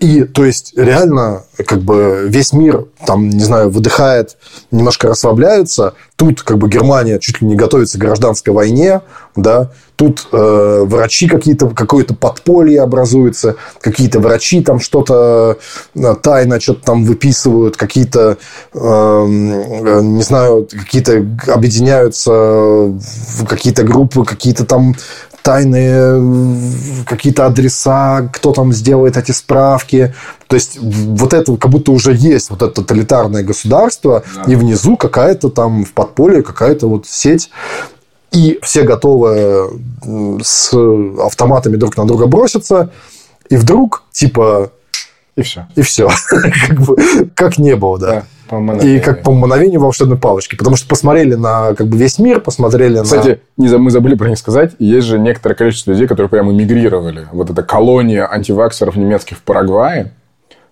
[0.00, 4.38] И, то есть, реально, как бы весь мир, там, не знаю, выдыхает,
[4.70, 5.92] немножко расслабляется.
[6.16, 9.02] Тут, как бы, Германия чуть ли не готовится к гражданской войне,
[9.36, 9.70] да.
[9.96, 15.58] Тут э, врачи какие-то, какое-то подполье образуется, какие-то врачи там что-то
[15.94, 18.38] э, тайно что-то там выписывают, какие-то,
[18.72, 24.94] э, э, не знаю, какие-то объединяются в какие-то группы, какие-то там
[25.42, 30.14] тайные какие-то адреса, кто там сделает эти справки.
[30.46, 35.48] То есть, вот это как будто уже есть вот это тоталитарное государство, и внизу какая-то
[35.48, 37.50] там в подполье какая-то вот сеть.
[38.32, 39.80] И все готовы
[40.42, 40.72] с
[41.20, 42.90] автоматами друг на друга броситься.
[43.48, 44.70] И вдруг, типа,
[45.34, 45.66] И все.
[45.74, 46.08] и все.
[46.68, 46.96] Как бы,
[47.34, 48.10] как не было, да.
[48.10, 48.24] по
[48.84, 50.56] И как по мановению волшебной палочки.
[50.56, 53.04] Потому что посмотрели на как бы весь мир, посмотрели на...
[53.04, 54.72] Кстати, не за- мы забыли про них сказать.
[54.78, 57.26] Есть же некоторое количество людей, которые прямо эмигрировали.
[57.32, 60.12] Вот эта колония антиваксеров немецких в Парагвае,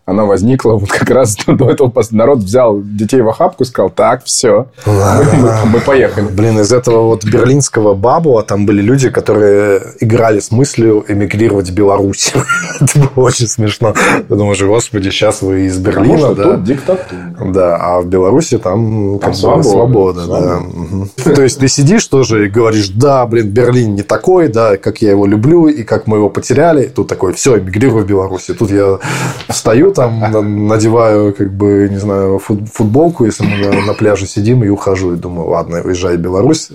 [0.08, 1.92] она возникла вот как раз до этого.
[2.10, 6.26] Народ взял детей в охапку и сказал, так, все, мы, мы поехали.
[6.28, 11.74] Блин, из этого вот берлинского бабула там были люди, которые играли с мыслью эмигрировать в
[11.74, 12.32] Беларусь.
[12.80, 13.94] Это было очень смешно.
[14.28, 16.42] Ты думаешь, господи, сейчас вы из Берлина, да?
[16.54, 17.20] тут диктатура.
[17.52, 19.62] Да, а в Беларуси там, свобода.
[19.62, 20.26] свобода.
[20.26, 21.34] да.
[21.34, 25.10] То есть ты сидишь тоже и говоришь, да, блин, Берлин не такой, да, как я
[25.10, 26.84] его люблю и как мы его потеряли.
[26.84, 28.48] Тут такой, все, эмигрирую в Беларусь.
[28.58, 28.98] Тут я
[29.48, 34.26] встаю там, на- надеваю, как бы, не знаю, фут- футболку, если мы на, на пляже
[34.26, 35.14] сидим, и ухожу.
[35.14, 36.70] И думаю, ладно, уезжай в Беларусь.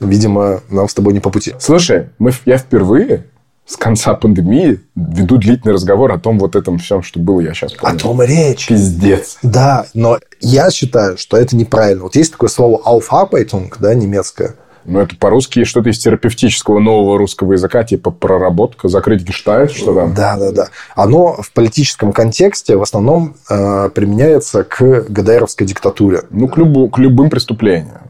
[0.00, 1.54] Видимо, нам с тобой не по пути.
[1.58, 3.24] Слушай, мы, я впервые
[3.66, 7.74] с конца пандемии веду длительный разговор о том вот этом всем, что было, я сейчас
[7.74, 7.98] О помню.
[7.98, 8.66] том и речь.
[8.68, 9.36] Пиздец.
[9.42, 12.04] Да, но я считаю, что это неправильно.
[12.04, 14.54] Вот есть такое слово «Aufarbeitung», да, немецкое.
[14.88, 20.14] Ну, это по-русски что-то из терапевтического нового русского языка, типа проработка, закрыть гештальт, что там.
[20.14, 20.68] Да, да, да.
[20.94, 26.22] Оно в политическом контексте в основном э, применяется к ГДРовской диктатуре.
[26.30, 28.00] Ну, к, любу- к любым преступлениям.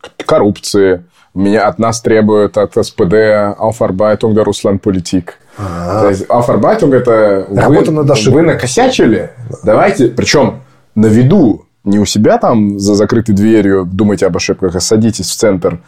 [0.00, 1.04] К коррупции.
[1.34, 3.12] Меня от нас требуют от СПД
[3.58, 5.30] Aufarbeitung der Russlandpolitik.
[5.56, 8.42] То есть Aufarbeitung это вы, Работа над ошибкой.
[8.42, 9.30] вы накосячили.
[9.62, 10.62] Давайте, причем
[10.96, 15.36] на виду, не у себя там за закрытой дверью думайте об ошибках, а садитесь в
[15.36, 15.80] центр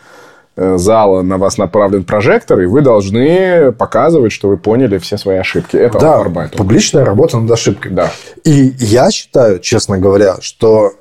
[0.56, 5.76] зала, на вас направлен прожектор, и вы должны показывать, что вы поняли все свои ошибки.
[5.76, 6.56] Это Да, Aufarbeitung.
[6.56, 7.92] публичная работа над ошибкой.
[7.92, 8.10] Да.
[8.44, 10.92] И я считаю, честно говоря, что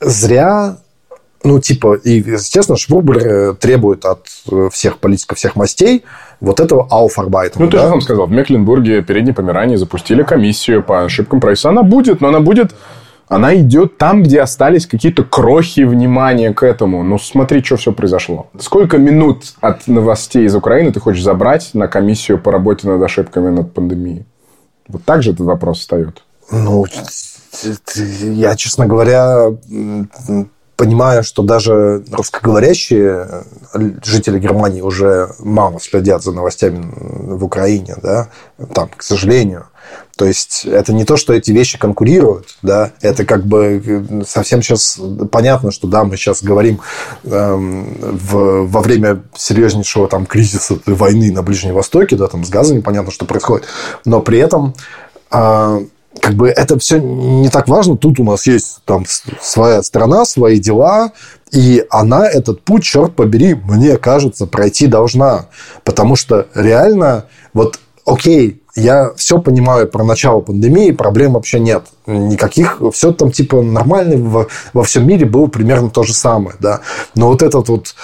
[0.00, 0.76] зря,
[1.44, 6.04] ну, типа, и, естественно, Швурбер э, требует от э, всех политиков, всех мастей
[6.40, 7.56] вот этого Aufarbeitung.
[7.58, 7.84] Ну, ты да?
[7.84, 11.70] же сам сказал, в Мекленбурге передней Померании запустили комиссию по ошибкам правительства.
[11.70, 12.74] Она будет, но она будет...
[13.30, 17.04] Она идет там, где остались какие-то крохи внимания к этому.
[17.04, 18.48] Ну, смотри, что все произошло.
[18.58, 23.50] Сколько минут от новостей из Украины ты хочешь забрать на комиссию по работе над ошибками
[23.50, 24.26] над пандемией?
[24.88, 26.24] Вот так же этот вопрос встает.
[26.50, 26.84] Ну,
[27.94, 29.46] я, честно говоря,
[30.80, 33.44] понимаю, что даже русскоговорящие
[33.74, 36.90] э, жители Германии уже мало следят за новостями
[37.36, 38.30] в Украине, да,
[38.72, 39.66] там, к сожалению.
[40.16, 44.62] То есть это не то, что эти вещи конкурируют, да, это как бы э, совсем
[44.62, 44.98] сейчас
[45.30, 46.80] понятно, что да, мы сейчас говорим
[47.24, 52.78] эм, в, во время серьезнейшего там кризиса войны на Ближнем Востоке, да, там с газом
[52.78, 53.66] непонятно, что происходит,
[54.06, 54.72] но при этом
[55.30, 55.82] а,
[56.18, 57.96] как бы это все не так важно.
[57.96, 59.04] Тут у нас есть там
[59.40, 61.12] своя страна, свои дела,
[61.52, 65.46] и она этот путь, черт побери, мне кажется, пройти должна.
[65.84, 71.84] Потому что реально, вот, окей, я все понимаю про начало пандемии, проблем вообще нет.
[72.06, 76.80] Никаких, все там типа нормально во, во всем мире было примерно то же самое, да.
[77.14, 77.94] Но вот этот вот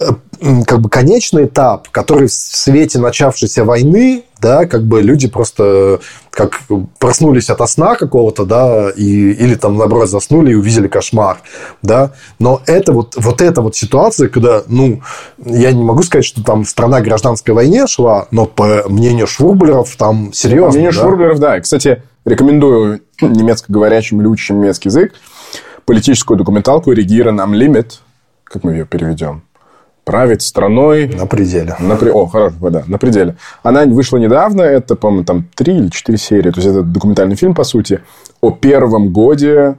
[0.00, 0.10] э,
[0.66, 6.00] как бы конечный этап, который в свете начавшейся войны, да, как бы люди просто
[6.30, 6.60] как
[6.98, 11.38] проснулись от сна какого-то, да, и, или там, наоборот, заснули и увидели кошмар,
[11.82, 15.02] да, но это вот, вот эта вот ситуация, когда, ну,
[15.44, 20.32] я не могу сказать, что там страна гражданской войне шла, но по мнению Швурблеров там
[20.32, 21.00] серьезно, По мнению да?
[21.00, 21.58] Швурблеров, да.
[21.58, 25.12] И, кстати, рекомендую немецко-говорящим учащим немецкий язык
[25.84, 27.98] политическую документалку «Регирен Limit».
[28.44, 29.42] Как мы ее переведем?
[30.04, 31.76] Править страной на пределе.
[31.78, 33.36] На, при- О, хорошо, да, на пределе.
[33.62, 36.50] Она вышла недавно, это, по-моему, там три или четыре серии.
[36.50, 38.00] То есть, это документальный фильм, по сути,
[38.40, 39.76] о первом годе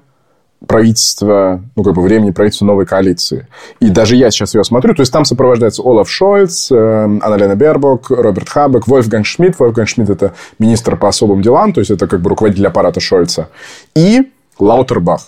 [0.65, 3.47] правительства, ну, как бы времени правительства новой коалиции.
[3.81, 8.09] И даже я сейчас ее смотрю, то есть, там сопровождается Олаф Шольц, э, Анналена Бербок,
[8.09, 9.59] Роберт Хабек, Вольфганг Шмидт.
[9.59, 13.49] Вольфганг Шмидт– это министр по особым делам, то есть, это как бы руководитель аппарата Шольца.
[13.93, 15.27] И Лаутербах.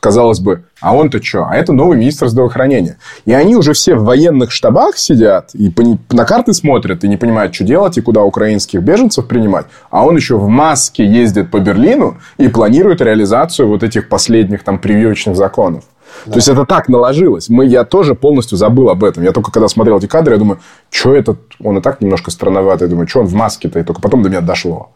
[0.00, 1.46] Казалось бы, а он-то что?
[1.46, 2.98] А это новый министр здравоохранения.
[3.24, 5.72] И они уже все в военных штабах сидят и
[6.10, 9.66] на карты смотрят и не понимают, что делать и куда украинских беженцев принимать.
[9.90, 14.78] А он еще в маске ездит по Берлину и планирует реализацию вот этих последних там
[14.78, 15.84] прививочных законов.
[16.24, 17.48] То есть это так наложилось.
[17.48, 19.22] Мы, я тоже полностью забыл об этом.
[19.22, 20.60] Я только когда смотрел эти кадры, я думаю,
[20.90, 22.86] что этот, он и так немножко странноватый.
[22.86, 23.78] Я думаю, что он в маске-то?
[23.78, 24.90] И только потом до меня дошло.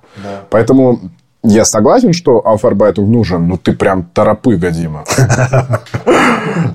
[0.50, 1.00] Поэтому
[1.42, 5.04] я согласен, что Ауфарбайтинг нужен, но ты прям торопыга, Дима.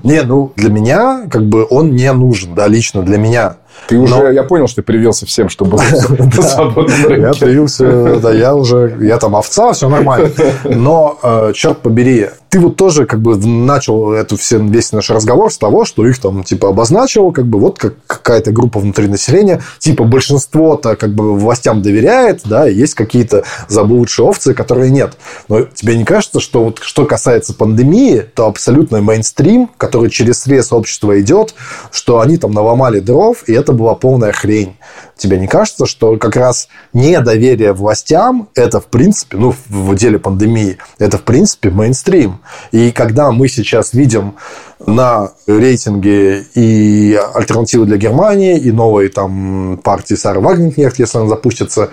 [0.02, 3.56] Не, ну, для меня, как бы, он не нужен, да, лично для меня.
[3.88, 5.82] Ты уже, я понял, что ты привился всем, что было
[6.36, 7.22] на свободном рынке.
[7.22, 10.30] Я привился, да, я уже, я там овца, все нормально.
[10.64, 15.52] Но, э, черт побери, ты вот тоже как бы начал эту все, весь наш разговор
[15.52, 19.62] с того, что их там типа обозначил, как бы вот как какая-то группа внутри населения,
[19.78, 25.18] типа большинство-то как бы властям доверяет, да, есть какие-то заблудшие овцы, которые нет.
[25.48, 30.72] Но тебе не кажется, что вот что касается пандемии, то абсолютно мейнстрим, который через срез
[30.72, 31.54] общества идет,
[31.90, 34.76] что они там наломали дров, и это была полная хрень.
[35.16, 40.78] Тебе не кажется, что как раз недоверие властям, это в принципе, ну, в деле пандемии,
[40.98, 42.40] это в принципе мейнстрим.
[42.72, 44.36] И когда мы сейчас видим
[44.84, 51.90] на рейтинге и альтернативы для Германии, и новой там партии Сары Вагнеркнехт, если она запустится,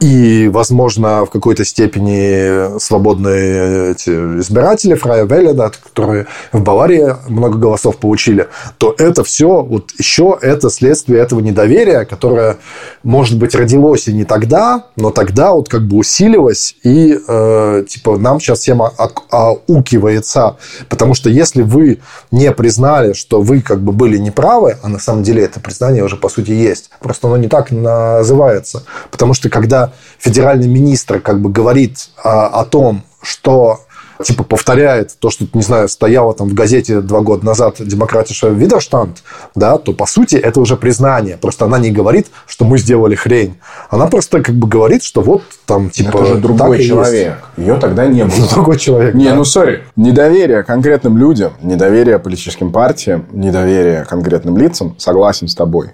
[0.00, 4.10] и, возможно, в какой-то степени свободные эти
[4.40, 8.48] избиратели, Фрая Велля, да, которые в Баварии много голосов получили,
[8.78, 12.58] то это все, вот еще это следствие этого недоверия, которое,
[13.02, 18.18] может быть, родилось и не тогда, но тогда вот как бы усилилось, и э, типа
[18.18, 18.82] нам сейчас всем
[19.30, 20.56] аукивается.
[20.88, 22.00] Потому что если вы
[22.30, 26.16] не признали, что вы как бы были неправы, а на самом деле это признание уже
[26.16, 28.82] по сути есть, просто оно не так называется.
[29.10, 29.85] Потому что когда
[30.18, 33.80] федеральный министр как бы говорит о, о том, что
[34.24, 39.22] типа повторяет то, что, не знаю, стояло там в газете два года назад демократиша Видерштанд,
[39.54, 41.36] да, то по сути это уже признание.
[41.36, 43.58] Просто она не говорит, что мы сделали хрень.
[43.90, 46.18] Она просто как бы говорит, что вот там типа...
[46.18, 47.36] Это же другой человек.
[47.56, 47.68] Есть.
[47.68, 48.48] Ее тогда не было.
[48.54, 49.14] Другой человек.
[49.14, 49.34] Не, да.
[49.34, 49.84] ну сори.
[49.96, 55.92] Недоверие конкретным людям, недоверие политическим партиям, недоверие конкретным лицам, согласен с тобой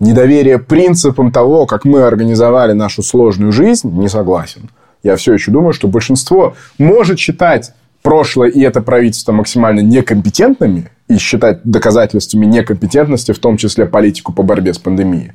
[0.00, 4.70] недоверие принципам того, как мы организовали нашу сложную жизнь, не согласен.
[5.02, 7.72] Я все еще думаю, что большинство может считать
[8.02, 14.42] прошлое и это правительство максимально некомпетентными и считать доказательствами некомпетентности, в том числе политику по
[14.42, 15.32] борьбе с пандемией.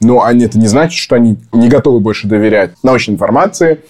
[0.00, 3.80] Но они, это не значит, что они не готовы больше доверять научной информации,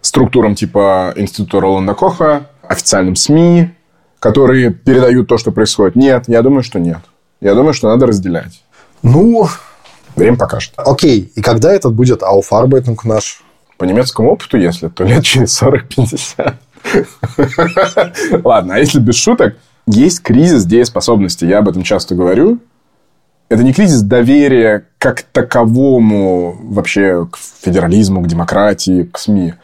[0.00, 3.70] структурам типа Института Роланда Коха, официальным СМИ,
[4.18, 5.96] которые передают то, что происходит.
[5.96, 7.00] Нет, я думаю, что нет.
[7.40, 8.63] Я думаю, что надо разделять.
[9.04, 9.46] Ну,
[10.16, 10.72] время покажет.
[10.78, 13.44] Окей, и когда этот будет ауфарбайтинг наш?
[13.76, 16.54] По немецкому опыту, если, то лет через 40-50.
[18.44, 19.56] Ладно, а если без шуток,
[19.86, 21.44] есть кризис дееспособности.
[21.44, 22.58] Я об этом часто говорю.
[23.50, 29.54] Это не кризис доверия как таковому вообще к федерализму, к демократии, к СМИ.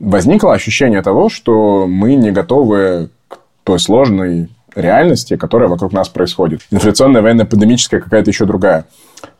[0.00, 6.62] Возникло ощущение того, что мы не готовы к той сложной реальности, которая вокруг нас происходит.
[6.70, 8.84] Инфляционная, военная, пандемическая, какая-то еще другая.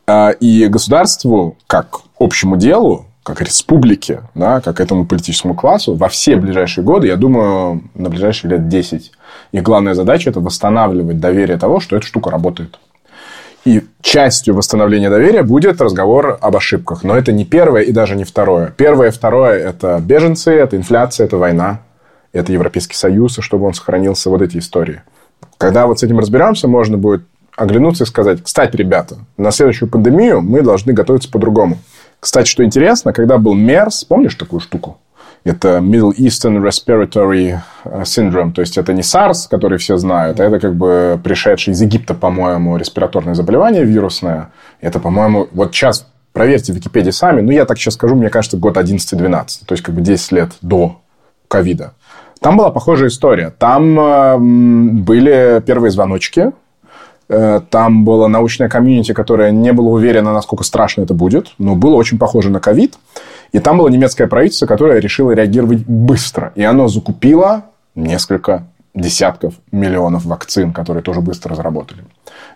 [0.06, 6.36] А, и государству, как общему делу, как республике, да, как этому политическому классу, во все
[6.36, 9.12] ближайшие годы, я думаю, на ближайшие лет 10,
[9.52, 12.78] их главная задача– это восстанавливать доверие того, что эта штука работает.
[13.64, 17.04] И частью восстановления доверия будет разговор об ошибках.
[17.04, 18.74] Но это не первое и даже не второе.
[18.76, 21.82] Первое и второе– это беженцы, это инфляция, это война,
[22.32, 25.02] это Европейский Союз, и чтобы он сохранился, вот эти истории.
[25.66, 27.22] Когда вот с этим разберемся, можно будет
[27.56, 31.78] оглянуться и сказать, кстати, ребята, на следующую пандемию мы должны готовиться по-другому.
[32.20, 34.98] Кстати, что интересно, когда был MERS, помнишь такую штуку?
[35.44, 38.52] Это Middle Eastern Respiratory э, Syndrome.
[38.52, 42.14] То есть, это не SARS, который все знают, а это как бы пришедший из Египта,
[42.14, 44.52] по-моему, респираторное заболевание вирусное.
[44.80, 47.40] Это, по-моему, вот сейчас проверьте в Википедии сами.
[47.40, 49.66] Ну, я так сейчас скажу, мне кажется, год 11-12.
[49.66, 51.00] То есть, как бы 10 лет до
[51.48, 51.94] ковида.
[52.42, 53.50] Там была похожая история.
[53.56, 56.52] Там э, были первые звоночки.
[57.28, 61.94] Э, там была научная комьюнити, которая не была уверена, насколько страшно это будет, но было
[61.94, 62.94] очень похоже на ковид.
[63.52, 66.52] И там было немецкое правительство, которое решило реагировать быстро.
[66.56, 72.04] И оно закупило несколько десятков миллионов вакцин, которые тоже быстро разработали.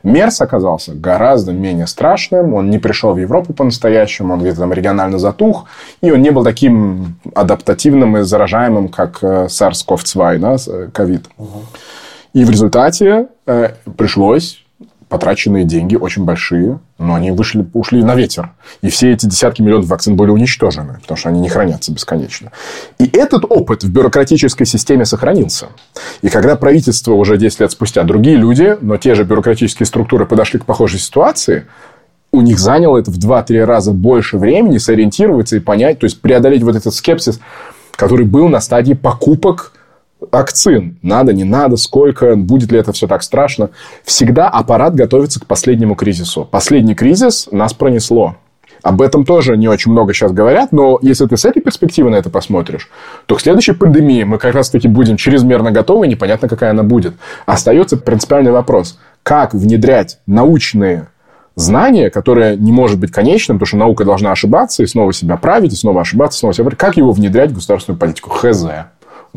[0.02, 2.54] Мерс оказался гораздо менее страшным.
[2.54, 5.66] Он не пришел в Европу по-настоящему, он где-то там регионально затух.
[6.02, 11.24] И он не был таким адаптативным и заражаемым, как э, SARS-CoV-2, да, COVID.
[11.38, 11.62] Угу.
[12.34, 14.65] И в результате э, пришлось
[15.08, 18.50] потраченные деньги очень большие, но они вышли, ушли на ветер.
[18.82, 22.50] И все эти десятки миллионов вакцин были уничтожены, потому что они не хранятся бесконечно.
[22.98, 25.68] И этот опыт в бюрократической системе сохранился.
[26.22, 30.58] И когда правительство уже 10 лет спустя, другие люди, но те же бюрократические структуры подошли
[30.58, 31.66] к похожей ситуации,
[32.32, 36.62] у них заняло это в 2-3 раза больше времени сориентироваться и понять, то есть преодолеть
[36.62, 37.40] вот этот скепсис,
[37.92, 39.72] который был на стадии покупок
[40.30, 40.98] акцин.
[41.02, 43.70] Надо, не надо, сколько, будет ли это все так страшно.
[44.04, 46.46] Всегда аппарат готовится к последнему кризису.
[46.50, 48.36] Последний кризис нас пронесло.
[48.82, 52.16] Об этом тоже не очень много сейчас говорят, но если ты с этой перспективы на
[52.16, 52.88] это посмотришь,
[53.26, 57.14] то к следующей пандемии мы как раз-таки будем чрезмерно готовы, непонятно, какая она будет.
[57.46, 58.98] Остается принципиальный вопрос.
[59.24, 61.08] Как внедрять научные
[61.56, 65.72] знание, которое не может быть конечным, потому что наука должна ошибаться и снова себя править,
[65.72, 66.78] и снова ошибаться, и снова себя править.
[66.78, 68.30] Как его внедрять в государственную политику?
[68.30, 68.66] Хз.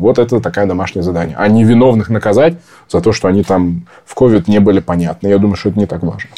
[0.00, 1.36] Вот это такая домашнее задание.
[1.38, 2.54] А не виновных наказать
[2.88, 5.28] за то, что они там в ковид не были понятны.
[5.28, 6.30] Я думаю, что это не так важно.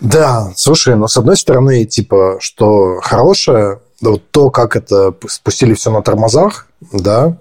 [0.00, 5.90] Да, слушай, но с одной стороны, типа, что хорошее, вот то, как это спустили все
[5.90, 7.36] на тормозах, да,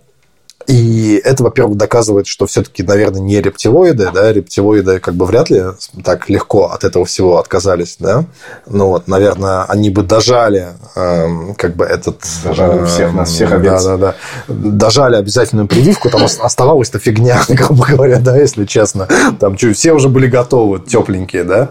[0.67, 5.63] и это, во-первых, доказывает, что все-таки, наверное, не рептилоиды, да, рептилоиды как бы вряд ли
[6.03, 8.25] так легко от этого всего отказались, да.
[8.67, 12.21] Ну вот, наверное, они бы дожали э, как бы этот...
[12.43, 13.83] Дожали э, всех, нас всех овец.
[13.83, 14.15] Да, да,
[14.47, 14.53] да.
[14.53, 19.07] Дожали обязательную прививку, там оставалась-то фигня, грубо говоря, да, если честно.
[19.39, 21.69] Там что, все уже были готовы, тепленькие, да.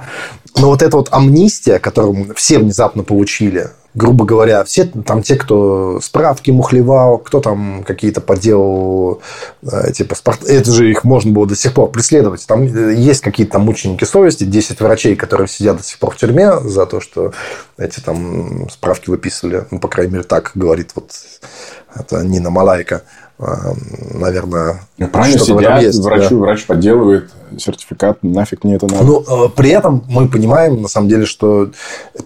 [0.57, 6.01] Но вот эта вот амнистия, которую все внезапно получили, грубо говоря, все там те, кто
[6.01, 9.21] справки мухлевал, кто там какие-то поделал,
[9.63, 10.45] э, типа, спорт...
[10.45, 12.47] это же их можно было до сих пор преследовать.
[12.47, 16.17] Там э, есть какие-то там мученики совести, 10 врачей, которые сидят до сих пор в
[16.17, 17.33] тюрьме за то, что
[17.79, 21.13] эти там справки выписывали, ну, по крайней мере, так говорит вот
[21.95, 23.03] это Нина Малайка.
[23.39, 23.73] Э,
[24.15, 26.37] наверное, ну, правильно сидят, есть, врачу, да.
[26.37, 29.05] врач подделывает сертификат, нафиг мне это надо.
[29.05, 31.71] Ну, э, при этом мы понимаем, на самом деле, что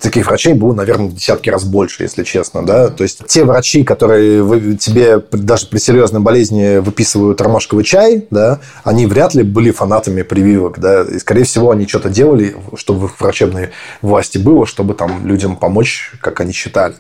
[0.01, 3.84] таких врачей было, наверное, в десятки раз больше, если честно, да, то есть те врачи,
[3.84, 10.22] которые тебе даже при серьезной болезни выписывают ромашковый чай, да, они вряд ли были фанатами
[10.22, 13.70] прививок, да, и, скорее всего, они что-то делали, чтобы в врачебной
[14.02, 16.94] власти было, чтобы там людям помочь, как они считали,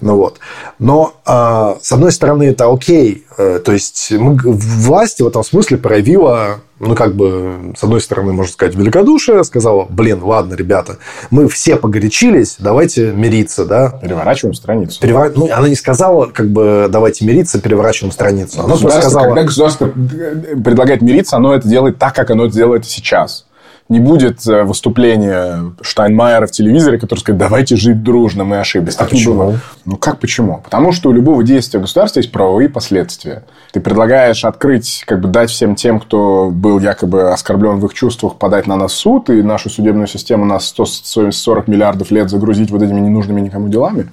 [0.00, 0.38] ну вот.
[0.78, 5.76] Но, а, с одной стороны, это окей, Э, то есть мы, власть в этом смысле
[5.76, 10.98] проявила, ну, как бы, с одной стороны, можно сказать, великодушие, сказала, блин, ладно, ребята,
[11.30, 13.98] мы все погорячились, давайте мириться, да.
[14.02, 15.00] Переворачиваем страницу.
[15.00, 15.32] Перевор...
[15.34, 18.60] Ну, она не сказала, как бы, давайте мириться, переворачиваем страницу.
[18.60, 19.26] Она просто сказала...
[19.26, 23.45] Когда государство предлагает мириться, оно это делает так, как оно это делает сейчас
[23.88, 28.96] не будет э, выступления Штайнмайера в телевизоре, который скажет, давайте жить дружно, мы ошиблись.
[28.96, 29.54] А так почему?
[29.84, 30.60] Ну, как почему?
[30.64, 33.44] Потому что у любого действия государства есть правовые последствия.
[33.72, 38.36] Ты предлагаешь открыть, как бы дать всем тем, кто был якобы оскорблен в их чувствах,
[38.36, 42.98] подать на нас суд, и нашу судебную систему на 140 миллиардов лет загрузить вот этими
[42.98, 44.08] ненужными никому делами.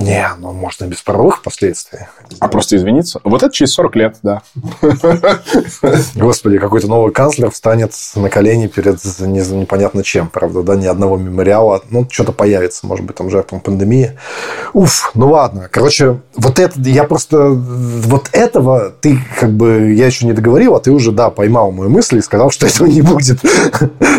[0.00, 2.00] Не, ну можно без правовых последствий.
[2.40, 3.20] А просто извиниться?
[3.24, 4.42] Вот это через 40 лет, да.
[6.14, 11.82] Господи, какой-то новый канцлер встанет на колени перед непонятно чем, правда, да, ни одного мемориала.
[11.90, 14.18] Ну, что-то появится, может быть, там жертвам пандемии.
[14.72, 15.68] Уф, ну ладно.
[15.70, 20.80] Короче, вот это, я просто, вот этого ты как бы, я еще не договорил, а
[20.80, 23.40] ты уже, да, поймал мои мысли и сказал, что этого не будет.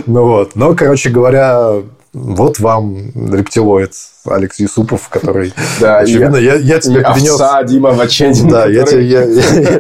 [0.06, 0.56] Ну вот.
[0.56, 1.82] Но, короче говоря,
[2.14, 3.94] вот вам рептилоид
[4.26, 7.32] Алекс Юсупов, который, да, очевидно, я, я, я тебе перенес...
[7.32, 8.48] Овса Дима Ваченин.
[8.48, 8.76] Да, который...
[8.76, 9.80] я тебе я, я,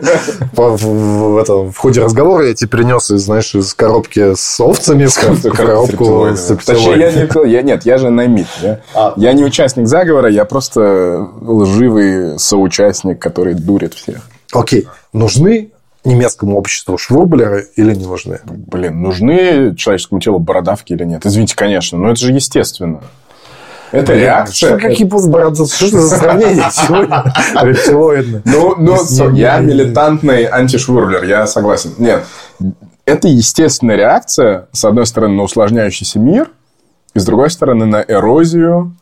[0.53, 5.51] в, в, это, в ходе разговора я тебе перенес, знаешь, из коробки с овцами в,
[5.55, 6.99] коробку с рептилоидом.
[6.99, 8.47] Я не, я, нет, я же наймит.
[8.61, 9.13] Я, а.
[9.15, 14.27] я не участник заговора, я просто лживый соучастник, который дурит всех.
[14.51, 14.87] Окей.
[15.13, 15.72] Нужны
[16.05, 18.39] немецкому обществу швурблеры или не нужны?
[18.45, 21.25] Блин, нужны человеческому телу бородавки или нет?
[21.25, 23.01] Извините, конечно, но это же естественно.
[23.91, 24.69] Это реакция.
[24.69, 25.73] Что какие постбородавки?
[25.73, 27.23] Что это за сравнение сегодня?
[27.61, 28.41] Рептилоидно.
[28.45, 31.91] Ну, ну я милитантный антишвурблер, я согласен.
[31.97, 32.23] Нет,
[33.05, 36.49] это естественная реакция, с одной стороны, на усложняющийся мир,
[37.13, 38.95] и с другой стороны, на эрозию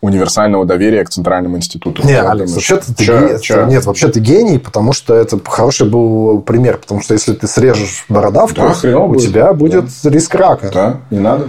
[0.00, 2.06] универсального доверия к Центральному институту.
[2.06, 3.66] Не, Алекс, вообще ты чё, чё?
[3.66, 6.78] Нет, вообще ты гений, потому что это хороший был пример.
[6.78, 9.22] Потому что если ты срежешь бородавку, да, у будет.
[9.22, 10.10] тебя будет да.
[10.10, 10.70] риск рака.
[10.72, 11.48] Да, не надо.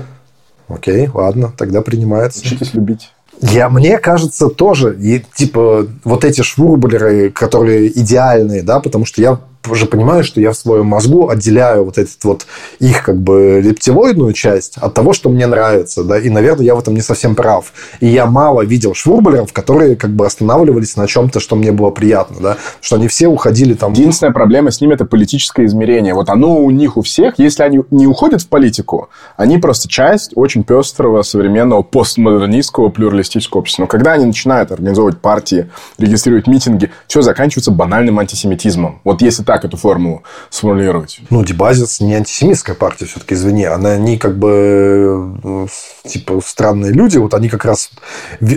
[0.68, 2.40] Окей, ладно, тогда принимается.
[2.42, 3.12] Учитесь любить.
[3.40, 9.40] Я, мне кажется, тоже, и, типа, вот эти швурблеры, которые идеальные, да, потому что я
[9.72, 12.46] уже понимаю, что я в своем мозгу отделяю вот этот вот
[12.80, 16.80] их как бы рептилоидную часть от того, что мне нравится, да, и, наверное, я в
[16.80, 17.74] этом не совсем прав.
[18.00, 22.38] И я мало видел швурблеров, которые как бы останавливались на чем-то, что мне было приятно,
[22.40, 23.94] да, что они все уходили там...
[23.94, 26.14] Единственная проблема с ними– это политическое измерение.
[26.14, 30.32] Вот оно у них у всех, если они не уходят в политику, они просто часть
[30.36, 33.84] очень пестрого современного постмодернистского плюралистического общества.
[33.84, 39.02] Но когда они начинают организовывать партии, регистрировать митинги, все заканчивается банальным антисемитизмом.
[39.04, 41.20] Вот если так эту формулу сформулировать?
[41.30, 43.66] Ну, Дебазис не антисемитская партия, все-таки, извини.
[43.66, 45.68] Она, они как бы э,
[46.08, 47.18] типа странные люди.
[47.18, 47.90] Вот они как раз...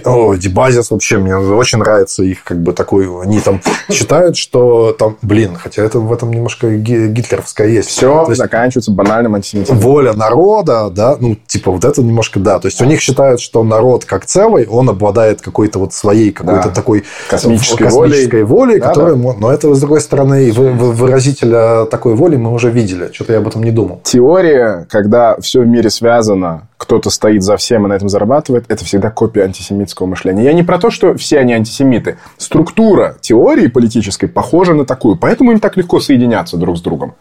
[0.05, 3.09] О, Дебазис вообще, мне очень нравится их как бы такой...
[3.23, 3.61] Они там
[3.91, 5.17] считают, что там...
[5.23, 7.89] Блин, хотя это в этом немножко гитлеровское есть.
[7.89, 9.81] Все есть, заканчивается банальным антисемитизмом.
[9.81, 12.59] Воля народа, да, ну, типа вот это немножко да.
[12.59, 16.69] То есть, у них считают, что народ как целый, он обладает какой-то вот своей какой-то
[16.69, 16.75] да.
[16.75, 19.15] такой космической, космической волей, волей да, которая...
[19.15, 19.35] Да.
[19.39, 23.11] Но это, с другой стороны, вы выразителя такой воли мы уже видели.
[23.13, 24.01] Что-то я об этом не думал.
[24.05, 28.85] Теория, когда все в мире связано, кто-то стоит за всем и на этом зарабатывает, это
[28.85, 30.45] всегда копия антисемитского мышления.
[30.45, 32.17] Я не про то, что все они антисемиты.
[32.39, 35.17] Структура теории политической похожа на такую.
[35.17, 37.15] Поэтому им так легко соединяться друг с другом.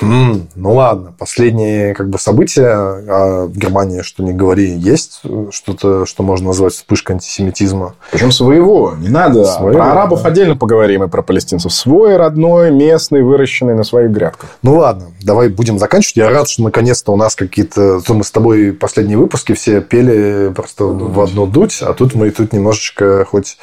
[0.00, 6.06] М, ну ладно, последние как бы события а в Германии, что не говори, есть что-то,
[6.06, 7.94] что можно назвать вспышкой антисемитизма.
[8.10, 9.44] Причем своего, не надо.
[9.44, 10.28] Своего, про арабов да.
[10.28, 11.72] отдельно поговорим и про палестинцев.
[11.72, 14.50] Свой, родной, местный, выращенный на своих грядках.
[14.62, 16.16] Ну ладно, давай будем заканчивать.
[16.16, 18.00] Я рад, что наконец-то у нас какие-то...
[18.00, 22.30] то Мы с тобой последние выпуски все пели просто в одну дуть, а тут мы
[22.30, 23.58] тут немножечко хоть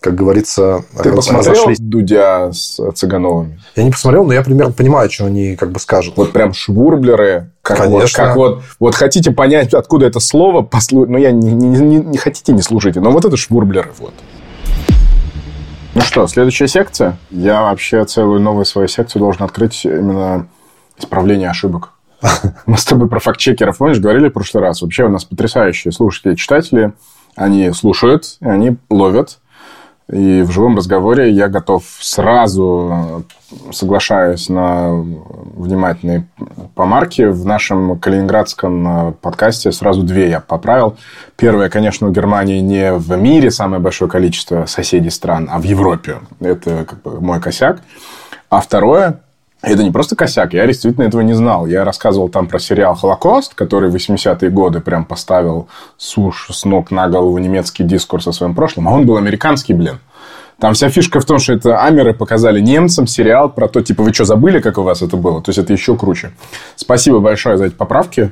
[0.00, 1.78] как говорится, Ты посмотрел разошлись.
[1.78, 3.60] Дудя с Цыгановыми?
[3.76, 6.16] Я не посмотрел, но я примерно понимаю, что они как бы скажут.
[6.16, 7.50] Вот прям швурблеры.
[7.62, 8.00] Как Конечно.
[8.00, 11.06] Вот, как вот, вот хотите понять, откуда это слово, послу...
[11.06, 13.90] ну, я не, не, не, не хотите, не слушайте, но вот это швурблеры.
[13.98, 14.14] Вот.
[15.94, 17.18] Ну что, следующая секция.
[17.30, 20.46] Я вообще целую новую свою секцию должен открыть именно
[20.98, 21.90] исправление ошибок.
[22.66, 24.82] Мы с тобой про фактчекеров, помнишь, говорили в прошлый раз.
[24.82, 26.92] Вообще у нас потрясающие слушатели, читатели.
[27.36, 29.38] Они слушают, и они ловят.
[30.12, 33.24] И в живом разговоре я готов сразу,
[33.70, 36.26] соглашаясь на внимательные
[36.74, 40.96] помарки, в нашем калининградском э, подкасте сразу две я поправил.
[41.36, 46.16] Первое, конечно, у Германии не в мире самое большое количество соседей стран, а в Европе.
[46.40, 47.80] Это как бы мой косяк.
[48.48, 49.20] А второе,
[49.62, 51.66] это не просто косяк, я действительно этого не знал.
[51.66, 55.68] Я рассказывал там про сериал «Холокост», который в 80-е годы прям поставил
[55.98, 59.98] суш с ног на голову немецкий дискурс о своем прошлом, а он был американский, блин.
[60.58, 64.12] Там вся фишка в том, что это амеры показали немцам сериал про то, типа, вы
[64.12, 65.42] что, забыли, как у вас это было?
[65.42, 66.32] То есть, это еще круче.
[66.76, 68.30] Спасибо большое за эти поправки.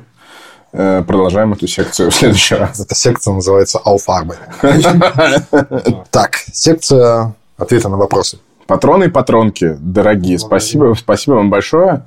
[0.71, 2.79] Э, Продолжаем эту секцию в следующий раз.
[2.79, 4.37] Эта секция называется «Ауфарбы».
[6.11, 8.39] Так, секция ответа на вопросы.
[8.69, 12.05] Патроны и патронки, дорогие, спасибо, спасибо вам большое.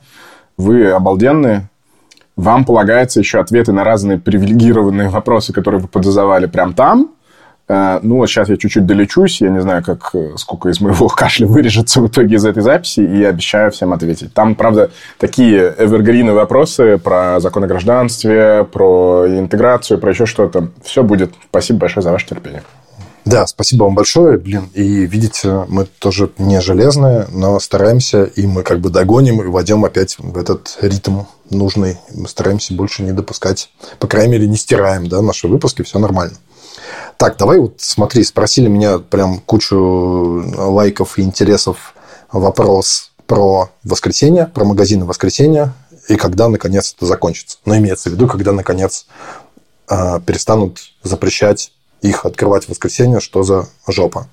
[0.57, 1.69] Вы обалденные.
[2.37, 7.11] Вам полагается еще ответы на разные привилегированные вопросы, которые вы подозавали прям там.
[7.69, 9.41] Э, Ну, вот сейчас я чуть-чуть долечусь.
[9.41, 13.01] Я не знаю, как, э, сколько из моего кашля вырежется в итоге из этой записи.
[13.01, 14.33] И обещаю всем ответить.
[14.33, 20.69] Там, правда, такие эвергрины вопросы про закон о гражданстве, про интеграцию, про еще что-то.
[20.85, 21.33] Все будет.
[21.51, 22.63] Спасибо большое за ваше терпение.
[23.25, 24.69] Да, спасибо вам большое, блин.
[24.75, 29.85] И видите, мы тоже не железные, но стараемся, и мы как бы догоним и войдем
[29.85, 31.99] опять в этот ритм нужный.
[32.13, 33.71] Мы стараемся больше не допускать,
[34.01, 36.37] по крайней мере, не стираем, да, наши выпуски, все нормально.
[37.17, 39.77] Так, давай вот смотри, спросили меня прям кучу
[40.57, 41.95] лайков и интересов
[42.33, 45.75] вопрос про воскресенье, про магазины воскресенья
[46.09, 47.59] и когда наконец это закончится.
[47.65, 49.07] Но имеется в виду, когда наконец
[49.89, 54.27] э, перестанут запрещать их открывать в воскресенье, что за жопа.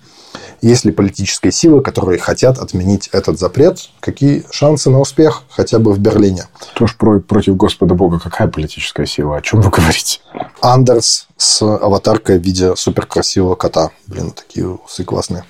[0.61, 3.89] Есть ли политические силы, которые хотят отменить этот запрет?
[4.01, 6.43] Какие шансы на успех хотя бы в Берлине?
[6.75, 8.19] Тоже про- против Господа Бога.
[8.19, 9.37] Какая политическая сила?
[9.37, 10.19] О чем вы говорите?
[10.61, 13.91] Андерс с аватаркой в виде суперкрасивого кота.
[14.07, 15.45] Блин, такие усы классные.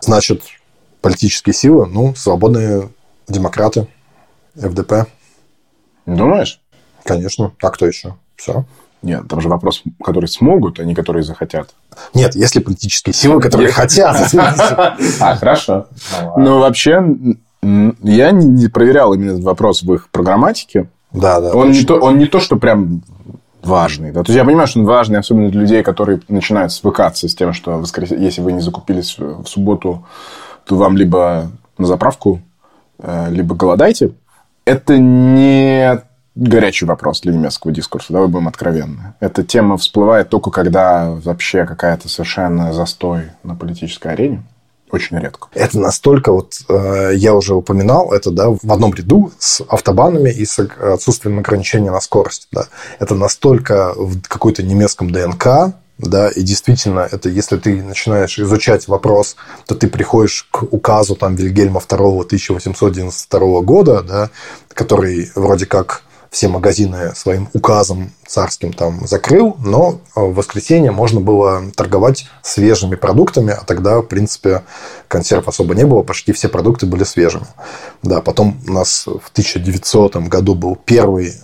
[0.00, 0.42] Значит,
[1.02, 2.88] политические силы, ну, свободные
[3.28, 3.86] демократы,
[4.54, 5.06] ФДП,
[6.06, 6.60] Думаешь?
[7.04, 7.52] конечно.
[7.60, 8.16] А кто еще?
[8.36, 8.64] Все.
[9.02, 11.70] Нет, там же вопрос, которые смогут, а не которые захотят.
[12.14, 13.76] Нет, есть ли политические силы, которые Есть.
[13.78, 14.34] хотят?
[15.20, 15.86] А, хорошо.
[16.36, 17.02] Ну, вообще,
[17.62, 20.88] я не- не проверял именно этот вопрос в их программатике.
[21.12, 21.52] Да, да.
[21.52, 23.02] Он не то, он не то, что прям
[23.62, 24.12] важный.
[24.12, 24.22] Да?
[24.22, 27.52] То есть я понимаю, что он важный, особенно для людей, которые начинают свыкаться с тем,
[27.52, 28.10] что воскрес...
[28.10, 30.06] если вы не закупились в субботу,
[30.66, 32.40] то вам либо на заправку,
[32.98, 34.12] э, либо голодайте.
[34.64, 36.02] Это не
[36.34, 39.14] горячий вопрос для немецкого дискурса, давай будем откровенны.
[39.20, 44.42] Эта тема всплывает только когда вообще какая-то совершенно застой на политической арене.
[44.90, 45.48] Очень редко.
[45.54, 50.44] Это настолько, вот э, я уже упоминал это, да, в одном ряду с автобанами и
[50.44, 52.64] с отсутствием ограничения на скорость, да.
[52.98, 59.36] Это настолько в какой-то немецком ДНК, да, и действительно, это если ты начинаешь изучать вопрос,
[59.66, 64.30] то ты приходишь к указу там Вильгельма II 1892 года, да,
[64.74, 71.62] который вроде как все магазины своим указом царским там закрыл, но в воскресенье можно было
[71.74, 74.62] торговать свежими продуктами, а тогда, в принципе,
[75.08, 77.46] консерв особо не было, почти все продукты были свежими.
[78.02, 81.34] Да, потом у нас в 1900 году был первый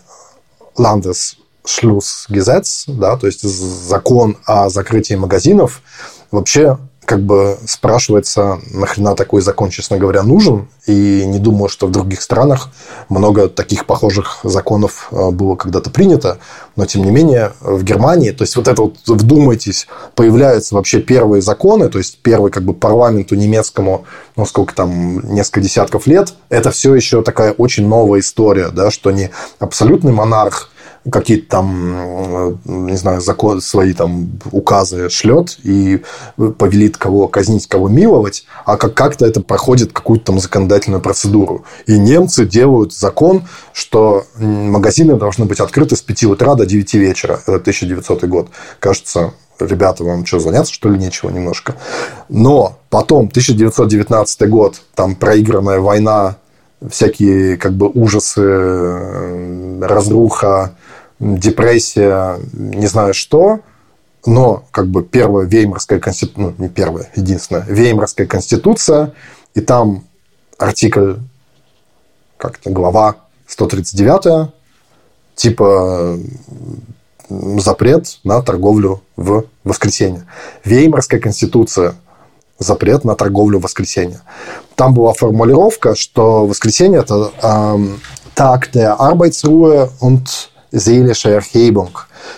[0.79, 5.83] Landesschlussgesetz, да, то есть закон о закрытии магазинов.
[6.31, 10.69] Вообще как бы спрашивается, нахрена такой закон, честно говоря, нужен.
[10.87, 12.69] И не думаю, что в других странах
[13.09, 16.39] много таких похожих законов э, было когда-то принято.
[16.75, 21.43] Но, тем не менее, в Германии, то есть вот это вот, вдумайтесь, появляются вообще первые
[21.43, 24.05] законы, то есть первый как бы парламенту немецкому,
[24.35, 29.13] ну, сколько там, несколько десятков лет, это все еще такая очень новая история, да, что
[29.13, 29.31] не
[29.61, 30.71] абсолютный монарх,
[31.11, 36.03] какие-то там, не знаю, закон, свои там указы шлет и
[36.37, 41.65] повелит кого казнить, кого миловать, а как- как-то это проходит какую-то там законодательную процедуру.
[41.87, 47.41] И немцы делают закон, что магазины должны быть открыты с 5 утра до 9 вечера.
[47.47, 48.49] Это 1900 год.
[48.81, 51.75] Кажется, ребята, вам что, заняться, что ли, нечего немножко?
[52.29, 56.37] Но потом, 1919 год, там проигранная война,
[56.89, 60.77] всякие как бы ужасы, разруха,
[61.19, 63.61] депрессия, не знаю что,
[64.25, 69.13] но как бы первая Веймарская конституция, ну, не первая, единственная, Веймарская конституция,
[69.55, 70.05] и там
[70.59, 71.15] артикль,
[72.37, 73.17] как-то глава
[73.47, 74.51] 139,
[75.35, 76.19] типа
[77.29, 80.27] запрет на торговлю в воскресенье.
[80.65, 81.95] Веймарская конституция
[82.59, 84.21] запрет на торговлю в воскресенье.
[84.75, 88.01] Там была формулировка, что воскресенье это ähm,
[88.35, 91.91] Tag der Arbeitsruhe und seelische Erhebung,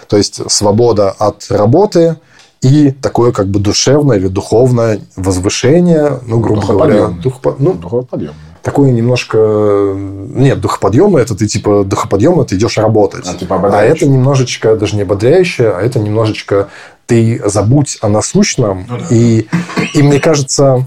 [0.09, 2.17] то есть свобода от работы
[2.61, 7.57] и такое как бы душевное или духовное возвышение, ну, грубо говоря, духоподъемное.
[7.59, 8.37] ну, Духоподъемное.
[8.63, 9.95] такое немножко...
[9.97, 13.27] Нет, духоподъемное, это ты типа духоподъемно, ты идешь работать.
[13.29, 16.69] А, типа а это немножечко, даже не ободряющее, а это немножечко
[17.07, 18.87] ты забудь о насущном.
[19.11, 19.47] и,
[19.95, 20.87] и мне кажется,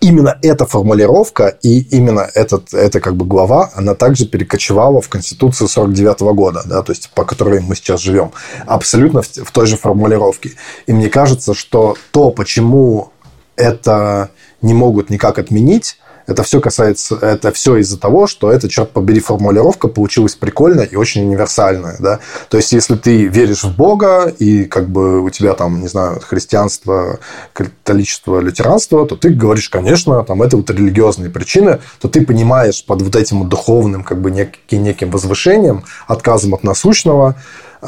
[0.00, 5.68] именно эта формулировка и именно этот, эта как бы глава, она также перекочевала в Конституцию
[5.68, 8.32] 49 года, да, то есть по которой мы сейчас живем.
[8.66, 10.52] Абсолютно в, в той же формулировке.
[10.86, 13.12] И мне кажется, что то, почему
[13.56, 14.30] это
[14.62, 19.20] не могут никак отменить, это все касается, это все из-за того, что это, черт побери,
[19.20, 22.20] формулировка получилась прикольная и очень универсальная, да.
[22.48, 26.20] То есть, если ты веришь в Бога и как бы у тебя там, не знаю,
[26.20, 27.18] христианство,
[27.52, 33.02] католичество, лютеранство, то ты говоришь, конечно, там это вот религиозные причины, то ты понимаешь под
[33.02, 37.36] вот этим духовным как бы неким, неким возвышением, отказом от насущного,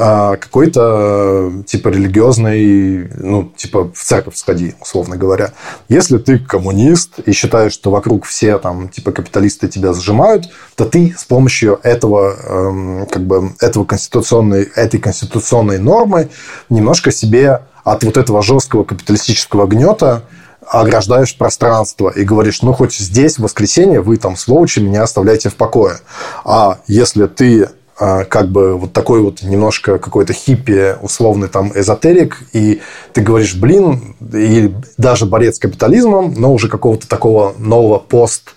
[0.00, 5.54] а, какой-то типа религиозный, ну, типа в церковь сходи, условно говоря.
[5.88, 10.44] Если ты коммунист и считаешь, что вокруг все там типа капиталисты тебя зажимают,
[10.76, 16.28] то ты с помощью этого эм, как бы этого конституционной, этой конституционной нормы
[16.70, 20.22] немножко себе от вот этого жесткого капиталистического гнета
[20.64, 25.56] ограждаешь пространство и говоришь, ну, хоть здесь, в воскресенье, вы там, сволочи, меня оставляйте в
[25.56, 25.96] покое.
[26.44, 32.80] А если ты как бы вот такой вот немножко какой-то хиппи, условный там эзотерик, и
[33.12, 38.54] ты говоришь, блин, и даже борец с капитализмом, но уже какого-то такого нового пост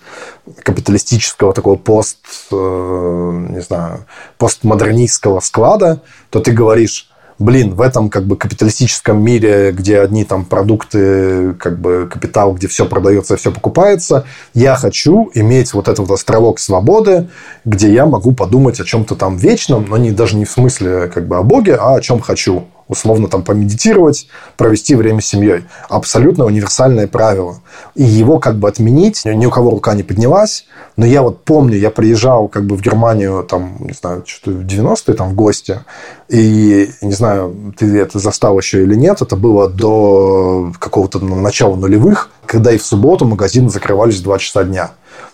[0.63, 2.17] капиталистического такого пост,
[2.51, 4.05] э, не знаю,
[4.37, 7.10] постмодернистского склада, то ты говоришь,
[7.41, 12.67] блин, в этом как бы капиталистическом мире, где одни там продукты, как бы капитал, где
[12.67, 17.29] все продается, все покупается, я хочу иметь вот этот вот островок свободы,
[17.65, 21.27] где я могу подумать о чем-то там вечном, но не даже не в смысле как
[21.27, 24.27] бы о Боге, а о чем хочу условно там помедитировать,
[24.57, 25.63] провести время с семьей.
[25.87, 27.61] Абсолютно универсальное правило.
[27.95, 30.65] И его как бы отменить, ни у кого рука не поднялась.
[30.97, 34.65] Но я вот помню, я приезжал как бы в Германию, там, не знаю, что-то в
[34.65, 35.79] 90-е там в гости.
[36.27, 42.29] И, не знаю, ты это застал еще или нет, это было до какого-то начала нулевых,
[42.45, 44.91] когда и в субботу магазины закрывались в 2 часа дня.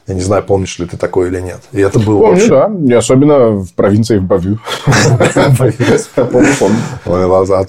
[0.08, 1.60] Я не знаю, помнишь ли ты такое или нет.
[1.74, 2.72] И это было Помню, вообще- да.
[2.88, 4.60] И особенно в провинции в Бавю.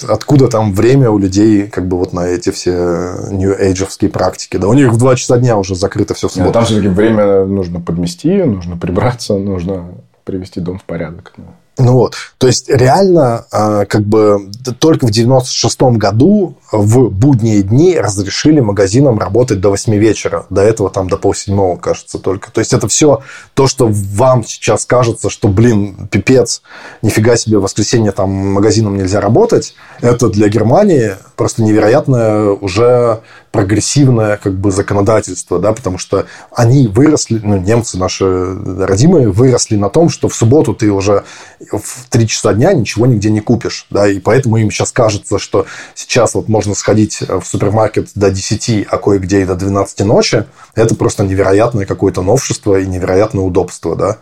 [0.09, 4.57] Откуда там время у людей как бы вот на эти все new эйджевские практики?
[4.57, 6.53] Да у них в 2 часа дня уже закрыто все в субботу.
[6.53, 9.89] Там все-таки время нужно подмести, нужно прибраться, нужно
[10.25, 11.33] привести дом в порядок.
[11.79, 14.51] Ну вот, то есть реально а, как бы
[14.81, 20.45] только в 96 году в будние дни разрешили магазинам работать до 8 вечера.
[20.51, 22.51] До этого там до полседьмого, кажется, только.
[22.51, 23.23] То есть это все
[23.55, 26.63] то, что вам сейчас кажется, что, блин, пипец,
[27.01, 29.75] нифига себе, в воскресенье там магазинам нельзя работать.
[30.01, 33.21] Это для Германии просто невероятное уже
[33.53, 39.89] прогрессивное как бы законодательство, да, потому что они выросли, ну, немцы наши родимые, выросли на
[39.89, 41.23] том, что в субботу ты уже
[41.61, 45.67] в 3 часа дня ничего нигде не купишь, да, и поэтому им сейчас кажется, что
[45.95, 50.45] сейчас вот можно сходить в супермаркет до 10, а кое-где и до 12 ночи,
[50.75, 54.17] это просто невероятное какое-то новшество и невероятное удобство, да,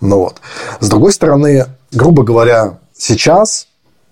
[0.00, 0.36] ну вот.
[0.78, 3.66] С другой стороны, грубо говоря, сейчас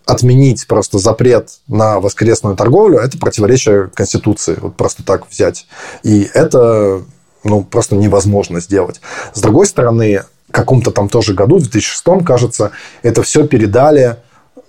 [0.09, 4.57] отменить просто запрет на воскресную торговлю, это противоречие Конституции.
[4.59, 5.67] Вот просто так взять.
[6.03, 7.03] И это
[7.45, 9.03] ну, просто невозможно сделать.
[9.35, 12.71] С другой стороны, в каком-то там тоже году, в 2006, кажется,
[13.03, 14.17] это все передали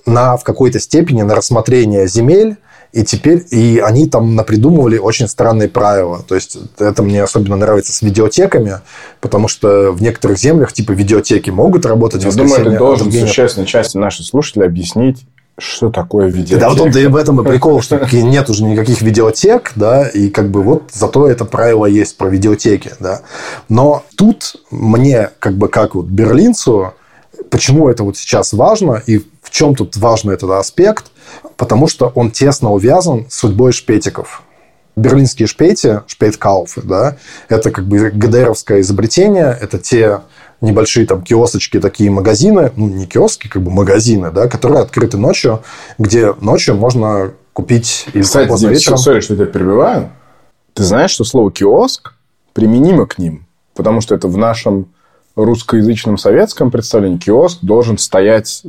[0.05, 2.57] на, в какой-то степени на рассмотрение земель
[2.91, 6.23] и теперь и они там напридумывали очень странные правила.
[6.27, 8.81] То есть это мне особенно нравится с видеотеками,
[9.21, 12.23] потому что в некоторых землях типа видеотеки могут работать.
[12.23, 15.25] Я думаю, ты должен а существенной части наших слушателей объяснить,
[15.59, 16.59] что такое видеотека?
[16.61, 20.07] Да, вот он, да и в этом и прикол, что нет уже никаких видеотек, да,
[20.07, 23.21] и как бы вот зато это правило есть про видеотеки, да.
[23.67, 26.93] Но тут мне, как бы как вот берлинцу,
[27.49, 31.07] почему это вот сейчас важно и в чем тут важный этот аспект–
[31.57, 34.43] потому что он тесно увязан с судьбой шпетиков.
[34.95, 37.17] Берлинские шпети, шпейткауфы, да,
[37.47, 40.21] это как бы ГДРовское изобретение, это те
[40.61, 45.63] небольшие там киосочки, такие магазины, ну, не киоски, как бы магазины, да, которые открыты ночью,
[45.97, 48.07] где ночью можно купить...
[48.13, 48.97] И Кстати, Дим, вечером...
[48.97, 50.11] сори, что я тебя перебиваю.
[50.73, 52.13] Ты знаешь, что слово «киоск»
[52.53, 53.47] применимо к ним?
[53.73, 54.87] Потому что это в нашем
[55.35, 58.63] русскоязычном советском представлении киоск должен стоять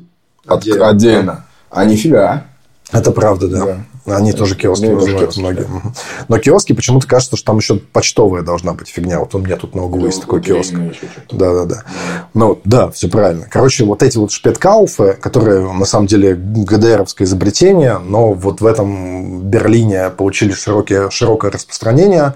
[0.47, 0.89] отдельно.
[0.89, 1.47] отдельно.
[1.71, 2.45] А нифига.
[2.93, 3.65] Это правда, да.
[3.65, 4.17] да.
[4.17, 5.63] Они тоже киоски Они называют киоски, многие.
[5.63, 5.93] Да.
[6.29, 9.21] Но киоски почему-то кажется, что там еще почтовая должна быть фигня.
[9.21, 10.75] Вот у меня тут на углу да, есть такой киоск.
[11.31, 11.83] Да, да, да.
[12.35, 13.47] Ну, да, все правильно.
[13.51, 19.43] Короче, вот эти вот шпеткауфы, которые на самом деле ГДРовское изобретение, но вот в этом
[19.43, 22.35] Берлине получили широкие, широкое распространение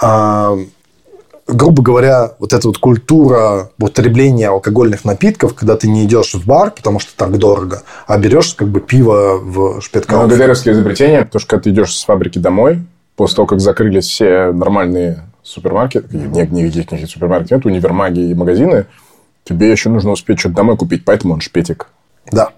[0.00, 0.56] а,
[1.46, 6.70] грубо говоря, вот эта вот культура употребления алкогольных напитков, когда ты не идешь в бар,
[6.70, 10.26] потому что так дорого, а берешь как бы пиво в шпеткауфе.
[10.26, 12.82] Ну, ГДРовские изобретения, потому что когда ты идешь с фабрики домой,
[13.16, 18.86] после того, как закрылись все нормальные супермаркеты, нет никаких, никаких супермаркетов нет, универмаги и магазины,
[19.44, 21.88] тебе еще нужно успеть что-то домой купить, поэтому он шпетик.
[22.32, 22.50] Да.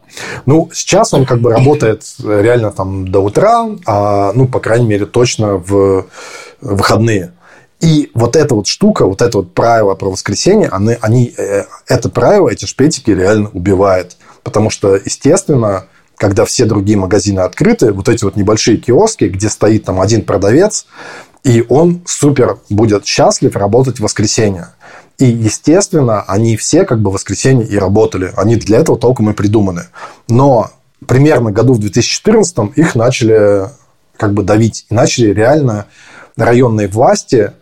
[0.46, 5.06] Ну, сейчас он как бы работает реально там до утра, а, ну, по крайней мере,
[5.06, 6.06] точно в
[6.60, 7.32] выходные.
[7.80, 12.08] И вот эта вот штука, вот это вот правило про воскресенье, они, они, э, это
[12.08, 14.16] правило, эти шпетики реально убивает.
[14.42, 15.86] Потому что, естественно,
[16.16, 20.86] когда все другие магазины открыты, вот эти вот небольшие киоски, где стоит там один продавец,
[21.44, 24.68] и он супер будет счастлив работать в воскресенье.
[25.18, 28.32] И, естественно, они все как бы в воскресенье и работали.
[28.36, 29.84] Они для этого толком и придуманы.
[30.28, 30.70] Но
[31.06, 33.68] примерно году в 2014 их начали
[34.16, 34.86] как бы давить.
[34.90, 35.86] И начали реально
[36.36, 37.52] районные власти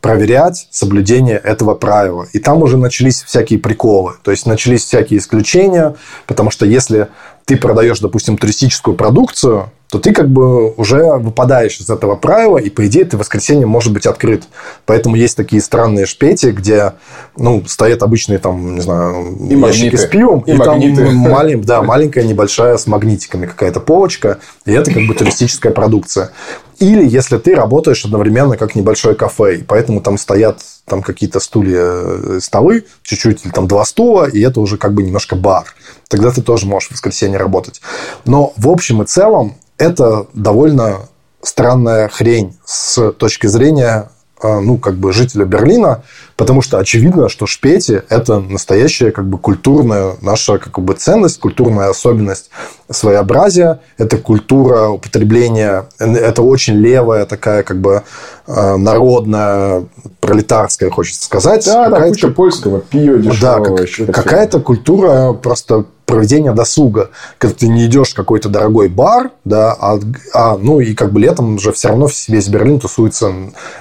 [0.00, 2.26] проверять соблюдение этого правила.
[2.32, 4.14] И там уже начались всякие приколы.
[4.22, 5.96] То есть начались всякие исключения,
[6.26, 7.08] потому что если
[7.44, 12.68] ты продаешь, допустим, туристическую продукцию, то ты как бы уже выпадаешь из этого правила, и,
[12.68, 14.44] по идее, ты в воскресенье может быть открыт.
[14.84, 16.92] Поэтому есть такие странные шпети, где
[17.36, 19.96] ну, стоят обычные там, не знаю, и ящики магниты.
[19.96, 20.78] с пивом, и, и там
[21.14, 26.32] малень, да, маленькая небольшая с магнитиками какая-то полочка, и это как бы туристическая продукция.
[26.78, 31.82] Или если ты работаешь одновременно как небольшое кафе, и поэтому там стоят там какие-то стулья,
[31.82, 35.64] э, столы, чуть-чуть, или там два стула, и это уже как бы немножко бар.
[36.08, 37.80] Тогда ты тоже можешь в воскресенье работать.
[38.24, 41.08] Но в общем и целом это довольно
[41.42, 44.10] странная хрень с точки зрения
[44.42, 46.02] ну, как бы жителя Берлина,
[46.36, 51.90] потому что очевидно, что шпети– это настоящая как бы культурная наша как бы ценность, культурная
[51.90, 52.50] особенность
[52.90, 58.02] своеобразия, это культура употребления, это очень левая такая как бы
[58.46, 59.86] а, народная,
[60.20, 61.64] пролетарская, хочется сказать.
[61.66, 63.76] Да, да, куча польского пива дешевого.
[63.76, 69.30] Да, как, какая-то культура просто проведения досуга, когда ты не идешь в какой-то дорогой бар,
[69.44, 70.00] да, а,
[70.32, 73.32] а ну и как бы летом уже все равно весь Берлин тусуется,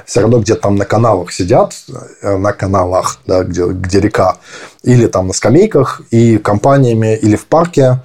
[0.06, 1.74] все равно где-то там на каналах сидят,
[2.22, 4.38] э, на каналах, да, где, где река,
[4.84, 8.02] или там на скамейках и компаниями, или в парке,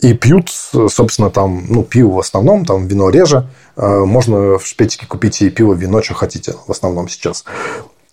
[0.00, 3.48] и пьют, собственно, там, ну, пиво в основном, там вино реже.
[3.76, 7.44] Э, можно в шпетике купить и пиво, вино, что хотите, в основном сейчас.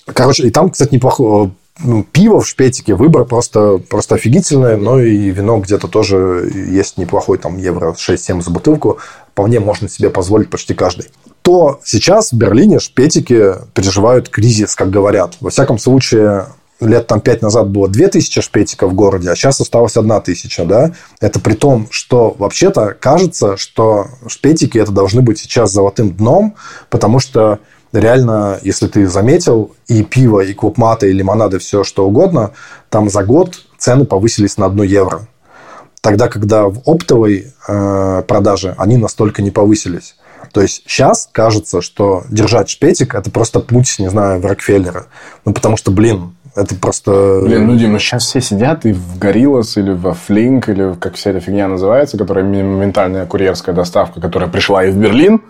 [0.05, 1.51] Короче, и там, кстати, неплохо
[1.83, 7.37] ну, пиво в шпетике, выбор просто, просто офигительный, но и вино где-то тоже есть неплохой,
[7.37, 8.99] там, евро 6-7 за бутылку,
[9.31, 11.09] вполне можно себе позволить почти каждый.
[11.41, 15.37] То сейчас в Берлине шпетики переживают кризис, как говорят.
[15.41, 16.47] Во всяком случае,
[16.79, 20.91] лет там пять назад было 2000 шпетиков в городе, а сейчас осталось 1000, да?
[21.19, 26.55] Это при том, что вообще-то кажется, что шпетики это должны быть сейчас золотым дном,
[26.89, 27.59] потому что
[27.93, 32.51] реально, если ты заметил, и пиво, и клубматы, и лимонады, все что угодно,
[32.89, 35.21] там за год цены повысились на 1 евро.
[36.01, 40.15] Тогда, когда в оптовой э, продаже они настолько не повысились.
[40.51, 45.05] То есть сейчас кажется, что держать шпетик– это просто путь, не знаю, в Рокфеллера.
[45.45, 47.41] Ну, потому что, блин, Это просто...
[47.43, 51.15] Блин, ну, Дим, ну сейчас все сидят и в Гориллас или в Флинк, или как
[51.15, 55.41] вся эта фигня называется, которая моментальная курьерская доставка, которая пришла и в Берлин.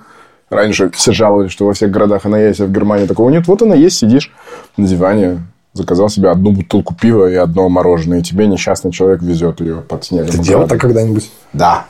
[0.52, 3.48] Раньше все жаловались, что во всех городах она есть, а в Германии такого нет.
[3.48, 4.34] Вот она есть, сидишь
[4.76, 5.40] на диване,
[5.72, 10.03] заказал себе одну бутылку пива и одно мороженое, и тебе несчастный человек везет ее под
[10.03, 10.28] снегом.
[10.28, 11.32] Ты делал так когда-нибудь?
[11.53, 11.86] Да.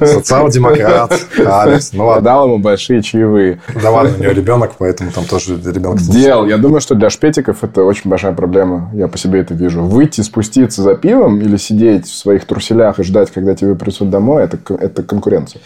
[0.00, 1.94] Социал-демократ, Алекс.
[1.94, 2.22] Ну ладно.
[2.22, 3.58] Дал ему большие чаевые.
[3.82, 6.02] Да ладно, у него ребенок, поэтому там тоже ребенок.
[6.02, 6.44] Делал.
[6.44, 8.90] Я думаю, что для шпетиков это очень большая проблема.
[8.92, 9.82] Я по себе это вижу.
[9.82, 14.42] Выйти, спуститься за пивом или сидеть в своих труселях и ждать, когда тебе придут домой,
[14.44, 15.62] это конкуренция.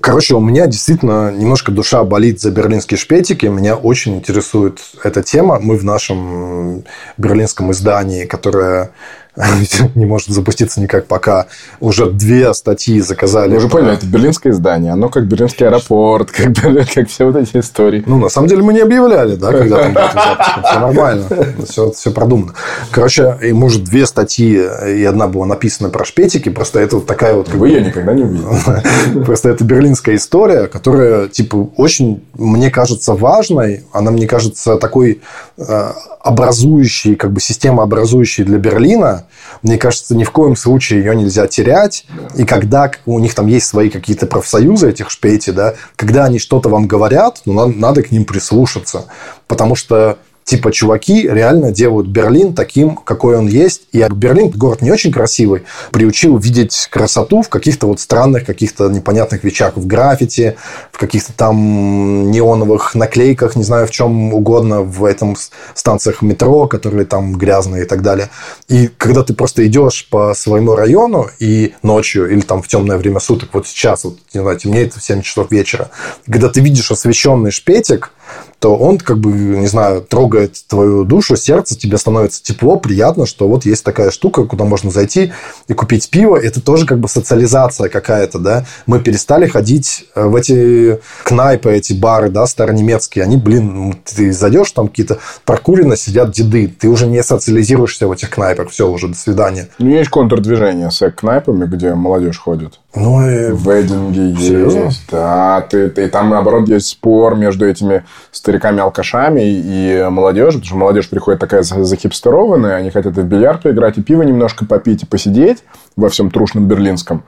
[0.00, 3.46] Короче, у меня действительно немножко душа болит за берлинские шпетики.
[3.46, 5.58] Меня очень интересует эта тема.
[5.58, 6.84] Мы в нашем
[7.16, 8.92] берлинском издании, которое
[9.94, 11.46] не может запуститься никак пока.
[11.80, 13.50] Уже две статьи заказали.
[13.50, 14.92] Вы уже поняли, это берлинское издание.
[14.92, 18.02] Оно как берлинский аэропорт, как, как все вот эти истории.
[18.06, 20.68] Ну, на самом деле, мы не объявляли, да, когда там будет запуск.
[20.68, 21.26] Все нормально.
[21.68, 22.54] Все, все продумано.
[22.90, 26.48] Короче, и может две статьи, и одна была написана про шпетики.
[26.48, 27.48] Просто это вот такая вот...
[27.48, 29.24] Вы ее никогда не увидели.
[29.24, 33.84] Просто это берлинская история, которая, типа, очень, мне кажется, важной.
[33.92, 35.20] Она, мне кажется, такой
[35.56, 35.92] э,
[36.22, 39.26] образующей, как бы система образующей для Берлина,
[39.62, 42.06] мне кажется, ни в коем случае ее нельзя терять.
[42.36, 46.68] И когда у них там есть свои какие-то профсоюзы, этих шпейти, да, когда они что-то
[46.68, 49.06] вам говорят, ну, надо, надо к ним прислушаться.
[49.46, 53.82] Потому что типа чуваки реально делают Берлин таким, какой он есть.
[53.92, 55.62] И Берлин, город не очень красивый,
[55.92, 60.56] приучил видеть красоту в каких-то вот странных, каких-то непонятных вещах, в граффити,
[60.90, 65.36] в каких-то там неоновых наклейках, не знаю, в чем угодно, в этом
[65.74, 68.30] станциях метро, которые там грязные и так далее.
[68.68, 73.20] И когда ты просто идешь по своему району и ночью, или там в темное время
[73.20, 75.90] суток, вот сейчас, вот, не знаю, темнеет в 7 часов вечера,
[76.26, 78.12] когда ты видишь освещенный шпетик,
[78.60, 83.48] то он, как бы, не знаю, трогает твою душу, сердце, тебе становится тепло, приятно, что
[83.48, 85.32] вот есть такая штука, куда можно зайти
[85.66, 86.36] и купить пиво.
[86.36, 88.66] Это тоже как бы социализация какая-то, да.
[88.86, 93.24] Мы перестали ходить э, в эти кнайпы, эти бары, да, старонемецкие.
[93.24, 96.68] Они, блин, ты зайдешь, там какие-то прокурено сидят деды.
[96.68, 98.68] Ты уже не социализируешься в этих кнайпах.
[98.68, 99.68] Все, уже, до свидания.
[99.78, 102.78] Ну, есть контрдвижение с кнайпами, где молодежь ходит.
[102.94, 103.52] Ну, и...
[103.52, 105.04] В Эдинге есть.
[105.10, 111.08] Да, ты, ты, там, наоборот, есть спор между этими стариками-алкашами и молодежью, потому что молодежь
[111.08, 115.58] приходит такая захипстерованная, они хотят и в бильярд поиграть, и пиво немножко попить, и посидеть
[115.96, 117.22] во всем трушном берлинском.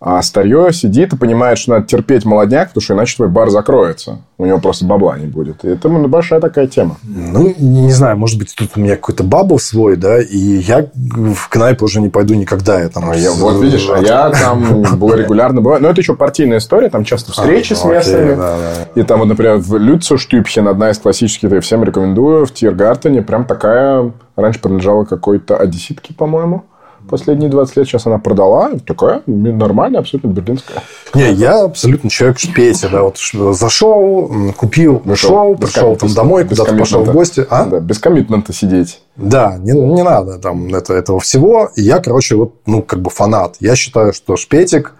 [0.00, 4.20] А старье сидит и понимает, что надо терпеть молодняк, потому что иначе твой бар закроется.
[4.38, 5.64] У него просто бабла не будет.
[5.64, 6.96] И это большая такая тема.
[7.02, 11.48] Ну, не знаю, может быть, тут у меня какой-то бабл свой, да, и я в
[11.48, 12.80] кнайп уже не пойду никогда.
[12.80, 15.82] Я там а я, вот видишь, а я там был регулярно бываю.
[15.82, 18.34] Но это еще партийная история, там часто встречи а, с местными.
[18.36, 19.00] да, да.
[19.00, 23.44] И там, вот, например, в Люцештюбхен, одна из классических, я всем рекомендую, в Тиргартене прям
[23.44, 26.64] такая, раньше принадлежала какой-то одесситке, по-моему
[27.08, 27.86] последние 20 лет.
[27.86, 28.72] Сейчас она продала.
[28.86, 30.82] Такая нормальная, абсолютно берлинская.
[31.14, 32.88] Не, я абсолютно человек шпете.
[32.88, 33.18] Да, вот
[33.56, 37.46] зашел, купил, ушел, пришел там домой, куда-то пошел в гости.
[37.50, 37.64] А?
[37.64, 39.00] Да, без коммитмента сидеть.
[39.16, 41.70] Да, не, не надо там это, этого всего.
[41.74, 43.56] И я, короче, вот, ну, как бы фанат.
[43.60, 44.94] Я считаю, что шпетик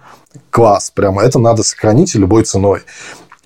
[0.49, 0.91] класс.
[0.93, 2.81] Прямо это надо сохранить любой ценой.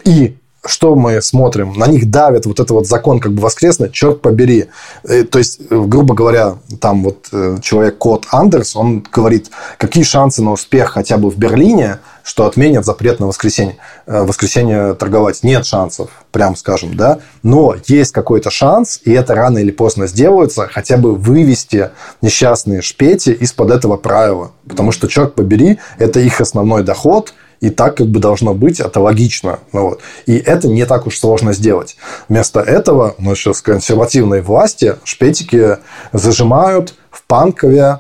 [0.04, 0.36] И
[0.66, 1.74] что мы смотрим?
[1.74, 4.68] На них давит вот этот вот закон как бы воскресный, черт побери.
[5.04, 10.04] Э, то есть, э, грубо говоря, там вот э, человек Кот Андерс, он говорит, какие
[10.04, 13.76] шансы на успех хотя бы в Берлине, что отменят запрет на воскресенье,
[14.06, 15.44] воскресенье торговать.
[15.44, 17.20] Нет шансов, прям скажем, да.
[17.42, 21.90] Но есть какой-то шанс, и это рано или поздно сделается, хотя бы вывести
[22.22, 24.52] несчастные шпети из-под этого правила.
[24.70, 27.34] Потому что, черт побери, это их основной доход,
[27.64, 29.60] и так как бы должно быть, это логично.
[29.72, 30.02] Ну, вот.
[30.26, 31.96] И это не так уж сложно сделать.
[32.28, 35.78] Вместо этого у нас сейчас консервативные власти шпетики
[36.12, 38.00] зажимают в Панкове,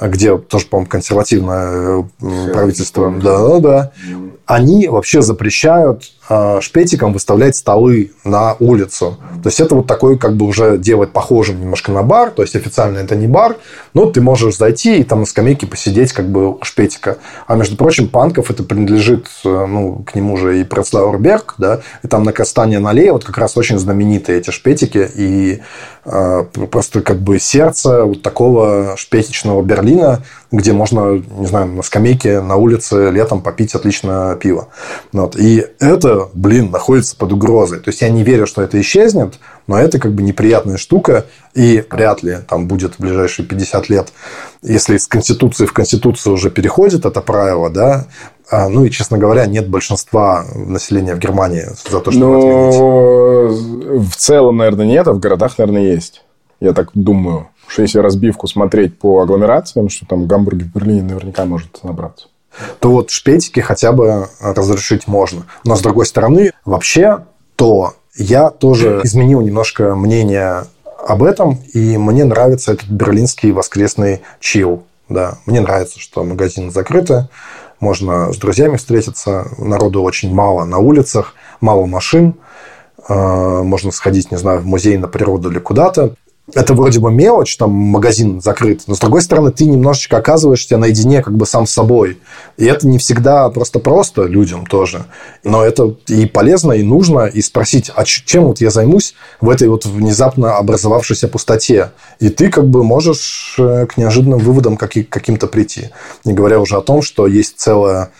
[0.00, 3.12] где тоже, по-моему, консервативное э, правительство.
[3.22, 3.92] Да, да, да.
[4.46, 6.04] Они вообще запрещают
[6.60, 9.18] шпетиком выставлять столы на улицу.
[9.42, 12.30] То есть это вот такой как бы уже делать похожим немножко на бар.
[12.30, 13.56] То есть официально это не бар,
[13.92, 17.18] но ты можешь зайти и там на скамейке посидеть как бы шпетика.
[17.46, 21.18] А между прочим, Панков это принадлежит, э, ну, к нему же и Прецлауэр
[21.58, 25.10] да, и там на Кастане на аллее вот как раз очень знаменитые эти шпетики.
[25.14, 25.60] И
[26.04, 30.22] э, просто как бы сердце вот такого шпетичного Берлина,
[30.56, 34.68] где можно, не знаю, на скамейке на улице летом попить отлично пиво.
[35.12, 35.36] Вот.
[35.36, 37.80] И это блин, находится под угрозой.
[37.80, 39.34] То есть я не верю, что это исчезнет,
[39.66, 44.12] но это как бы неприятная штука, и вряд ли там будет в ближайшие 50 лет,
[44.62, 48.06] если из Конституции в Конституцию уже переходит это правило, да,
[48.50, 54.16] а, ну и, честно говоря, нет большинства населения в Германии за то, чтобы ну, В
[54.16, 56.22] целом, наверное, нет, а в городах, наверное, есть.
[56.60, 57.48] Я так думаю.
[57.66, 62.28] Что если разбивку смотреть по агломерациям, что там Гамбурге, в Берлине наверняка может набраться
[62.80, 65.44] то вот шпетики хотя бы разрешить можно.
[65.64, 67.24] Но с другой стороны, вообще,
[67.56, 70.64] то я тоже изменил немножко мнение
[71.06, 74.84] об этом, и мне нравится этот берлинский воскресный чил.
[75.08, 77.28] Да, мне нравится, что магазины закрыты,
[77.78, 82.36] можно с друзьями встретиться, народу очень мало на улицах, мало машин,
[83.06, 86.14] э, можно сходить, не знаю, в музей на природу или куда-то
[86.52, 91.22] это вроде бы мелочь, там магазин закрыт, но с другой стороны ты немножечко оказываешься наедине
[91.22, 92.18] как бы сам с собой.
[92.58, 95.06] И это не всегда просто просто людям тоже.
[95.42, 99.68] Но это и полезно, и нужно, и спросить, а чем вот я займусь в этой
[99.68, 101.92] вот внезапно образовавшейся пустоте.
[102.20, 105.90] И ты как бы можешь э, к неожиданным выводам каким-то прийти.
[106.24, 108.10] Не говоря уже о том, что есть целая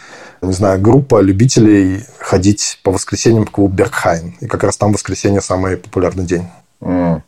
[0.40, 4.34] не знаю, группа любителей ходить по воскресеньям в клуб Бергхайн.
[4.40, 6.46] И как раз там воскресенье самый популярный день.
[6.82, 7.22] Mm.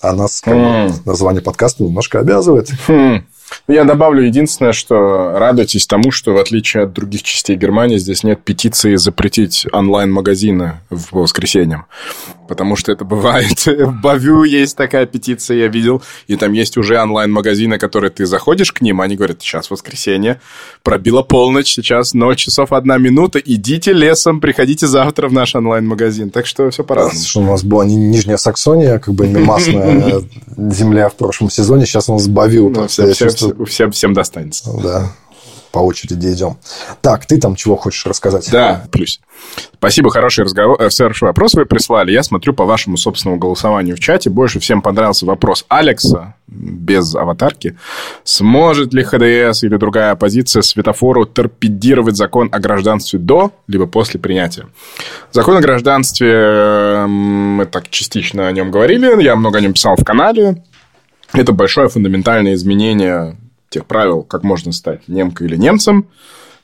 [0.00, 1.02] А нас mm.
[1.04, 2.70] название подкаста немножко обязывает.
[2.86, 3.22] Mm.
[3.66, 8.42] Я добавлю единственное, что радуйтесь тому, что в отличие от других частей Германии, здесь нет
[8.44, 11.84] петиции запретить онлайн-магазины в воскресенье.
[12.48, 13.66] Потому что это бывает.
[13.66, 16.02] В Бавю есть такая петиция, я видел.
[16.26, 20.40] И там есть уже онлайн-магазины, которые ты заходишь к ним, они говорят, сейчас воскресенье,
[20.82, 26.30] пробила полночь, сейчас 0 часов 1 минута, идите лесом, приходите завтра в наш онлайн-магазин.
[26.30, 27.24] Так что все по-разному.
[27.24, 30.22] Что у нас была Нижняя Саксония, как бы мемасная
[30.56, 32.70] земля в прошлом сезоне, сейчас у нас Бавю.
[32.70, 32.86] Ну,
[33.90, 34.70] всем достанется.
[34.82, 35.12] Да
[35.78, 36.56] по очереди идем.
[37.02, 38.48] Так, ты там чего хочешь рассказать?
[38.50, 39.20] Да, плюс.
[39.74, 42.10] Спасибо, хороший разговор, э, хороший вопрос вы прислали.
[42.10, 44.28] Я смотрю по вашему собственному голосованию в чате.
[44.28, 47.76] Больше всем понравился вопрос Алекса, без аватарки.
[48.24, 54.66] Сможет ли ХДС или другая оппозиция светофору торпедировать закон о гражданстве до, либо после принятия?
[55.30, 60.04] Закон о гражданстве, мы так частично о нем говорили, я много о нем писал в
[60.04, 60.64] канале.
[61.34, 63.36] Это большое фундаментальное изменение
[63.70, 66.06] тех правил, как можно стать немкой или немцем.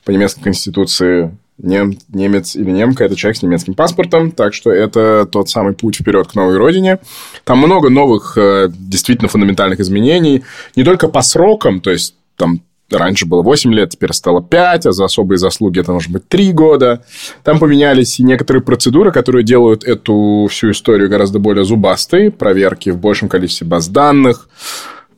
[0.03, 5.27] По немецкой конституции нем, немец или немка– это человек с немецким паспортом, так что это
[5.31, 6.99] тот самый путь вперед к новой родине.
[7.43, 10.43] Там много новых, э, действительно фундаментальных изменений,
[10.75, 12.61] не только по срокам, то есть там
[12.91, 16.53] Раньше было 8 лет, теперь стало 5, а за особые заслуги это может быть 3
[16.53, 17.03] года.
[17.43, 22.29] Там поменялись и некоторые процедуры, которые делают эту всю историю гораздо более зубастой.
[22.29, 24.49] Проверки в большем количестве баз данных,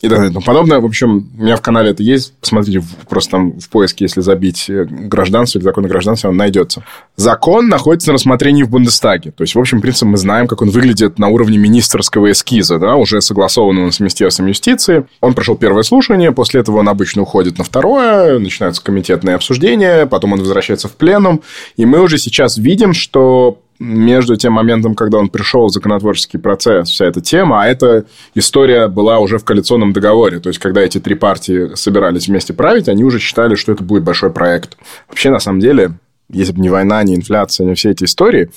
[0.01, 0.33] и так далее.
[0.33, 0.79] тому подобное.
[0.79, 2.33] В общем, у меня в канале это есть.
[2.39, 6.83] Посмотрите, просто там в поиске, если забить э, гражданство или закон о гражданстве, он найдется.
[7.15, 9.31] Закон находится на рассмотрении в Бундестаге.
[9.31, 12.77] То есть, в общем, в принципе, мы знаем, как он выглядит на уровне министерского эскиза,
[12.79, 15.05] да, уже согласованного с Министерством юстиции.
[15.21, 20.33] Он прошел первое слушание, после этого он обычно уходит на второе, начинаются комитетные обсуждения, потом
[20.33, 21.41] он возвращается в пленум.
[21.75, 26.89] И мы уже сейчас видим, что между тем моментом, когда он пришел в законотворческий процесс,
[26.89, 30.39] вся эта тема, а эта история была уже в коалиционном договоре.
[30.39, 34.03] То есть, когда эти три партии собирались вместе править, они уже считали, что это будет
[34.03, 34.77] большой проект.
[35.07, 35.91] Вообще, на самом деле,
[36.29, 38.49] если бы не война, не инфляция, не все эти истории,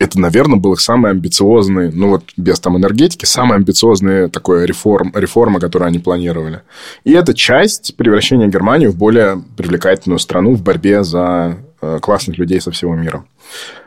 [0.00, 5.12] это, наверное, был их самый амбициозный, ну вот без там энергетики, самая амбициозная такая реформ,
[5.14, 6.62] реформа, которую они планировали.
[7.04, 11.58] И это часть превращения Германии в более привлекательную страну в борьбе за
[12.00, 13.24] классных людей со всего мира.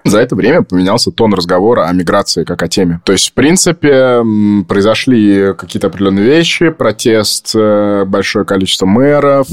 [0.04, 3.00] За это время поменялся тон разговора о миграции как о теме.
[3.06, 4.22] То есть, в принципе,
[4.68, 9.48] произошли какие-то определенные вещи, протест, э, большое количество мэров,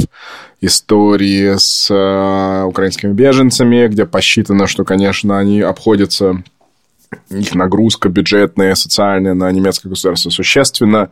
[0.60, 6.42] истории с э, украинскими беженцами, где посчитано, что, конечно, они обходятся
[7.30, 11.10] их нагрузка бюджетная, социальная на немецкое государство существенно.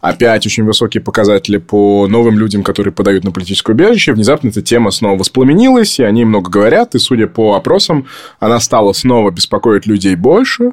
[0.00, 4.12] Опять очень высокие показатели по новым людям, которые подают на политическое убежище.
[4.12, 6.94] Внезапно эта тема снова воспламенилась, и они много говорят.
[6.94, 8.06] И, судя по опросам,
[8.38, 10.72] она стала снова беспокоить людей больше,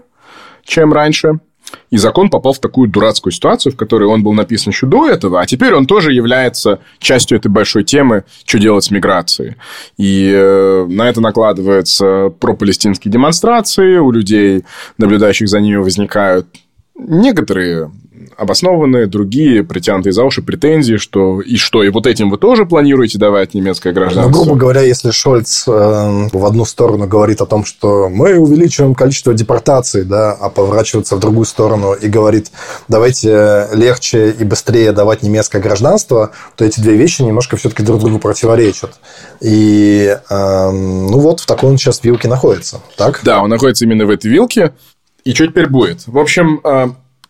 [0.64, 1.40] чем раньше.
[1.90, 5.42] И закон попал в такую дурацкую ситуацию, в которой он был написан еще до этого,
[5.42, 9.56] а теперь он тоже является частью этой большой темы, что делать с миграцией.
[9.98, 14.64] И э, на это накладываются пропалестинские демонстрации, у людей,
[14.98, 16.48] наблюдающих за ними, возникают
[16.96, 17.92] некоторые
[18.38, 23.18] обоснованные, другие притянутые за уши претензии, что и что, и вот этим вы тоже планируете
[23.18, 24.32] давать немецкое гражданство?
[24.32, 28.94] Ну, грубо говоря, если Шольц э, в одну сторону говорит о том, что мы увеличиваем
[28.94, 32.52] количество депортаций, да, а поворачивается в другую сторону и говорит,
[32.88, 38.20] давайте легче и быстрее давать немецкое гражданство, то эти две вещи немножко все-таки друг другу
[38.20, 39.00] противоречат.
[39.42, 43.22] И, э, ну вот, в такой он сейчас вилке находится, так?
[43.24, 44.74] Да, он находится именно в этой вилке.
[45.24, 46.08] И что теперь будет?
[46.08, 46.88] В общем, э,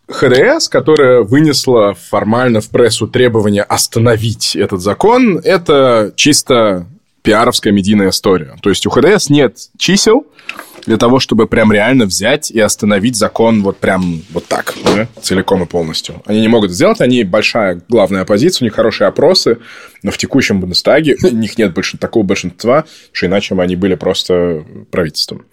[0.09, 6.87] ХРС, которая вынесла формально в прессу требование остановить этот закон, это чисто
[7.23, 8.55] пиаровская медийная история.
[8.61, 10.25] То есть у ХДС нет чисел,
[10.87, 15.61] для того, чтобы прям реально взять и остановить закон вот прям вот так, да, целиком
[15.63, 16.23] и полностью.
[16.25, 19.57] Они не могут сделать, они большая главная оппозиция, у них хорошие опросы,
[20.01, 23.95] но в текущем Бундестаге у них нет больше, такого большинства, что иначе бы они были
[23.95, 25.45] просто правительством.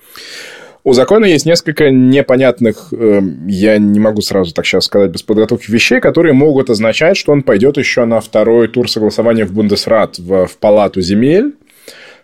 [0.86, 5.70] У закона есть несколько непонятных, э, я не могу сразу так сейчас сказать без подготовки
[5.70, 10.47] вещей, которые могут означать, что он пойдет еще на второй тур согласования в Бундесрат, в,
[10.47, 11.55] в Палату земель,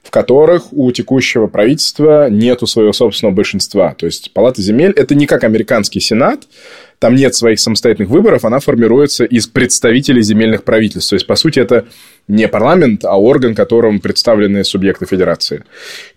[0.03, 3.95] в которых у текущего правительства нету своего собственного большинства.
[3.95, 6.43] То есть Палата земель– это не как американский Сенат,
[6.99, 11.09] там нет своих самостоятельных выборов, она формируется из представителей земельных правительств.
[11.09, 11.87] То есть, по сути, это
[12.29, 15.65] не парламент, а орган, которым представлены субъекты федерации.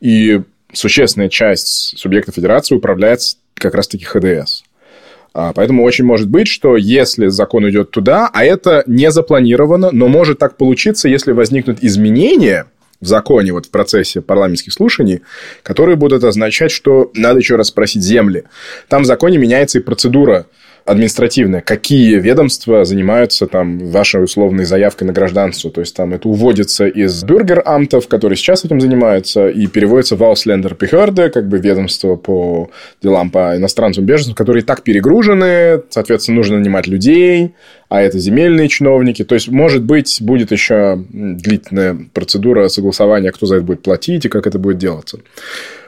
[0.01, 0.41] И
[0.73, 4.63] существенная часть субъекта федерации управляется как раз-таки ХДС.
[5.33, 10.07] А, поэтому очень может быть, что если закон идет туда, а это не запланировано, но
[10.07, 12.67] может так получиться, если возникнут изменения
[13.01, 15.21] в законе, вот в процессе парламентских слушаний,
[15.63, 18.43] которые будут означать, что надо еще раз спросить земли.
[18.87, 20.45] Там в законе меняется и процедура
[20.85, 25.71] административное, какие ведомства занимаются там вашей условной заявкой на гражданство.
[25.71, 30.73] То есть, там это уводится из бюргерамтов, которые сейчас этим занимаются, и переводится в Ауслендер
[30.73, 32.69] Behörde, как бы ведомство по
[33.01, 37.53] делам по иностранцам беженцам, которые так перегружены, соответственно, нужно нанимать людей,
[37.89, 39.23] а это земельные чиновники.
[39.23, 44.29] То есть, может быть, будет еще длительная процедура согласования, кто за это будет платить и
[44.29, 45.19] как это будет делаться.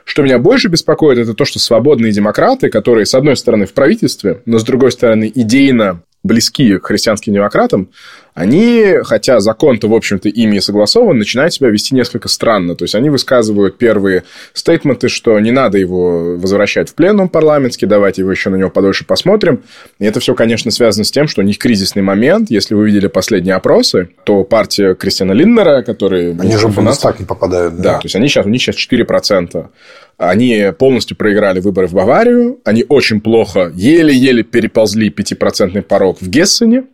[0.06, 4.42] Что меня больше беспокоит, это то, что свободные демократы, которые, с одной стороны, в правительстве,
[4.46, 7.90] но, с другой стороны, идейно близки к христианским демократам,
[8.34, 12.76] они, хотя закон-то, в общем-то, ими согласован, начинают себя вести несколько странно.
[12.76, 14.24] То есть, они высказывают первые
[14.54, 19.06] стейтменты, что не надо его возвращать в пленум парламентский, давайте его еще на него подольше
[19.06, 19.64] посмотрим.
[20.00, 22.50] И это все, конечно, связано с тем, что у них кризисный момент.
[22.50, 26.32] Если вы видели последние опросы, то партия Кристиана Линднера, который...
[26.32, 27.78] Они же в Бундестаг не попадают.
[27.78, 27.84] Да?
[27.84, 29.68] да, то есть, они сейчас, у них сейчас 4%.
[30.18, 32.60] Они полностью проиграли выборы в Баварию.
[32.64, 36.86] Они очень плохо, еле-еле переползли 5% порог в Гессене.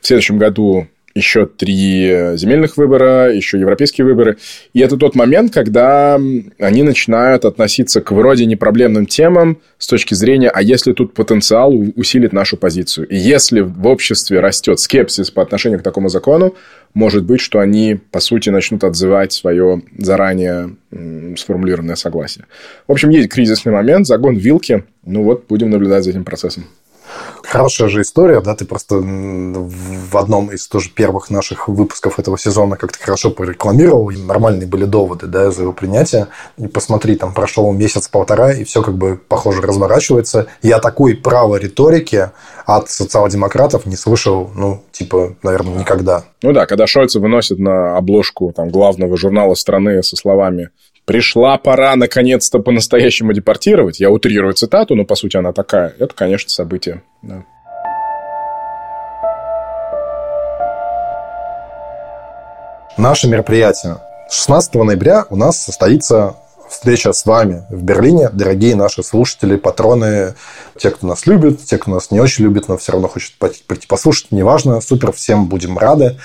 [0.00, 4.38] В следующем году еще три земельных выбора, еще европейские выборы.
[4.72, 6.14] И это тот момент, когда
[6.58, 12.32] они начинают относиться к вроде непроблемным темам с точки зрения, а если тут потенциал усилит
[12.32, 13.08] нашу позицию.
[13.08, 16.54] И если в обществе растет скепсис по отношению к такому закону,
[16.94, 20.76] может быть, что они, по сути, начнут отзывать свое заранее
[21.36, 22.44] сформулированное согласие.
[22.86, 24.84] В общем, есть кризисный момент, загон вилки.
[25.04, 26.64] Ну вот, будем наблюдать за этим процессом.
[27.52, 32.78] Хорошая же история, да, ты просто в одном из тоже первых наших выпусков этого сезона
[32.78, 36.28] как-то хорошо порекламировал, и нормальные были доводы, да, за его принятие.
[36.56, 40.46] И посмотри, там прошел месяц-полтора, и все как бы, похоже, разворачивается.
[40.62, 42.30] Я такой правой риторики
[42.64, 46.24] от социал-демократов не слышал, ну, типа, наверное, никогда.
[46.42, 50.70] Ну да, когда Шольца выносит на обложку там, главного журнала страны со словами
[51.04, 54.00] пришла пора наконец-то по-настоящему депортировать.
[54.00, 55.94] Я утрирую цитату, но по сути она такая.
[55.98, 57.02] Это, конечно, событие.
[57.22, 57.44] Да.
[62.98, 63.98] Наше мероприятие.
[64.28, 66.36] 16 ноября у нас состоится
[66.68, 70.34] встреча с вами в Берлине, дорогие наши слушатели, патроны,
[70.78, 73.86] те, кто нас любит, те, кто нас не очень любит, но все равно хочет прийти
[73.86, 76.18] послушать, неважно, супер, всем будем рады.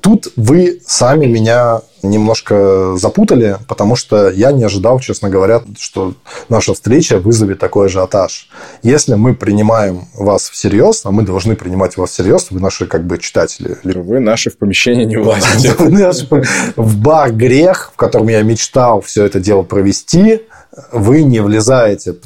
[0.00, 6.14] Тут вы сами меня немножко запутали, потому что я не ожидал, честно говоря, что
[6.48, 8.48] наша встреча вызовет такой ажиотаж.
[8.82, 13.18] Если мы принимаем вас всерьез, а мы должны принимать вас всерьез, вы наши как бы
[13.18, 13.76] читатели.
[13.82, 15.74] Вы наши в помещении не влазите.
[16.76, 20.42] В бар «Грех», в котором я мечтал все это дело провести,
[20.92, 22.16] вы не влезаете,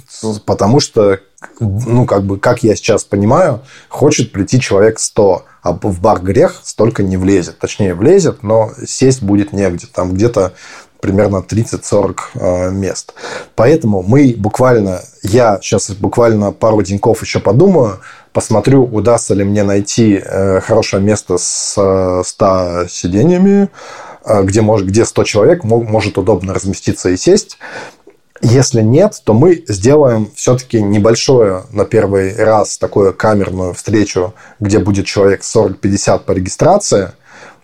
[0.44, 1.20] потому что,
[1.60, 6.60] ну, как бы, как я сейчас понимаю, хочет прийти человек 100 а в бар грех
[6.62, 7.58] столько не влезет.
[7.58, 9.86] Точнее, влезет, но сесть будет негде.
[9.90, 10.52] Там где-то
[11.00, 13.14] примерно 30-40 э, мест.
[13.54, 18.00] Поэтому мы буквально, я сейчас буквально пару деньков еще подумаю,
[18.32, 23.70] посмотрю, удастся ли мне найти э, хорошее место с 100 сиденьями,
[24.24, 27.58] э, где, может, где 100 человек может удобно разместиться и сесть.
[28.46, 35.06] Если нет, то мы сделаем все-таки небольшое на первый раз такую камерную встречу, где будет
[35.06, 37.12] человек 40-50 по регистрации,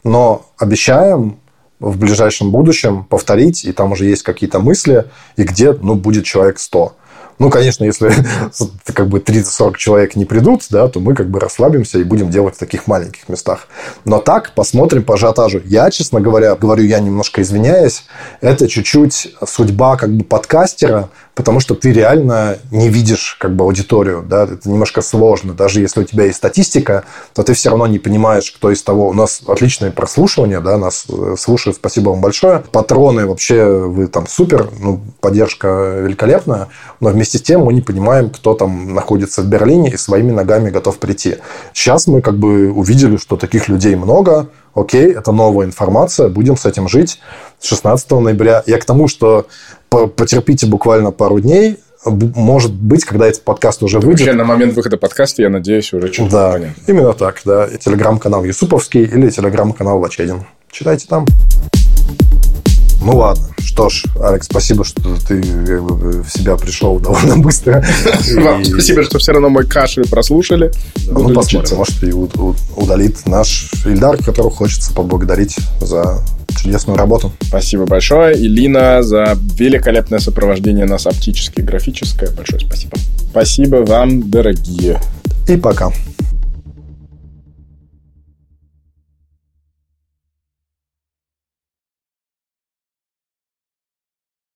[0.05, 1.39] но обещаем
[1.81, 5.05] в ближайшем будущем повторить, и там уже есть какие-то мысли,
[5.37, 6.95] и где ну, будет человек 100.
[7.41, 8.13] Ну, конечно, если
[8.93, 12.57] как бы 30-40 человек не придут, да, то мы как бы расслабимся и будем делать
[12.57, 13.67] в таких маленьких местах.
[14.05, 15.63] Но так, посмотрим по ажиотажу.
[15.65, 18.05] Я, честно говоря, говорю я немножко извиняясь,
[18.43, 21.09] это чуть-чуть судьба как бы подкастера,
[21.41, 25.55] потому что ты реально не видишь как бы аудиторию, да, это немножко сложно.
[25.55, 29.09] Даже если у тебя есть статистика, то ты все равно не понимаешь, кто из того.
[29.09, 32.63] У нас отличное прослушивание, да, нас э, слушают, спасибо вам большое.
[32.73, 36.69] Патроны вообще, вы там супер, ну, поддержка великолепная,
[37.01, 40.71] но вместе с тем мы не понимаем, кто там находится в Берлине и своими ногами
[40.71, 41.37] готов прийти.
[41.73, 46.67] Сейчас мы как бы увидели, что таких людей много, окей, это новая информация, будем с
[46.67, 47.21] этим жить.
[47.63, 48.63] 16 ноября.
[48.67, 49.47] Я к тому, что
[49.89, 54.21] потерпите буквально пару дней, может быть, когда этот подкаст уже выйдет.
[54.21, 56.83] Вообще, на момент выхода подкаста, я надеюсь, уже что-то да, понятно.
[56.87, 57.69] именно так, да.
[57.69, 60.47] Телеграм-канал Юсуповский или телеграм-канал Лачедин.
[60.71, 61.27] Читайте там.
[63.01, 63.45] Ну ладно.
[63.59, 67.85] Что ж, Алекс, спасибо, что ты в себя пришел довольно быстро.
[68.37, 70.73] Вам спасибо, что все равно мой кашель прослушали.
[71.07, 76.19] Ну, посмотрим, может, и удалит наш Ильдар, которого хочется поблагодарить за
[76.63, 77.33] чудесную работу.
[77.41, 78.37] Спасибо большое.
[78.37, 82.31] Илина за великолепное сопровождение нас оптическое и графическое.
[82.31, 82.97] Большое спасибо.
[83.31, 85.01] Спасибо вам, дорогие.
[85.49, 85.91] И пока.